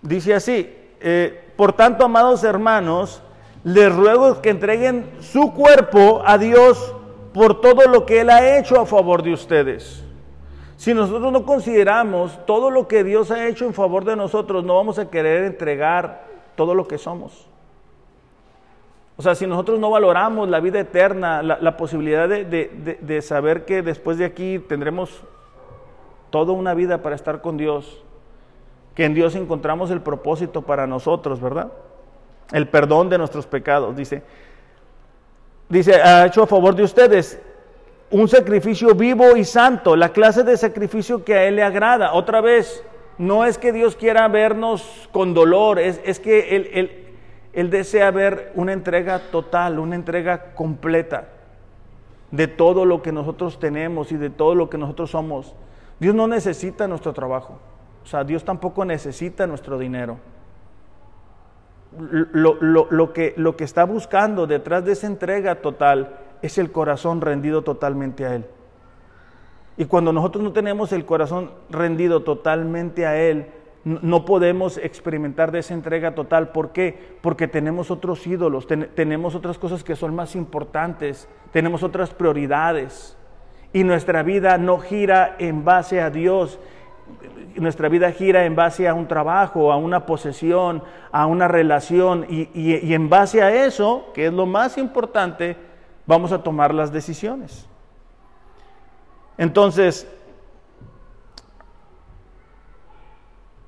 dice 0.00 0.34
así, 0.34 0.74
eh, 1.00 1.52
por 1.56 1.74
tanto, 1.74 2.04
amados 2.06 2.42
hermanos, 2.42 3.22
les 3.64 3.94
ruego 3.94 4.40
que 4.40 4.48
entreguen 4.48 5.10
su 5.20 5.52
cuerpo 5.52 6.22
a 6.24 6.38
Dios 6.38 6.94
por 7.34 7.60
todo 7.60 7.86
lo 7.86 8.06
que 8.06 8.22
Él 8.22 8.30
ha 8.30 8.58
hecho 8.58 8.80
a 8.80 8.86
favor 8.86 9.22
de 9.22 9.34
ustedes. 9.34 10.02
Si 10.80 10.94
nosotros 10.94 11.30
no 11.30 11.44
consideramos 11.44 12.38
todo 12.46 12.70
lo 12.70 12.88
que 12.88 13.04
Dios 13.04 13.30
ha 13.30 13.46
hecho 13.46 13.66
en 13.66 13.74
favor 13.74 14.06
de 14.06 14.16
nosotros, 14.16 14.64
no 14.64 14.76
vamos 14.76 14.98
a 14.98 15.10
querer 15.10 15.44
entregar 15.44 16.24
todo 16.56 16.74
lo 16.74 16.88
que 16.88 16.96
somos. 16.96 17.46
O 19.18 19.22
sea, 19.22 19.34
si 19.34 19.46
nosotros 19.46 19.78
no 19.78 19.90
valoramos 19.90 20.48
la 20.48 20.58
vida 20.58 20.80
eterna, 20.80 21.42
la, 21.42 21.76
posibilidad 21.76 22.26
de 22.26 23.20
saber 23.20 23.66
que 23.66 23.82
después 23.82 24.16
de 24.16 24.24
aquí 24.24 24.58
tendremos 24.58 25.22
toda 26.30 26.54
una 26.54 26.72
vida 26.72 27.02
para 27.02 27.14
estar 27.14 27.42
con 27.42 27.58
Dios, 27.58 28.02
que 28.94 29.04
en 29.04 29.12
Dios 29.12 29.34
encontramos 29.34 29.90
el 29.90 30.00
propósito 30.00 30.62
para 30.62 30.86
nosotros, 30.86 31.42
¿verdad? 31.42 31.70
el 32.52 32.68
perdón 32.68 33.10
de 33.10 33.18
nuestros 33.18 33.46
pecados. 33.46 33.94
Dice, 33.94 34.22
dice, 35.68 36.00
ha 36.00 36.24
hecho 36.24 36.42
a 36.42 36.46
favor 36.46 36.74
de 36.74 36.84
ustedes 36.84 37.38
un 38.10 38.28
sacrificio 38.28 38.94
vivo 38.94 39.36
y 39.36 39.44
santo, 39.44 39.94
la 39.96 40.10
clase 40.10 40.42
de 40.42 40.56
sacrificio 40.56 41.24
que 41.24 41.34
a 41.34 41.44
Él 41.44 41.56
le 41.56 41.62
agrada. 41.62 42.12
Otra 42.12 42.40
vez, 42.40 42.84
No 43.18 43.44
es 43.44 43.58
que 43.58 43.70
Dios 43.70 43.96
quiera 43.96 44.26
vernos 44.28 45.10
con 45.12 45.34
dolor, 45.34 45.78
es, 45.78 46.00
es 46.06 46.18
que 46.18 46.56
él, 46.56 46.70
él, 46.72 46.90
él 47.52 47.68
desea 47.68 48.10
ver 48.10 48.50
una 48.54 48.72
entrega 48.72 49.30
total, 49.30 49.78
una 49.78 49.94
entrega 49.94 50.54
completa 50.54 51.28
de 52.30 52.48
todo 52.48 52.86
lo 52.86 53.02
que 53.02 53.12
nosotros 53.12 53.60
tenemos 53.60 54.10
y 54.10 54.16
de 54.16 54.30
todo 54.30 54.54
lo 54.54 54.70
que 54.70 54.78
nosotros 54.78 55.10
somos. 55.10 55.54
Dios 55.98 56.14
no 56.14 56.28
necesita 56.28 56.88
nuestro 56.88 57.12
trabajo. 57.12 57.58
O 58.02 58.06
sea, 58.06 58.24
Dios 58.24 58.42
tampoco 58.42 58.86
necesita 58.86 59.46
nuestro 59.46 59.78
dinero. 59.78 60.16
Lo, 62.32 62.54
lo, 62.54 62.86
lo, 62.88 63.12
que, 63.12 63.34
lo 63.36 63.54
que 63.54 63.64
está 63.64 63.84
buscando 63.84 64.46
detrás 64.46 64.82
de 64.86 64.92
esa 64.92 65.06
entrega 65.06 65.56
total 65.56 66.16
es 66.42 66.58
el 66.58 66.72
corazón 66.72 67.20
rendido 67.20 67.62
totalmente 67.62 68.26
a 68.26 68.34
Él. 68.36 68.46
Y 69.76 69.86
cuando 69.86 70.12
nosotros 70.12 70.44
no 70.44 70.52
tenemos 70.52 70.92
el 70.92 71.06
corazón 71.06 71.50
rendido 71.70 72.22
totalmente 72.22 73.06
a 73.06 73.16
Él, 73.16 73.46
no 73.84 74.26
podemos 74.26 74.76
experimentar 74.76 75.52
de 75.52 75.60
esa 75.60 75.72
entrega 75.72 76.14
total. 76.14 76.50
¿Por 76.50 76.70
qué? 76.72 77.16
Porque 77.22 77.48
tenemos 77.48 77.90
otros 77.90 78.26
ídolos, 78.26 78.66
tenemos 78.66 79.34
otras 79.34 79.56
cosas 79.56 79.82
que 79.82 79.96
son 79.96 80.14
más 80.14 80.36
importantes, 80.36 81.28
tenemos 81.50 81.82
otras 81.82 82.10
prioridades. 82.10 83.16
Y 83.72 83.84
nuestra 83.84 84.22
vida 84.22 84.58
no 84.58 84.78
gira 84.78 85.36
en 85.38 85.64
base 85.64 86.02
a 86.02 86.10
Dios, 86.10 86.58
nuestra 87.54 87.88
vida 87.88 88.12
gira 88.12 88.44
en 88.44 88.54
base 88.54 88.86
a 88.86 88.94
un 88.94 89.08
trabajo, 89.08 89.72
a 89.72 89.76
una 89.76 90.04
posesión, 90.04 90.82
a 91.10 91.24
una 91.26 91.48
relación. 91.48 92.26
Y, 92.28 92.50
y 92.52 92.92
en 92.92 93.08
base 93.08 93.42
a 93.42 93.64
eso, 93.64 94.10
que 94.12 94.26
es 94.26 94.32
lo 94.32 94.44
más 94.44 94.76
importante, 94.76 95.56
vamos 96.10 96.32
a 96.32 96.42
tomar 96.42 96.74
las 96.74 96.90
decisiones. 96.90 97.68
Entonces, 99.38 100.08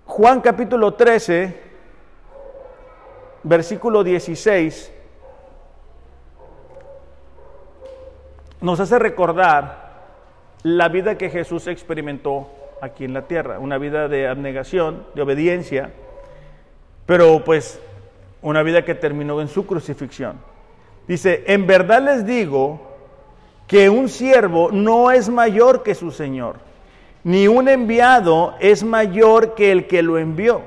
Juan 0.06 0.40
capítulo 0.40 0.94
13, 0.94 1.62
versículo 3.44 4.02
16, 4.02 4.92
nos 8.60 8.80
hace 8.80 8.98
recordar 8.98 9.92
la 10.64 10.88
vida 10.88 11.16
que 11.16 11.30
Jesús 11.30 11.68
experimentó 11.68 12.50
aquí 12.80 13.04
en 13.04 13.14
la 13.14 13.28
tierra, 13.28 13.60
una 13.60 13.78
vida 13.78 14.08
de 14.08 14.26
abnegación, 14.26 15.06
de 15.14 15.22
obediencia, 15.22 15.92
pero 17.06 17.44
pues 17.44 17.80
una 18.42 18.64
vida 18.64 18.84
que 18.84 18.96
terminó 18.96 19.40
en 19.40 19.46
su 19.46 19.64
crucifixión. 19.64 20.51
Dice, 21.06 21.44
en 21.46 21.66
verdad 21.66 22.02
les 22.02 22.26
digo 22.26 22.80
que 23.66 23.88
un 23.88 24.08
siervo 24.08 24.70
no 24.70 25.10
es 25.10 25.28
mayor 25.28 25.82
que 25.82 25.94
su 25.94 26.10
Señor 26.10 26.56
ni 27.24 27.46
un 27.46 27.68
enviado 27.68 28.54
es 28.58 28.82
mayor 28.82 29.54
que 29.54 29.70
el 29.70 29.86
que 29.86 30.02
lo 30.02 30.18
envió. 30.18 30.62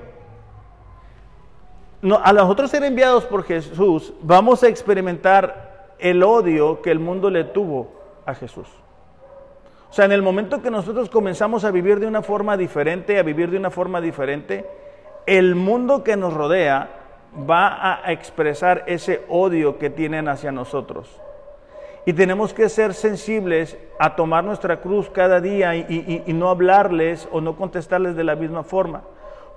No, 2.01 2.19
a 2.23 2.31
nosotros 2.33 2.69
ser 2.69 2.83
enviados 2.83 3.25
por 3.25 3.43
Jesús, 3.43 4.13
vamos 4.21 4.63
a 4.63 4.67
experimentar 4.67 5.95
el 5.97 6.23
odio 6.23 6.81
que 6.81 6.91
el 6.91 6.99
mundo 6.99 7.29
le 7.29 7.45
tuvo 7.45 7.91
a 8.25 8.35
Jesús. 8.35 8.67
O 9.89 9.93
sea, 9.93 10.05
en 10.05 10.11
el 10.11 10.21
momento 10.21 10.61
que 10.61 10.69
nosotros 10.69 11.09
comenzamos 11.09 11.63
a 11.63 11.71
vivir 11.71 11.99
de 11.99 12.07
una 12.07 12.21
forma 12.21 12.57
diferente, 12.57 13.17
a 13.17 13.23
vivir 13.23 13.49
de 13.49 13.57
una 13.57 13.71
forma 13.71 14.01
diferente, 14.01 14.65
el 15.25 15.55
mundo 15.55 16.03
que 16.03 16.15
nos 16.15 16.33
rodea 16.33 16.94
va 17.37 18.01
a 18.05 18.11
expresar 18.11 18.83
ese 18.87 19.23
odio 19.27 19.77
que 19.77 19.89
tienen 19.89 20.27
hacia 20.27 20.51
nosotros. 20.51 21.21
Y 22.05 22.13
tenemos 22.13 22.53
que 22.53 22.69
ser 22.69 22.93
sensibles 22.93 23.77
a 23.97 24.15
tomar 24.15 24.43
nuestra 24.43 24.79
cruz 24.79 25.09
cada 25.09 25.41
día 25.41 25.75
y, 25.75 26.23
no 26.27 26.49
hablarles 26.49 27.27
o 27.31 27.41
no 27.41 27.55
contestarles 27.55 28.15
de 28.15 28.23
la 28.23 28.35
misma 28.35 28.63
forma. 28.63 29.01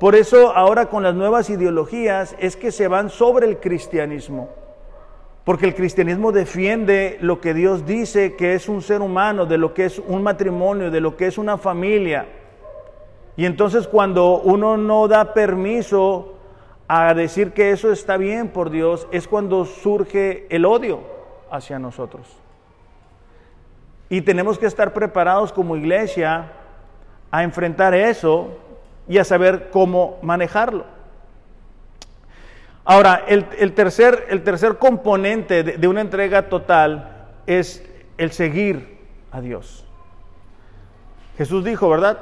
Por 0.00 0.14
eso 0.14 0.56
ahora 0.56 0.86
con 0.86 1.02
las 1.02 1.14
nuevas 1.14 1.50
ideologías 1.50 2.34
es 2.38 2.56
que 2.56 2.72
se 2.72 2.88
van 2.88 3.10
sobre 3.10 3.46
el 3.46 3.58
cristianismo. 3.58 4.48
Porque 5.44 5.66
el 5.66 5.74
cristianismo 5.74 6.32
defiende 6.32 7.18
lo 7.20 7.40
que 7.40 7.52
Dios 7.52 7.84
dice 7.84 8.36
que 8.36 8.54
es 8.54 8.68
un 8.68 8.80
ser 8.80 9.02
humano, 9.02 9.44
de 9.44 9.58
lo 9.58 9.74
que 9.74 9.84
es 9.84 9.98
un 9.98 10.22
matrimonio, 10.22 10.90
de 10.90 11.00
lo 11.00 11.16
que 11.16 11.26
es 11.26 11.36
una 11.36 11.58
familia. 11.58 12.26
Y 13.36 13.44
entonces 13.44 13.86
cuando 13.88 14.40
uno 14.40 14.76
no 14.76 15.06
da 15.06 15.34
permiso 15.34 16.37
a 16.88 17.12
decir 17.12 17.52
que 17.52 17.70
eso 17.70 17.92
está 17.92 18.16
bien 18.16 18.48
por 18.48 18.70
Dios, 18.70 19.06
es 19.12 19.28
cuando 19.28 19.66
surge 19.66 20.46
el 20.48 20.64
odio 20.64 21.00
hacia 21.50 21.78
nosotros. 21.78 22.26
Y 24.08 24.22
tenemos 24.22 24.58
que 24.58 24.64
estar 24.64 24.94
preparados 24.94 25.52
como 25.52 25.76
iglesia 25.76 26.50
a 27.30 27.42
enfrentar 27.42 27.94
eso 27.94 28.56
y 29.06 29.18
a 29.18 29.24
saber 29.24 29.68
cómo 29.70 30.18
manejarlo. 30.22 30.86
Ahora, 32.86 33.22
el, 33.28 33.74
tercer, 33.74 34.24
el 34.30 34.42
tercer, 34.42 34.78
componente 34.78 35.62
de, 35.62 35.76
de 35.76 35.88
una 35.88 36.00
entrega 36.00 36.48
total 36.48 37.28
es 37.46 37.84
el 38.16 38.32
seguir 38.32 38.98
a 39.30 39.42
Dios. 39.42 39.84
Jesús 41.36 41.64
dijo, 41.64 41.90
¿verdad? 41.90 42.18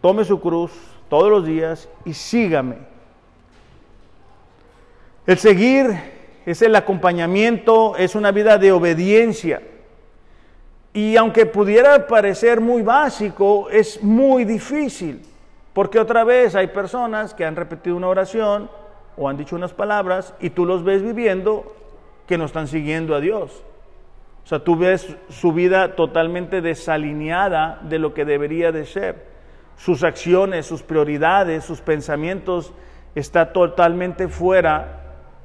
Tome 0.00 0.24
su 0.24 0.40
cruz 0.40 0.72
todos 1.10 1.30
los 1.30 1.44
días 1.44 1.86
y 2.06 2.14
sígame. 2.14 2.89
El 5.30 5.38
seguir 5.38 5.96
es 6.44 6.60
el 6.60 6.74
acompañamiento, 6.74 7.94
es 7.96 8.16
una 8.16 8.32
vida 8.32 8.58
de 8.58 8.72
obediencia. 8.72 9.62
Y 10.92 11.16
aunque 11.16 11.46
pudiera 11.46 12.08
parecer 12.08 12.60
muy 12.60 12.82
básico, 12.82 13.70
es 13.70 14.02
muy 14.02 14.44
difícil, 14.44 15.22
porque 15.72 16.00
otra 16.00 16.24
vez 16.24 16.56
hay 16.56 16.66
personas 16.66 17.32
que 17.32 17.44
han 17.44 17.54
repetido 17.54 17.94
una 17.94 18.08
oración 18.08 18.68
o 19.16 19.28
han 19.28 19.36
dicho 19.36 19.54
unas 19.54 19.72
palabras 19.72 20.34
y 20.40 20.50
tú 20.50 20.66
los 20.66 20.82
ves 20.82 21.00
viviendo 21.00 21.76
que 22.26 22.36
no 22.36 22.46
están 22.46 22.66
siguiendo 22.66 23.14
a 23.14 23.20
Dios. 23.20 23.62
O 24.44 24.48
sea, 24.48 24.64
tú 24.64 24.74
ves 24.74 25.14
su 25.28 25.52
vida 25.52 25.94
totalmente 25.94 26.60
desalineada 26.60 27.78
de 27.82 28.00
lo 28.00 28.14
que 28.14 28.24
debería 28.24 28.72
de 28.72 28.84
ser. 28.84 29.26
Sus 29.76 30.02
acciones, 30.02 30.66
sus 30.66 30.82
prioridades, 30.82 31.62
sus 31.62 31.80
pensamientos 31.80 32.72
está 33.14 33.52
totalmente 33.52 34.26
fuera 34.26 34.99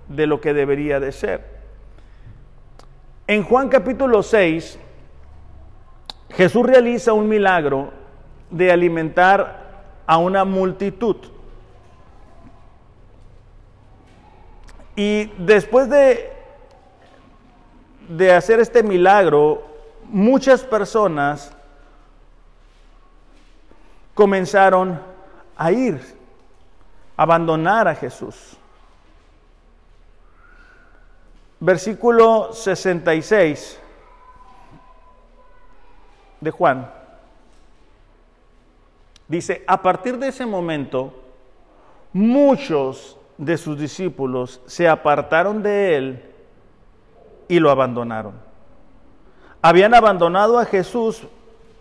de 0.08 0.28
lo 0.28 0.42
que 0.42 0.54
debería 0.54 1.00
de 1.00 1.12
ser. 1.12 1.56
En 3.28 3.44
Juan 3.44 3.70
capítulo 3.70 4.22
6, 4.22 4.78
Jesús 6.32 6.66
realiza 6.66 7.14
un 7.14 7.28
milagro 7.28 7.92
de 8.50 8.72
alimentar 8.72 9.66
a 10.06 10.18
una 10.18 10.46
multitud. 10.46 11.16
Y 14.96 15.26
después 15.38 15.90
de, 15.90 16.32
de 18.08 18.34
hacer 18.34 18.60
este 18.60 18.84
milagro, 18.84 19.66
muchas 20.06 20.64
personas 20.64 21.52
comenzaron 24.14 25.02
a 25.58 25.72
ir, 25.72 26.00
a 27.18 27.24
abandonar 27.24 27.88
a 27.88 27.96
Jesús 27.96 28.58
versículo 31.60 32.54
66 32.54 33.80
de 36.42 36.52
Juan. 36.52 36.92
Dice, 39.28 39.64
a 39.66 39.82
partir 39.82 40.18
de 40.18 40.28
ese 40.28 40.46
momento, 40.46 41.14
muchos 42.14 43.18
de 43.38 43.58
sus 43.58 43.78
discípulos 43.78 44.62
se 44.66 44.88
apartaron 44.88 45.64
de 45.64 45.96
él 45.98 46.26
y 47.48 47.60
lo 47.60 47.72
abandonaron. 47.72 48.34
Habían 49.62 49.94
abandonado 49.96 50.60
a 50.60 50.66
Jesús 50.66 51.24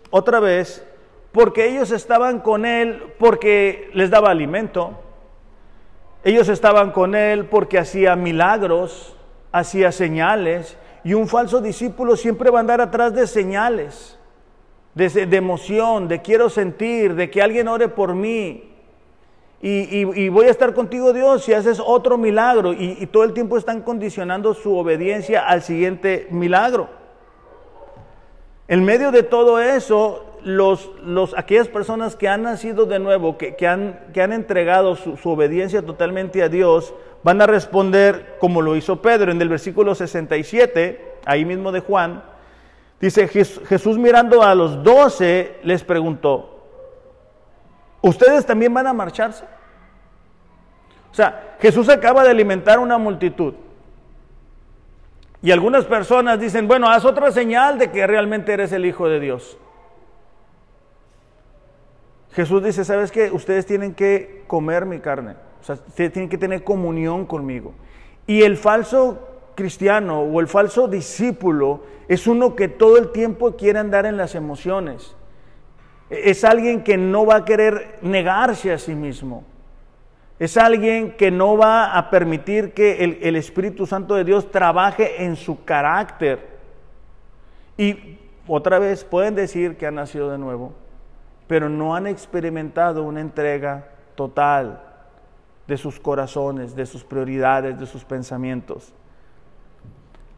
otra 0.09 0.39
vez 0.39 0.85
porque 1.31 1.69
ellos 1.69 1.91
estaban 1.91 2.39
con 2.39 2.65
él 2.65 3.13
porque 3.19 3.91
les 3.93 4.09
daba 4.09 4.31
alimento. 4.31 4.99
Ellos 6.23 6.49
estaban 6.49 6.91
con 6.91 7.13
él 7.13 7.45
porque 7.45 7.77
hacía 7.77 8.15
milagros 8.15 9.15
hacía 9.55 9.93
señales 9.93 10.77
y 11.05 11.13
un 11.13 11.29
falso 11.29 11.61
discípulo 11.61 12.17
siempre 12.17 12.49
va 12.49 12.59
a 12.59 12.61
andar 12.61 12.81
atrás 12.81 13.13
de 13.13 13.25
señales, 13.25 14.19
de, 14.95 15.07
emoción, 15.31 16.09
de 16.09 16.21
quiero 16.21 16.49
sentir, 16.49 17.15
de 17.15 17.29
que 17.29 17.41
alguien 17.41 17.69
ore 17.69 17.87
por 17.87 18.13
mí. 18.13 18.71
Y, 19.61 20.27
voy 20.29 20.47
a 20.47 20.51
estar 20.51 20.73
contigo 20.73 21.13
Dios 21.13 21.43
si 21.43 21.53
haces 21.53 21.81
otro 21.83 22.17
milagro 22.17 22.73
y, 22.73 22.97
y 22.99 23.05
todo 23.07 23.23
el 23.23 23.33
tiempo 23.33 23.57
están 23.57 23.81
condicionando 23.81 24.53
su 24.53 24.75
obediencia 24.75 25.47
al 25.47 25.61
siguiente 25.61 26.27
milagro. 26.31 26.89
En 28.67 28.83
medio 28.83 29.11
de 29.11 29.23
todo 29.23 29.59
eso, 29.61 30.24
los, 30.45 30.91
los, 31.03 31.35
aquellas 31.35 31.67
personas 31.67 32.15
que 32.15 32.29
han 32.29 32.43
nacido 32.43 32.85
de 32.85 32.99
nuevo, 32.99 33.35
que, 33.35 33.55
que, 33.55 33.67
han, 33.67 33.99
que 34.13 34.21
han, 34.21 34.31
entregado 34.31 34.95
su, 34.95 35.17
su, 35.17 35.31
obediencia 35.31 35.81
totalmente 35.81 36.43
a 36.43 36.49
Dios, 36.49 36.93
van 37.23 37.41
a 37.41 37.47
responder 37.47 38.37
como 38.39 38.61
lo 38.61 38.75
hizo 38.75 39.01
Pedro 39.01 39.31
en 39.31 39.41
el 39.41 39.49
versículo 39.49 39.95
67, 39.95 41.15
ahí 41.25 41.45
mismo 41.45 41.71
de 41.71 41.79
Juan. 41.79 42.23
Dice 43.01 43.27
Jesús 43.27 43.97
mirando 43.97 44.43
a 44.43 44.53
los 44.53 44.83
doce, 44.83 45.57
les 45.63 45.83
preguntó, 45.83 46.63
¿ustedes 48.01 48.45
también 48.45 48.71
van 48.71 48.85
a 48.85 48.93
marcharse? 48.93 49.45
O 51.11 51.15
sea, 51.15 51.55
Jesús 51.59 51.89
acaba 51.89 52.23
de 52.23 52.29
alimentar 52.29 52.77
una 52.77 52.99
multitud. 52.99 53.55
Y 55.41 55.51
algunas 55.51 55.85
personas 55.85 56.39
dicen, 56.39 56.67
bueno, 56.67 56.87
haz 56.87 57.03
otra 57.03 57.31
señal 57.31 57.79
de 57.79 57.89
que 57.89 58.05
realmente 58.05 58.53
eres 58.53 58.71
el 58.71 58.85
Hijo 58.85 59.09
de 59.09 59.19
Dios. 59.19 59.57
Jesús 62.35 62.61
dice, 62.61 62.83
¿sabes 62.83 63.11
qué? 63.11 63.31
Ustedes 63.31 63.65
tienen 63.65 63.93
que 63.93 64.43
comer 64.47 64.85
mi 64.85 64.99
carne. 64.99 65.35
O 65.61 65.63
sea, 65.63 65.77
tienen 65.77 66.27
que 66.27 66.37
tener 66.37 66.63
comunión 66.65 67.25
conmigo. 67.25 67.73
Y 68.27 68.41
el 68.41 68.57
falso 68.57 69.19
cristiano 69.55 70.19
o 70.19 70.41
el 70.41 70.47
falso 70.47 70.89
discípulo 70.89 71.83
es 72.09 72.27
uno 72.27 72.55
que 72.55 72.67
todo 72.67 72.97
el 72.97 73.13
tiempo 73.13 73.55
quiere 73.55 73.79
andar 73.79 74.05
en 74.05 74.17
las 74.17 74.35
emociones. 74.35 75.15
Es 76.09 76.43
alguien 76.43 76.83
que 76.83 76.97
no 76.97 77.25
va 77.25 77.37
a 77.37 77.45
querer 77.45 77.99
negarse 78.01 78.73
a 78.73 78.77
sí 78.77 78.93
mismo. 78.93 79.45
Es 80.37 80.57
alguien 80.57 81.15
que 81.15 81.31
no 81.31 81.55
va 81.55 81.97
a 81.97 82.09
permitir 82.09 82.73
que 82.73 83.03
el, 83.03 83.19
el, 83.21 83.37
Espíritu 83.37 83.85
Santo 83.85 84.15
de 84.15 84.25
Dios 84.25 84.51
trabaje 84.51 85.23
en 85.23 85.37
su 85.37 85.63
carácter. 85.63 86.45
Y 87.77 88.17
otra 88.45 88.77
vez 88.77 89.05
pueden 89.05 89.35
decir 89.35 89.77
que 89.77 89.87
han 89.87 89.95
nacido 89.95 90.29
de 90.29 90.37
nuevo, 90.37 90.73
pero 91.47 91.69
no 91.69 91.95
han 91.95 92.07
experimentado 92.07 93.03
una 93.03 93.21
entrega 93.21 93.89
total 94.15 94.81
de 95.67 95.77
sus 95.77 95.99
corazones, 95.99 96.75
de 96.75 96.85
sus 96.85 97.03
prioridades, 97.03 97.79
de 97.79 97.85
sus 97.85 98.03
pensamientos. 98.03 98.93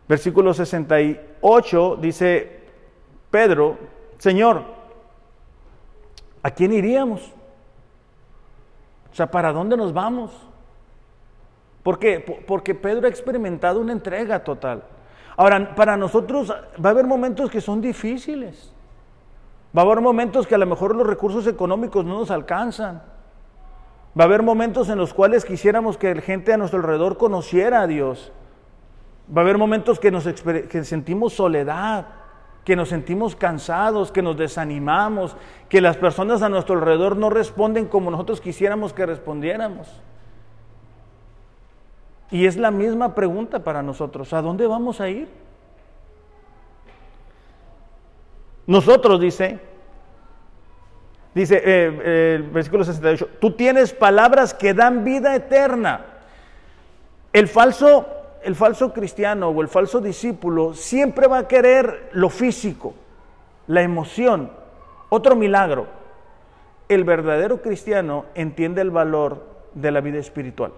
Versículo 0.07 0.53
68 0.53 1.97
dice 2.01 2.61
Pedro, 3.29 3.77
Señor, 4.17 4.63
¿a 6.41 6.51
quién 6.51 6.71
iríamos? 6.73 7.33
O 9.11 9.15
sea, 9.15 9.29
¿para 9.29 9.51
dónde 9.51 9.75
nos 9.75 9.93
vamos? 9.93 10.31
¿Por 11.83 11.99
qué? 11.99 12.19
Porque 12.45 12.75
Pedro 12.75 13.07
ha 13.07 13.09
experimentado 13.09 13.79
una 13.79 13.93
entrega 13.93 14.43
total. 14.43 14.83
Ahora, 15.35 15.75
para 15.75 15.95
nosotros 15.95 16.49
va 16.51 16.89
a 16.89 16.91
haber 16.91 17.05
momentos 17.05 17.49
que 17.49 17.61
son 17.61 17.81
difíciles. 17.81 18.73
Va 19.77 19.83
a 19.83 19.85
haber 19.85 20.01
momentos 20.01 20.47
que 20.47 20.55
a 20.55 20.57
lo 20.57 20.65
mejor 20.65 20.95
los 20.95 21.05
recursos 21.05 21.45
económicos 21.45 22.03
no 22.03 22.17
nos 22.17 22.31
alcanzan. 22.31 23.03
Va 24.19 24.23
a 24.23 24.25
haber 24.25 24.41
momentos 24.41 24.89
en 24.89 24.97
los 24.97 25.13
cuales 25.13 25.45
quisiéramos 25.45 25.97
que 25.99 26.15
la 26.15 26.21
gente 26.21 26.51
a 26.51 26.57
nuestro 26.57 26.79
alrededor 26.79 27.17
conociera 27.17 27.81
a 27.81 27.87
Dios. 27.87 28.31
Va 29.35 29.41
a 29.41 29.43
haber 29.43 29.59
momentos 29.59 29.99
que, 29.99 30.09
nos 30.09 30.25
que 30.25 30.83
sentimos 30.83 31.33
soledad, 31.33 32.07
que 32.63 32.75
nos 32.75 32.89
sentimos 32.89 33.35
cansados, 33.35 34.11
que 34.11 34.23
nos 34.23 34.35
desanimamos, 34.35 35.37
que 35.69 35.79
las 35.79 35.95
personas 35.95 36.41
a 36.41 36.49
nuestro 36.49 36.75
alrededor 36.75 37.15
no 37.15 37.29
responden 37.29 37.85
como 37.85 38.09
nosotros 38.09 38.41
quisiéramos 38.41 38.93
que 38.93 39.05
respondiéramos. 39.05 40.01
Y 42.31 42.47
es 42.47 42.57
la 42.57 42.71
misma 42.71 43.13
pregunta 43.13 43.63
para 43.63 43.83
nosotros, 43.83 44.33
¿a 44.33 44.41
dónde 44.41 44.65
vamos 44.65 44.99
a 45.01 45.09
ir? 45.09 45.29
Nosotros, 48.65 49.21
dice, 49.21 49.66
dice 51.37 51.57
eh, 51.57 51.61
eh, 51.65 52.33
el 52.37 52.43
versículo 52.43 52.83
68, 52.83 53.29
tú 53.39 53.51
tienes 53.51 53.93
palabras 53.93 54.53
que 54.53 54.73
dan 54.73 55.03
vida 55.03 55.35
eterna. 55.35 56.05
El 57.33 57.47
falso 57.47 58.17
el 58.47 58.55
falso 58.55 58.93
cristiano 58.93 59.49
o 59.49 59.61
el 59.61 59.67
falso 59.67 59.99
discípulo 59.99 60.73
siempre 60.73 61.27
va 61.27 61.39
a 61.39 61.47
querer 61.49 62.09
lo 62.13 62.29
físico, 62.29 62.93
la 63.67 63.81
emoción, 63.81 64.51
otro 65.09 65.35
milagro. 65.35 65.87
El 66.87 67.03
verdadero 67.03 67.61
cristiano 67.61 68.25
entiende 68.35 68.81
el 68.81 68.91
valor 68.91 69.45
de 69.73 69.91
la 69.91 69.99
vida 69.99 70.19
espiritual. 70.19 70.71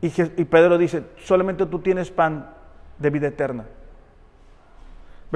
Y, 0.00 0.10
Pedro 0.44 0.78
dice, 0.78 1.02
solamente 1.16 1.66
tú 1.66 1.80
tienes 1.80 2.12
pan 2.12 2.50
de 2.98 3.10
vida 3.10 3.26
eterna. 3.26 3.64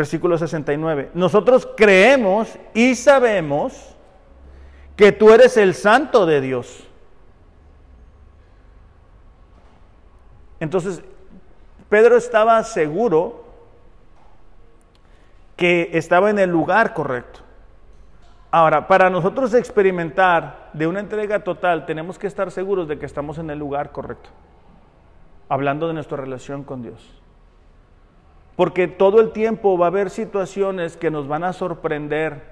Versículo 0.01 0.39
69. 0.39 1.11
Nosotros 1.13 1.69
creemos 1.77 2.59
y 2.73 2.95
sabemos 2.95 3.95
que 4.97 5.13
tú 5.13 5.31
eres 5.31 5.59
el 5.59 5.75
santo 5.75 6.25
de 6.25 6.41
Dios. 6.41 6.89
Entonces, 10.59 11.03
Pedro 11.91 12.17
estaba 12.17 12.65
seguro 12.65 13.45
que 15.55 15.91
estaba 15.93 16.31
en 16.31 16.39
el 16.39 16.49
lugar 16.49 16.95
correcto. 16.95 17.41
Ahora, 18.51 18.89
para 18.89 19.11
nosotros 19.11 19.53
experimentar 19.53 20.71
de 20.73 20.87
una 20.87 21.01
entrega 21.01 21.45
total, 21.45 21.85
tenemos 21.85 22.19
que 22.19 22.27
estar 22.27 22.51
seguros 22.51 22.89
de 22.89 22.99
que 22.99 23.05
estamos 23.05 23.37
en 23.37 23.51
el 23.51 23.59
lugar 23.59 23.93
correcto, 23.93 24.31
hablando 25.51 25.89
de 25.89 25.93
nuestra 25.93 26.17
relación 26.17 26.65
con 26.65 26.81
Dios. 26.81 27.20
Porque 28.61 28.89
todo 28.89 29.23
el 29.23 29.31
tiempo 29.33 29.79
va 29.79 29.87
a 29.87 29.89
haber 29.89 30.11
situaciones 30.11 30.99
que 30.99 31.11
nos 31.11 31.27
van 31.27 31.45
a 31.45 31.55
sorprender 31.55 32.43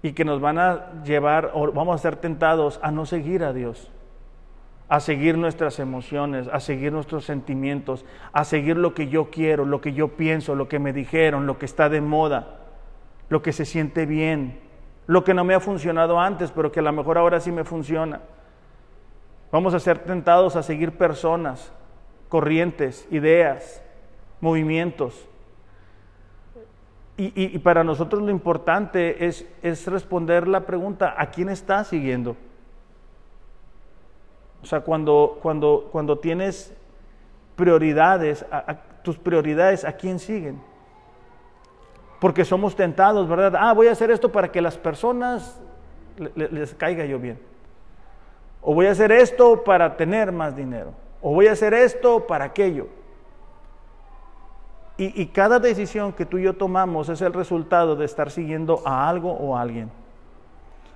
y 0.00 0.14
que 0.14 0.24
nos 0.24 0.40
van 0.40 0.56
a 0.56 1.02
llevar, 1.02 1.50
o 1.52 1.70
vamos 1.70 1.96
a 1.96 1.98
ser 1.98 2.16
tentados 2.16 2.80
a 2.82 2.90
no 2.90 3.04
seguir 3.04 3.44
a 3.44 3.52
Dios 3.52 3.92
a 4.88 5.00
seguir 5.00 5.36
nuestras 5.36 5.80
emociones, 5.80 6.48
a 6.50 6.60
seguir 6.60 6.92
nuestros 6.92 7.26
sentimientos, 7.26 8.06
a 8.32 8.44
seguir 8.44 8.78
lo 8.78 8.94
que 8.94 9.08
yo 9.08 9.30
quiero, 9.30 9.66
lo 9.66 9.82
que 9.82 9.92
yo 9.92 10.16
pienso, 10.16 10.54
lo 10.54 10.66
que 10.66 10.78
me 10.78 10.94
dijeron, 10.94 11.46
lo 11.46 11.58
que 11.58 11.66
está 11.66 11.90
de 11.90 12.00
moda, 12.00 12.60
lo 13.28 13.42
que 13.42 13.52
se 13.52 13.66
siente 13.66 14.06
bien, 14.06 14.60
lo 15.06 15.24
que 15.24 15.34
no 15.34 15.44
me 15.44 15.52
ha 15.52 15.60
funcionado 15.60 16.18
antes, 16.18 16.52
pero 16.52 16.72
que 16.72 16.80
a 16.80 16.84
lo 16.84 16.92
mejor 16.92 17.18
ahora 17.18 17.38
sí 17.38 17.52
me 17.52 17.64
funciona. 17.64 18.22
Vamos 19.52 19.74
a 19.74 19.80
ser 19.80 19.98
tentados 19.98 20.56
a 20.56 20.62
seguir 20.62 20.92
personas, 20.92 21.70
corrientes, 22.30 23.06
ideas, 23.10 23.82
movimientos. 24.40 25.28
Y, 27.18 27.58
para 27.60 27.82
nosotros 27.82 28.20
lo 28.20 28.30
importante 28.30 29.26
es, 29.26 29.46
es 29.62 29.86
responder 29.86 30.46
la 30.46 30.66
pregunta, 30.66 31.14
¿a 31.16 31.30
quién 31.30 31.48
estás 31.48 31.86
siguiendo? 31.88 32.36
O 34.62 34.66
sea, 34.66 34.80
cuando, 34.80 35.38
cuando, 35.40 35.88
cuando 35.90 36.18
tienes 36.18 36.76
prioridades, 37.54 38.44
tus 39.02 39.16
prioridades, 39.16 39.84
¿a 39.86 39.92
quién 39.92 40.18
siguen? 40.18 40.60
Porque 42.20 42.44
somos 42.44 42.76
tentados, 42.76 43.26
¿verdad? 43.28 43.54
Ah, 43.58 43.72
voy 43.72 43.88
a 43.88 43.92
hacer 43.92 44.10
esto 44.10 44.30
para 44.30 44.52
que 44.52 44.60
las 44.60 44.76
personas 44.76 45.58
les 46.34 46.74
caiga 46.74 47.06
yo 47.06 47.18
bien. 47.18 47.38
O 48.60 48.74
voy 48.74 48.86
a 48.86 48.90
hacer 48.90 49.12
esto 49.12 49.64
para 49.64 49.96
tener 49.96 50.32
más 50.32 50.56
dinero. 50.56 50.92
O 51.22 51.32
voy 51.32 51.46
a 51.46 51.52
hacer 51.52 51.72
esto 51.72 52.26
para 52.26 52.46
aquello. 52.46 52.88
Y, 54.98 55.26
cada 55.26 55.58
decisión 55.58 56.14
que 56.14 56.24
tú 56.24 56.38
y 56.38 56.44
yo 56.44 56.54
tomamos 56.54 57.10
es 57.10 57.20
el 57.20 57.34
resultado 57.34 57.96
de 57.96 58.06
estar 58.06 58.30
siguiendo 58.30 58.80
a 58.86 59.08
algo 59.10 59.30
o 59.30 59.54
a 59.54 59.60
alguien. 59.60 59.90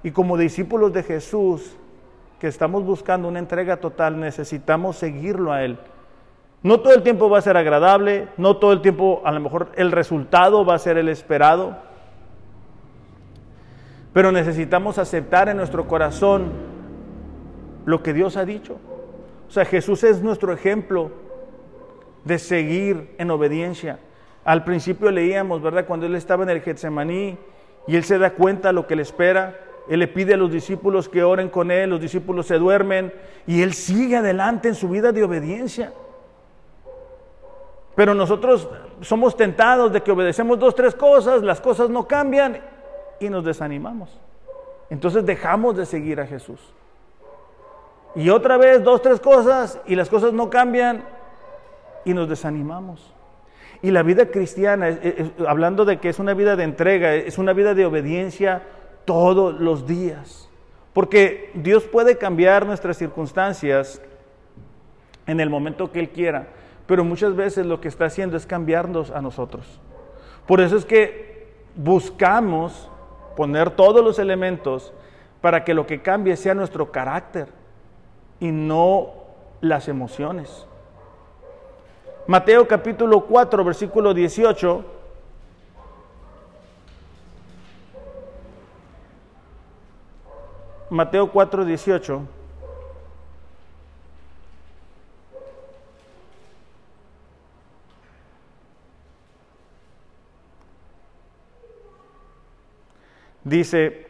Y 0.03 0.11
como 0.11 0.39
discípulos 0.39 0.95
de 0.95 1.03
Jesús, 1.03 1.77
que 2.39 2.47
estamos 2.47 2.83
buscando 2.83 3.29
una 3.29 3.39
entrega 3.39 3.77
total, 3.77 4.19
necesitamos 4.19 4.97
seguirlo 4.97 5.53
a 5.53 5.65
Él. 5.65 5.79
No 6.63 6.81
todo 6.81 6.95
el 6.95 7.03
tiempo 7.03 7.29
va 7.29 7.39
a 7.39 7.43
ser 7.43 7.59
agradable, 7.59 8.29
no 8.39 8.57
todo 8.57 8.73
el 8.73 8.81
tiempo 8.81 9.21
a 9.25 9.33
lo 9.33 9.41
mejor 9.41 9.71
el 9.77 9.93
resultado 9.93 10.65
va 10.65 10.77
a 10.77 10.79
ser 10.79 10.97
el 10.97 11.11
esperado, 11.11 11.77
pero 14.15 14.33
necesitamos 14.33 14.97
aceptar 14.97 15.51
en 15.51 15.59
nuestro 15.59 15.87
corazón 15.87 16.53
lo 17.85 18.03
que 18.03 18.15
Dios 18.15 18.39
ha 18.39 18.47
dicho. 18.47 18.79
O 19.47 19.53
sea, 19.53 19.67
Jesús 19.67 20.05
es 20.05 20.23
nuestro 20.23 20.55
ejemplo 20.55 21.11
de 22.25 22.39
seguir 22.39 23.15
en 23.19 23.31
obediencia. 23.31 23.99
Al 24.45 24.65
principio 24.65 25.11
leíamos, 25.11 25.63
¿verdad? 25.63 25.87
Cuando 25.87 26.07
Él 26.07 26.15
estaba 26.15 26.43
en 26.45 26.51
el 26.51 26.63
Getsemaní 26.63 27.37
y 27.87 27.97
Él 27.97 28.05
se 28.05 28.19
da 28.19 28.31
cuenta 28.31 28.69
de 28.69 28.75
lo 28.75 28.87
que 28.87 28.97
le 28.97 29.03
espera, 29.03 29.55
él 29.91 29.99
le 29.99 30.07
pide 30.07 30.35
a 30.35 30.37
los 30.37 30.53
discípulos 30.53 31.09
que 31.09 31.25
oren 31.25 31.49
con 31.49 31.73
Él, 31.73 31.91
los 31.91 32.01
discípulos 32.01 32.47
se 32.47 32.59
duermen 32.59 33.13
y 33.45 33.63
Él 33.63 33.75
sigue 33.75 34.17
adelante 34.17 34.69
en 34.69 34.77
su 34.77 34.89
vida 34.89 35.11
de 35.11 35.25
obediencia. 35.25 35.93
Pero 37.97 38.15
nosotros 38.15 38.69
somos 39.01 39.37
tentados 39.37 39.93
de 39.93 40.01
que 40.01 40.13
obedecemos 40.13 40.61
dos, 40.61 40.77
tres 40.77 40.95
cosas, 40.95 41.43
las 41.43 41.61
cosas 41.61 41.91
no 41.91 42.07
cambian 42.07 42.61
y 43.19 43.29
nos 43.29 43.45
desanimamos. 43.45 44.17
Entonces 44.91 45.27
dejamos 45.27 45.77
de 45.77 45.85
seguir 45.85 46.21
a 46.21 46.27
Jesús. 46.27 46.61
Y 48.15 48.31
otra 48.31 48.57
vez 48.57 48.83
dos, 48.85 49.03
tres 49.03 49.19
cosas 49.19 49.81
y 49.87 49.97
las 49.97 50.09
cosas 50.09 50.33
no 50.33 50.51
cambian 50.51 51.03
y 52.05 52.15
nos 52.15 52.29
desanimamos. 52.29 53.15
Y 53.83 53.91
la 53.91 54.03
vida 54.03 54.27
cristiana, 54.27 54.99
hablando 55.49 55.85
de 55.85 55.99
que 55.99 56.11
es 56.11 56.19
una 56.19 56.35
vida 56.35 56.57
de 56.57 56.65
entrega, 56.65 57.15
es 57.15 57.39
una 57.39 57.53
vida 57.53 57.75
de 57.75 57.87
obediencia 57.87 58.63
todos 59.05 59.59
los 59.59 59.87
días. 59.87 60.49
Porque 60.93 61.51
Dios 61.55 61.85
puede 61.85 62.19
cambiar 62.19 62.67
nuestras 62.67 62.99
circunstancias 62.99 64.03
en 65.27 65.41
el 65.41 65.49
momento 65.49 65.93
que 65.93 66.01
Él 66.01 66.11
quiera, 66.11 66.49
pero 66.87 67.05
muchas 67.05 67.37
veces 67.37 67.65
lo 67.65 67.81
que 67.81 67.89
está 67.89 68.07
haciendo 68.07 68.37
es 68.37 68.47
cambiarnos 68.47 69.11
a 69.11 69.23
nosotros. 69.23 69.81
Por 70.47 70.61
eso 70.61 70.77
es 70.77 70.85
que 70.85 71.49
buscamos 71.77 72.91
poner 73.37 73.71
todos 73.71 74.05
los 74.05 74.19
elementos 74.19 74.93
para 75.41 75.65
que 75.65 75.73
lo 75.73 75.87
que 75.87 76.03
cambie 76.03 76.37
sea 76.37 76.55
nuestro 76.55 76.91
carácter 76.91 77.49
y 78.41 78.51
no 78.51 79.13
las 79.61 79.89
emociones. 79.89 80.67
Mateo 82.27 82.67
capítulo 82.69 83.23
4, 83.27 83.65
versículo 83.65 84.15
18. 84.15 84.85
Mateo 90.91 91.31
4, 91.31 91.65
18. 91.65 92.23
Dice, 103.45 104.07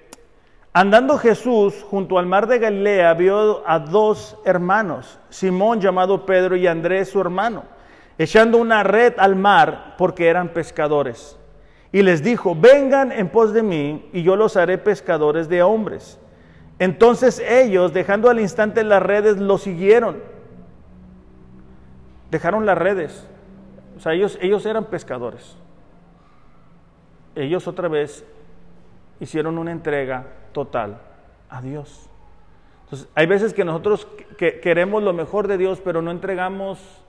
andando 0.73 1.17
Jesús 1.17 1.85
junto 1.89 2.19
al 2.19 2.27
mar 2.27 2.47
de 2.47 2.59
Galilea, 2.59 3.15
vio 3.15 3.63
a 3.67 3.79
dos 3.79 4.37
hermanos, 4.45 5.19
Simón 5.29 5.81
llamado 5.81 6.27
Pedro 6.27 6.57
y 6.57 6.67
Andrés 6.67 7.11
su 7.11 7.21
hermano, 7.21 7.65
echando 8.21 8.59
una 8.59 8.83
red 8.83 9.15
al 9.17 9.35
mar 9.35 9.95
porque 9.97 10.29
eran 10.29 10.51
pescadores. 10.51 11.39
Y 11.91 12.03
les 12.03 12.23
dijo, 12.23 12.55
vengan 12.55 13.13
en 13.13 13.31
pos 13.31 13.55
de 13.55 13.63
mí 13.63 14.11
y 14.13 14.23
yo 14.23 14.37
los 14.37 14.59
haré 14.59 14.77
pescadores 14.77 15.49
de 15.49 15.63
hombres. 15.63 16.21
Entonces 16.79 17.41
ellos, 17.41 17.95
dejando 17.95 18.29
al 18.29 18.39
instante 18.39 18.85
las 18.85 19.03
redes, 19.03 19.39
lo 19.39 19.57
siguieron. 19.57 20.23
Dejaron 22.31 22.67
las 22.67 22.77
redes. 22.77 23.27
O 23.97 24.01
sea, 24.01 24.13
ellos, 24.13 24.39
ellos 24.43 24.67
eran 24.67 24.85
pescadores. 24.85 25.57
Ellos 27.35 27.67
otra 27.67 27.89
vez 27.89 28.23
hicieron 29.19 29.57
una 29.57 29.73
entrega 29.73 30.27
total 30.53 31.01
a 31.49 31.63
Dios. 31.63 32.11
Entonces, 32.85 33.09
hay 33.15 33.25
veces 33.25 33.55
que 33.55 33.65
nosotros 33.65 34.07
queremos 34.37 35.03
lo 35.03 35.15
mejor 35.15 35.49
de 35.49 35.57
Dios, 35.57 35.81
pero 35.83 36.03
no 36.03 36.11
entregamos 36.11 37.01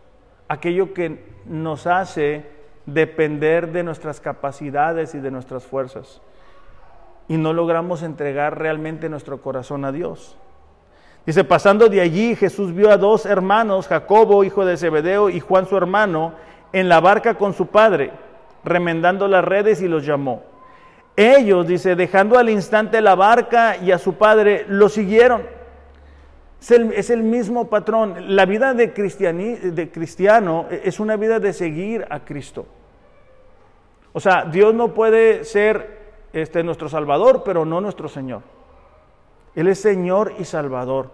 aquello 0.52 0.94
que 0.94 1.24
nos 1.46 1.88
hace 1.88 2.46
depender 2.86 3.72
de 3.72 3.84
nuestras 3.84 4.20
capacidades 4.20 5.16
y 5.16 5.20
de 5.20 5.32
nuestras 5.32 5.64
fuerzas. 5.64 6.22
Y 7.30 7.38
no 7.38 7.54
logramos 7.54 8.04
entregar 8.04 8.60
realmente 8.60 9.08
nuestro 9.08 9.42
corazón 9.42 9.86
a 9.86 9.94
Dios. 9.94 10.38
Dice, 11.26 11.46
pasando 11.46 11.88
de 11.88 12.02
allí, 12.02 12.36
Jesús 12.36 12.76
vio 12.76 12.92
a 12.92 12.98
dos 12.98 13.26
hermanos, 13.26 13.88
Jacobo, 13.88 14.44
hijo 14.44 14.66
de 14.66 14.76
Zebedeo, 14.76 15.30
y 15.30 15.40
Juan 15.40 15.68
su 15.68 15.78
hermano, 15.78 16.34
en 16.74 16.90
la 16.90 17.00
barca 17.00 17.36
con 17.36 17.54
su 17.54 17.68
padre, 17.68 18.12
remendando 18.66 19.30
las 19.30 19.46
redes 19.46 19.82
y 19.82 19.88
los 19.88 20.06
llamó. 20.06 20.44
Ellos, 21.16 21.66
dice, 21.66 21.96
dejando 21.96 22.38
al 22.38 22.50
instante 22.50 23.00
la 23.00 23.16
barca 23.16 23.78
y 23.78 23.94
a 23.94 24.00
su 24.00 24.16
padre, 24.16 24.66
lo 24.68 24.90
siguieron. 24.90 25.44
Es 26.62 27.10
el, 27.10 27.24
mismo 27.24 27.70
patrón. 27.70 28.36
La 28.36 28.46
vida 28.46 28.76
de, 28.76 28.88
de 28.88 29.92
cristiano 29.92 30.68
es 30.70 31.00
una 31.00 31.16
vida 31.16 31.40
de 31.40 31.54
seguir 31.54 32.06
a 32.10 32.20
Cristo. 32.20 32.68
O 34.14 34.20
sea, 34.20 34.46
Dios 34.46 34.74
no 34.74 34.94
puede 34.94 35.44
ser 35.44 36.02
este, 36.34 36.64
nuestro 36.64 36.88
Salvador, 36.88 37.42
pero 37.44 37.66
no 37.66 37.82
nuestro 37.82 38.08
Señor. 38.08 38.42
Él 39.56 39.68
es 39.68 39.82
Señor 39.82 40.34
y 40.38 40.46
Salvador. 40.46 41.10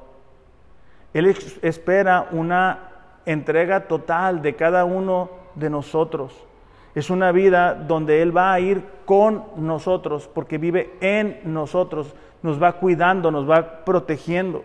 Él 1.14 1.34
espera 1.62 2.28
una 2.32 2.90
entrega 3.26 3.88
total 3.88 4.42
de 4.42 4.56
cada 4.56 4.84
uno 4.84 5.30
de 5.56 5.70
nosotros. 5.70 6.46
Es 6.94 7.10
una 7.10 7.32
vida 7.32 7.74
donde 7.74 8.22
Él 8.22 8.36
va 8.36 8.54
a 8.54 8.60
ir 8.60 8.84
con 9.06 9.46
nosotros 9.56 10.30
porque 10.34 10.58
vive 10.58 10.96
en 11.00 11.40
nosotros, 11.46 12.14
nos 12.42 12.62
va 12.62 12.74
cuidando, 12.74 13.32
nos 13.32 13.50
va 13.50 13.86
protegiendo. 13.86 14.64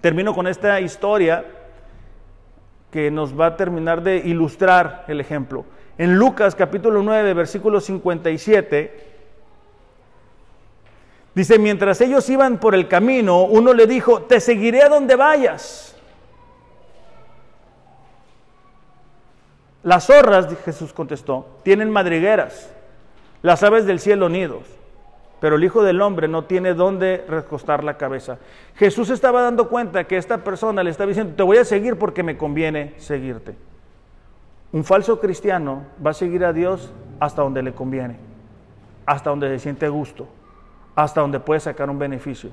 Termino 0.00 0.34
con 0.34 0.46
esta 0.46 0.80
historia 0.80 1.44
que 2.90 3.10
nos 3.10 3.38
va 3.38 3.46
a 3.46 3.56
terminar 3.56 4.02
de 4.02 4.18
ilustrar 4.18 5.04
el 5.08 5.20
ejemplo. 5.20 5.64
En 5.98 6.16
Lucas 6.16 6.54
capítulo 6.54 7.02
9, 7.02 7.34
versículo 7.34 7.80
57, 7.80 9.06
dice, 11.34 11.58
mientras 11.58 12.00
ellos 12.00 12.28
iban 12.28 12.58
por 12.58 12.74
el 12.74 12.86
camino, 12.88 13.44
uno 13.44 13.72
le 13.72 13.86
dijo, 13.86 14.22
te 14.22 14.40
seguiré 14.40 14.82
a 14.82 14.88
donde 14.88 15.16
vayas. 15.16 15.96
Las 19.82 20.06
zorras, 20.06 20.48
Jesús 20.64 20.92
contestó, 20.92 21.46
tienen 21.62 21.90
madrigueras, 21.90 22.70
las 23.42 23.62
aves 23.62 23.86
del 23.86 24.00
cielo 24.00 24.28
nidos, 24.28 24.64
pero 25.46 25.54
el 25.54 25.62
Hijo 25.62 25.84
del 25.84 26.02
Hombre 26.02 26.26
no 26.26 26.42
tiene 26.46 26.74
dónde 26.74 27.24
recostar 27.28 27.84
la 27.84 27.96
cabeza. 27.96 28.38
Jesús 28.74 29.10
estaba 29.10 29.42
dando 29.42 29.68
cuenta 29.68 30.02
que 30.02 30.16
esta 30.16 30.42
persona 30.42 30.82
le 30.82 30.90
estaba 30.90 31.06
diciendo, 31.06 31.34
te 31.36 31.44
voy 31.44 31.58
a 31.58 31.64
seguir 31.64 31.96
porque 31.96 32.24
me 32.24 32.36
conviene 32.36 32.94
seguirte. 32.96 33.54
Un 34.72 34.82
falso 34.82 35.20
cristiano 35.20 35.84
va 36.04 36.10
a 36.10 36.14
seguir 36.14 36.44
a 36.44 36.52
Dios 36.52 36.92
hasta 37.20 37.42
donde 37.42 37.62
le 37.62 37.72
conviene, 37.72 38.16
hasta 39.06 39.30
donde 39.30 39.48
se 39.50 39.60
siente 39.60 39.88
gusto, 39.88 40.26
hasta 40.96 41.20
donde 41.20 41.38
puede 41.38 41.60
sacar 41.60 41.88
un 41.90 41.98
beneficio. 42.00 42.50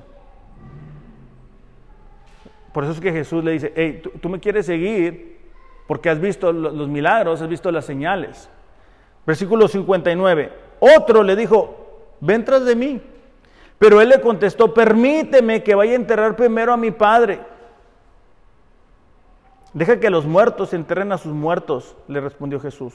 Por 2.72 2.84
eso 2.84 2.92
es 2.92 3.00
que 3.00 3.10
Jesús 3.10 3.42
le 3.42 3.50
dice, 3.50 3.72
hey, 3.74 4.02
tú, 4.04 4.10
tú 4.20 4.28
me 4.28 4.38
quieres 4.38 4.66
seguir, 4.66 5.50
porque 5.88 6.10
has 6.10 6.20
visto 6.20 6.52
los 6.52 6.88
milagros, 6.88 7.42
has 7.42 7.48
visto 7.48 7.72
las 7.72 7.86
señales. 7.86 8.48
Versículo 9.26 9.66
59. 9.66 10.52
Otro 10.78 11.24
le 11.24 11.34
dijo, 11.34 11.83
ven 12.24 12.44
tras 12.44 12.64
de 12.64 12.74
mí. 12.74 13.02
Pero 13.78 14.00
él 14.00 14.08
le 14.08 14.20
contestó, 14.20 14.72
permíteme 14.72 15.62
que 15.62 15.74
vaya 15.74 15.92
a 15.92 15.96
enterrar 15.96 16.36
primero 16.36 16.72
a 16.72 16.76
mi 16.76 16.90
padre. 16.90 17.40
Deja 19.72 20.00
que 20.00 20.08
los 20.08 20.24
muertos 20.24 20.72
enterren 20.72 21.12
a 21.12 21.18
sus 21.18 21.32
muertos, 21.32 21.96
le 22.08 22.20
respondió 22.20 22.60
Jesús. 22.60 22.94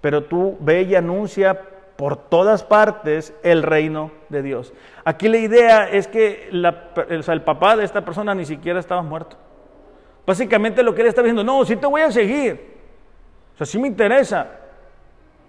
Pero 0.00 0.24
tú 0.24 0.58
ve 0.60 0.82
y 0.82 0.94
anuncia 0.94 1.58
por 1.96 2.16
todas 2.16 2.64
partes 2.64 3.32
el 3.44 3.62
reino 3.62 4.10
de 4.28 4.42
Dios. 4.42 4.72
Aquí 5.04 5.28
la 5.28 5.38
idea 5.38 5.88
es 5.88 6.08
que 6.08 6.48
el 6.50 7.42
papá 7.42 7.76
de 7.76 7.84
esta 7.84 8.04
persona 8.04 8.34
ni 8.34 8.44
siquiera 8.44 8.80
estaba 8.80 9.02
muerto. 9.02 9.36
Básicamente 10.26 10.82
lo 10.82 10.94
que 10.94 11.02
él 11.02 11.06
está 11.06 11.22
diciendo, 11.22 11.44
no, 11.44 11.64
sí 11.64 11.76
te 11.76 11.86
voy 11.86 12.02
a 12.02 12.10
seguir. 12.10 12.72
O 13.54 13.58
sea, 13.58 13.66
sí 13.66 13.78
me 13.78 13.86
interesa, 13.86 14.48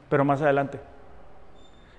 pero 0.10 0.24
más 0.24 0.42
adelante. 0.42 0.93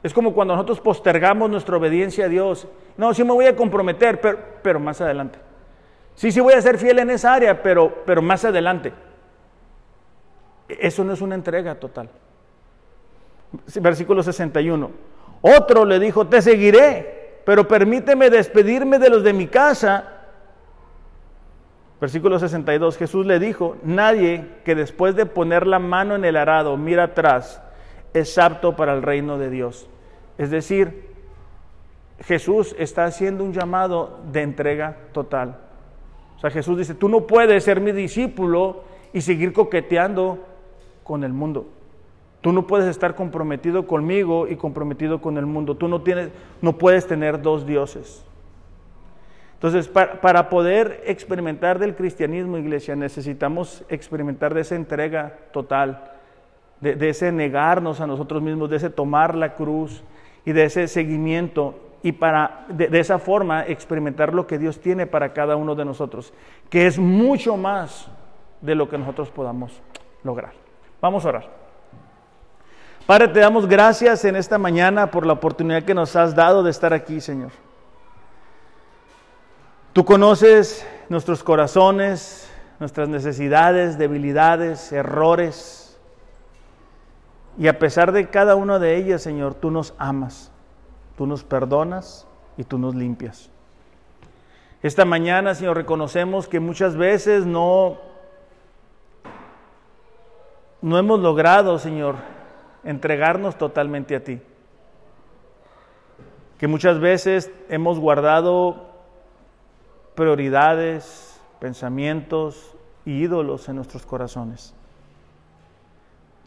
Es 0.05 0.14
como 0.14 0.32
cuando 0.32 0.55
nosotros 0.55 0.80
postergamos 0.80 1.50
nuestra 1.50 1.76
obediencia 1.76 2.26
a 2.26 2.28
Dios. 2.28 2.68
No, 2.96 3.12
sí 3.12 3.24
me 3.24 3.32
voy 3.32 3.46
a 3.46 3.57
comprometer, 3.57 4.20
pero, 4.20 4.38
pero 4.62 4.78
más 4.78 5.00
adelante. 5.00 5.40
Sí, 6.14 6.30
sí 6.30 6.38
voy 6.38 6.52
a 6.52 6.62
ser 6.62 6.78
fiel 6.78 7.00
en 7.00 7.11
esa 7.11 7.34
área, 7.34 7.61
pero, 7.61 8.05
pero 8.07 8.22
más 8.22 8.44
adelante. 8.44 8.92
Eso 10.68 11.02
no 11.02 11.12
es 11.12 11.20
una 11.20 11.34
entrega 11.34 11.74
total. 11.74 12.09
Versículo 13.80 14.22
61. 14.22 14.90
Otro 15.42 15.84
le 15.84 15.98
dijo, 15.98 16.28
te 16.28 16.40
seguiré, 16.40 17.40
pero 17.44 17.66
permíteme 17.66 18.30
despedirme 18.30 19.00
de 19.00 19.11
los 19.11 19.24
de 19.24 19.32
mi 19.32 19.48
casa 19.48 20.14
Versículo 22.05 22.38
62, 22.38 22.98
Jesús 22.98 23.24
le 23.24 23.38
dijo, 23.38 23.78
nadie 23.82 24.46
que 24.66 24.74
después 24.74 25.16
de 25.16 25.24
poner 25.24 25.66
la 25.66 25.78
mano 25.78 26.14
en 26.14 26.26
el 26.26 26.36
arado 26.36 26.76
mira 26.76 27.05
atrás 27.05 27.62
es 28.12 28.36
apto 28.36 28.76
para 28.76 28.92
el 28.92 29.00
reino 29.00 29.38
de 29.38 29.48
Dios. 29.48 29.88
Es 30.39 30.51
decir, 30.51 31.09
Jesús 32.20 32.74
está 32.78 33.05
haciendo 33.05 33.45
un 33.45 33.53
llamado 33.53 34.20
de 34.32 34.43
entrega 34.43 34.97
total. 35.12 35.59
O 36.37 36.41
sea, 36.41 36.51
Jesús 36.51 36.78
dice, 36.78 36.95
tú 36.95 37.09
no 37.09 37.26
puedes 37.26 37.64
ser 37.64 37.80
mi 37.80 37.93
discípulo 37.93 38.82
y 39.12 39.20
seguir 39.20 39.53
coqueteando 39.53 40.39
con 41.03 41.24
el 41.24 41.32
mundo. 41.32 41.66
Tú 42.41 42.53
no 42.53 42.66
puedes 42.66 42.87
estar 42.89 43.14
comprometido 43.14 43.87
conmigo 43.87 44.47
y 44.49 44.57
comprometido 44.57 45.20
con 45.22 45.39
el 45.39 45.47
mundo. 45.47 45.76
Tú 45.76 45.89
no, 45.89 46.03
tienes, 46.03 46.30
no 46.61 46.76
puedes 46.76 47.07
tener 47.07 47.41
dos 47.41 47.66
dioses. 47.66 48.24
Entonces, 49.55 49.89
para, 49.89 50.51
poder 50.51 51.03
experimentar 51.07 51.78
del 51.78 51.95
cristianismo, 51.95 52.59
iglesia, 52.59 52.95
necesitamos 52.97 53.82
experimentar 53.89 54.53
de 54.53 54.61
esa 54.61 54.74
entrega 54.74 55.39
total, 55.53 56.12
de, 56.82 57.09
ese 57.09 57.32
negarnos 57.32 58.03
a 58.03 58.07
nosotros 58.07 58.43
mismos, 58.43 58.68
de 58.68 58.76
ese 58.76 58.91
tomar 58.91 59.35
la 59.35 59.55
cruz 59.55 60.03
y 60.45 60.53
de 60.53 60.64
ese 60.64 60.88
seguimiento 60.88 61.74
y 62.03 62.12
para 62.12 62.66
de, 62.68 63.01
esa 63.01 63.18
forma 63.18 63.64
experimentar 63.66 64.34
lo 64.34 64.47
que 64.47 64.59
Dios 64.59 64.78
tiene 64.80 65.07
para 65.07 65.32
cada 65.32 65.57
uno 65.57 65.74
de 65.74 65.84
nosotros, 65.86 66.34
que 66.68 66.86
es 66.86 66.99
mucho 66.99 67.57
más 67.57 68.09
de 68.61 68.74
lo 68.74 68.88
que 68.88 68.99
nosotros 68.99 69.30
podamos 69.30 69.80
lograr. 70.22 70.53
Vamos 71.01 71.24
a 71.24 71.28
orar. 71.28 71.51
Padre, 73.07 73.28
te 73.28 73.40
damos 73.40 73.66
gracias 73.66 74.24
en 74.24 74.36
esta 74.36 74.59
mañana 74.59 75.11
por 75.11 75.26
la 75.26 75.34
oportunidad 75.34 75.82
que 75.82 75.95
nos 75.95 76.14
has 76.16 76.34
dado 76.34 76.62
de 76.62 76.70
estar 76.70 76.92
aquí, 76.92 77.20
Señor. 77.20 77.53
Tú 79.95 80.05
conoces 80.05 80.86
nuestros 81.09 81.42
corazones, 81.42 82.51
nuestras 82.80 83.09
necesidades, 83.09 83.97
debilidades, 83.97 84.92
errores. 84.92 85.84
Y 87.57 87.68
a 87.68 87.78
pesar 87.78 88.12
de 88.12 88.28
cada 88.28 88.57
una 88.57 88.78
de 88.78 88.96
ellas, 88.96 89.22
Señor, 89.22 89.55
tú 89.55 89.70
nos 89.70 89.94
amas, 89.98 90.50
tú 91.16 91.26
nos 91.26 91.44
perdonas 91.44 92.26
y 92.57 92.64
tú 92.64 92.78
nos 92.78 92.94
limpias. 92.94 93.50
Esta 94.82 95.05
mañana, 95.05 95.55
Señor, 95.55 95.76
reconocemos 95.76 96.48
que 96.48 96.61
muchas 96.61 96.96
veces 96.96 97.46
no, 97.46 97.98
no 100.82 100.98
hemos 100.98 101.20
logrado, 101.20 101.78
Señor, 101.78 102.16
entregarnos 102.82 103.57
totalmente 103.57 104.16
a 104.16 104.24
ti. 104.24 104.42
Que 106.59 106.66
muchas 106.66 107.00
veces 107.00 107.50
hemos 107.68 107.98
guardado 107.98 108.90
prioridades, 110.14 111.40
pensamientos 111.61 112.76
y 113.05 113.22
ídolos 113.22 113.68
en 113.68 113.76
nuestros 113.76 114.05
corazones. 114.05 114.74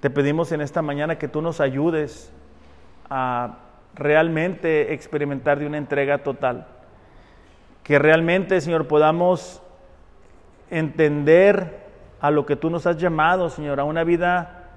Te 0.08 0.12
pedimos 0.12 0.54
en 0.54 0.62
esta 0.62 0.82
mañana 0.82 1.18
que 1.18 1.28
tú 1.28 1.42
nos 1.42 1.60
ayudes 1.60 2.32
a 3.10 3.58
realmente 3.94 4.94
experimentar 4.94 5.60
de 5.60 5.68
una 5.68 5.78
entrega 5.78 6.20
total. 6.20 6.66
Que 7.84 8.00
realmente, 8.00 8.62
Señor, 8.62 8.88
podamos 8.88 9.62
entender 10.70 11.88
a 12.22 12.32
lo 12.32 12.46
que 12.46 12.56
tú 12.56 12.70
nos 12.70 12.88
has 12.88 12.96
llamado, 12.96 13.50
Señor, 13.50 13.82
a 13.82 13.84
una 13.84 14.06
vida 14.06 14.70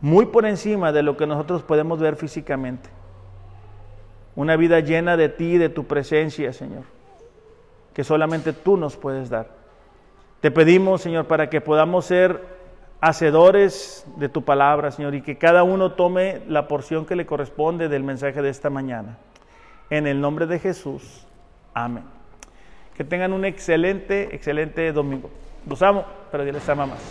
muy 0.00 0.26
por 0.26 0.46
encima 0.46 0.90
de 0.90 1.04
lo 1.04 1.16
que 1.16 1.28
nosotros 1.28 1.62
podemos 1.62 2.00
ver 2.00 2.16
físicamente. 2.16 2.90
Una 4.34 4.56
vida 4.56 4.80
llena 4.80 5.16
de 5.16 5.28
ti 5.28 5.58
de 5.58 5.68
tu 5.68 5.86
presencia, 5.86 6.52
Señor, 6.52 6.82
que 7.94 8.02
solamente 8.02 8.52
tú 8.52 8.76
nos 8.76 8.96
puedes 8.96 9.30
dar. 9.30 9.46
Te 10.40 10.50
pedimos, 10.50 11.02
Señor, 11.02 11.26
para 11.26 11.48
que 11.48 11.60
podamos 11.60 12.04
ser 12.04 12.61
hacedores 13.02 14.06
de 14.16 14.28
tu 14.28 14.44
palabra, 14.44 14.92
Señor, 14.92 15.16
y 15.16 15.22
que 15.22 15.36
cada 15.36 15.64
uno 15.64 15.92
tome 15.92 16.40
la 16.46 16.68
porción 16.68 17.04
que 17.04 17.16
le 17.16 17.26
corresponde 17.26 17.88
del 17.88 18.04
mensaje 18.04 18.40
de 18.40 18.48
esta 18.48 18.70
mañana. 18.70 19.18
En 19.90 20.06
el 20.06 20.20
nombre 20.20 20.46
de 20.46 20.60
Jesús. 20.60 21.26
Amén. 21.74 22.04
Que 22.96 23.02
tengan 23.02 23.32
un 23.32 23.44
excelente, 23.44 24.34
excelente 24.34 24.92
domingo. 24.92 25.30
Los 25.68 25.82
amo, 25.82 26.04
pero 26.30 26.44
Dios 26.44 26.54
les 26.54 26.68
ama 26.68 26.86
más. 26.86 27.02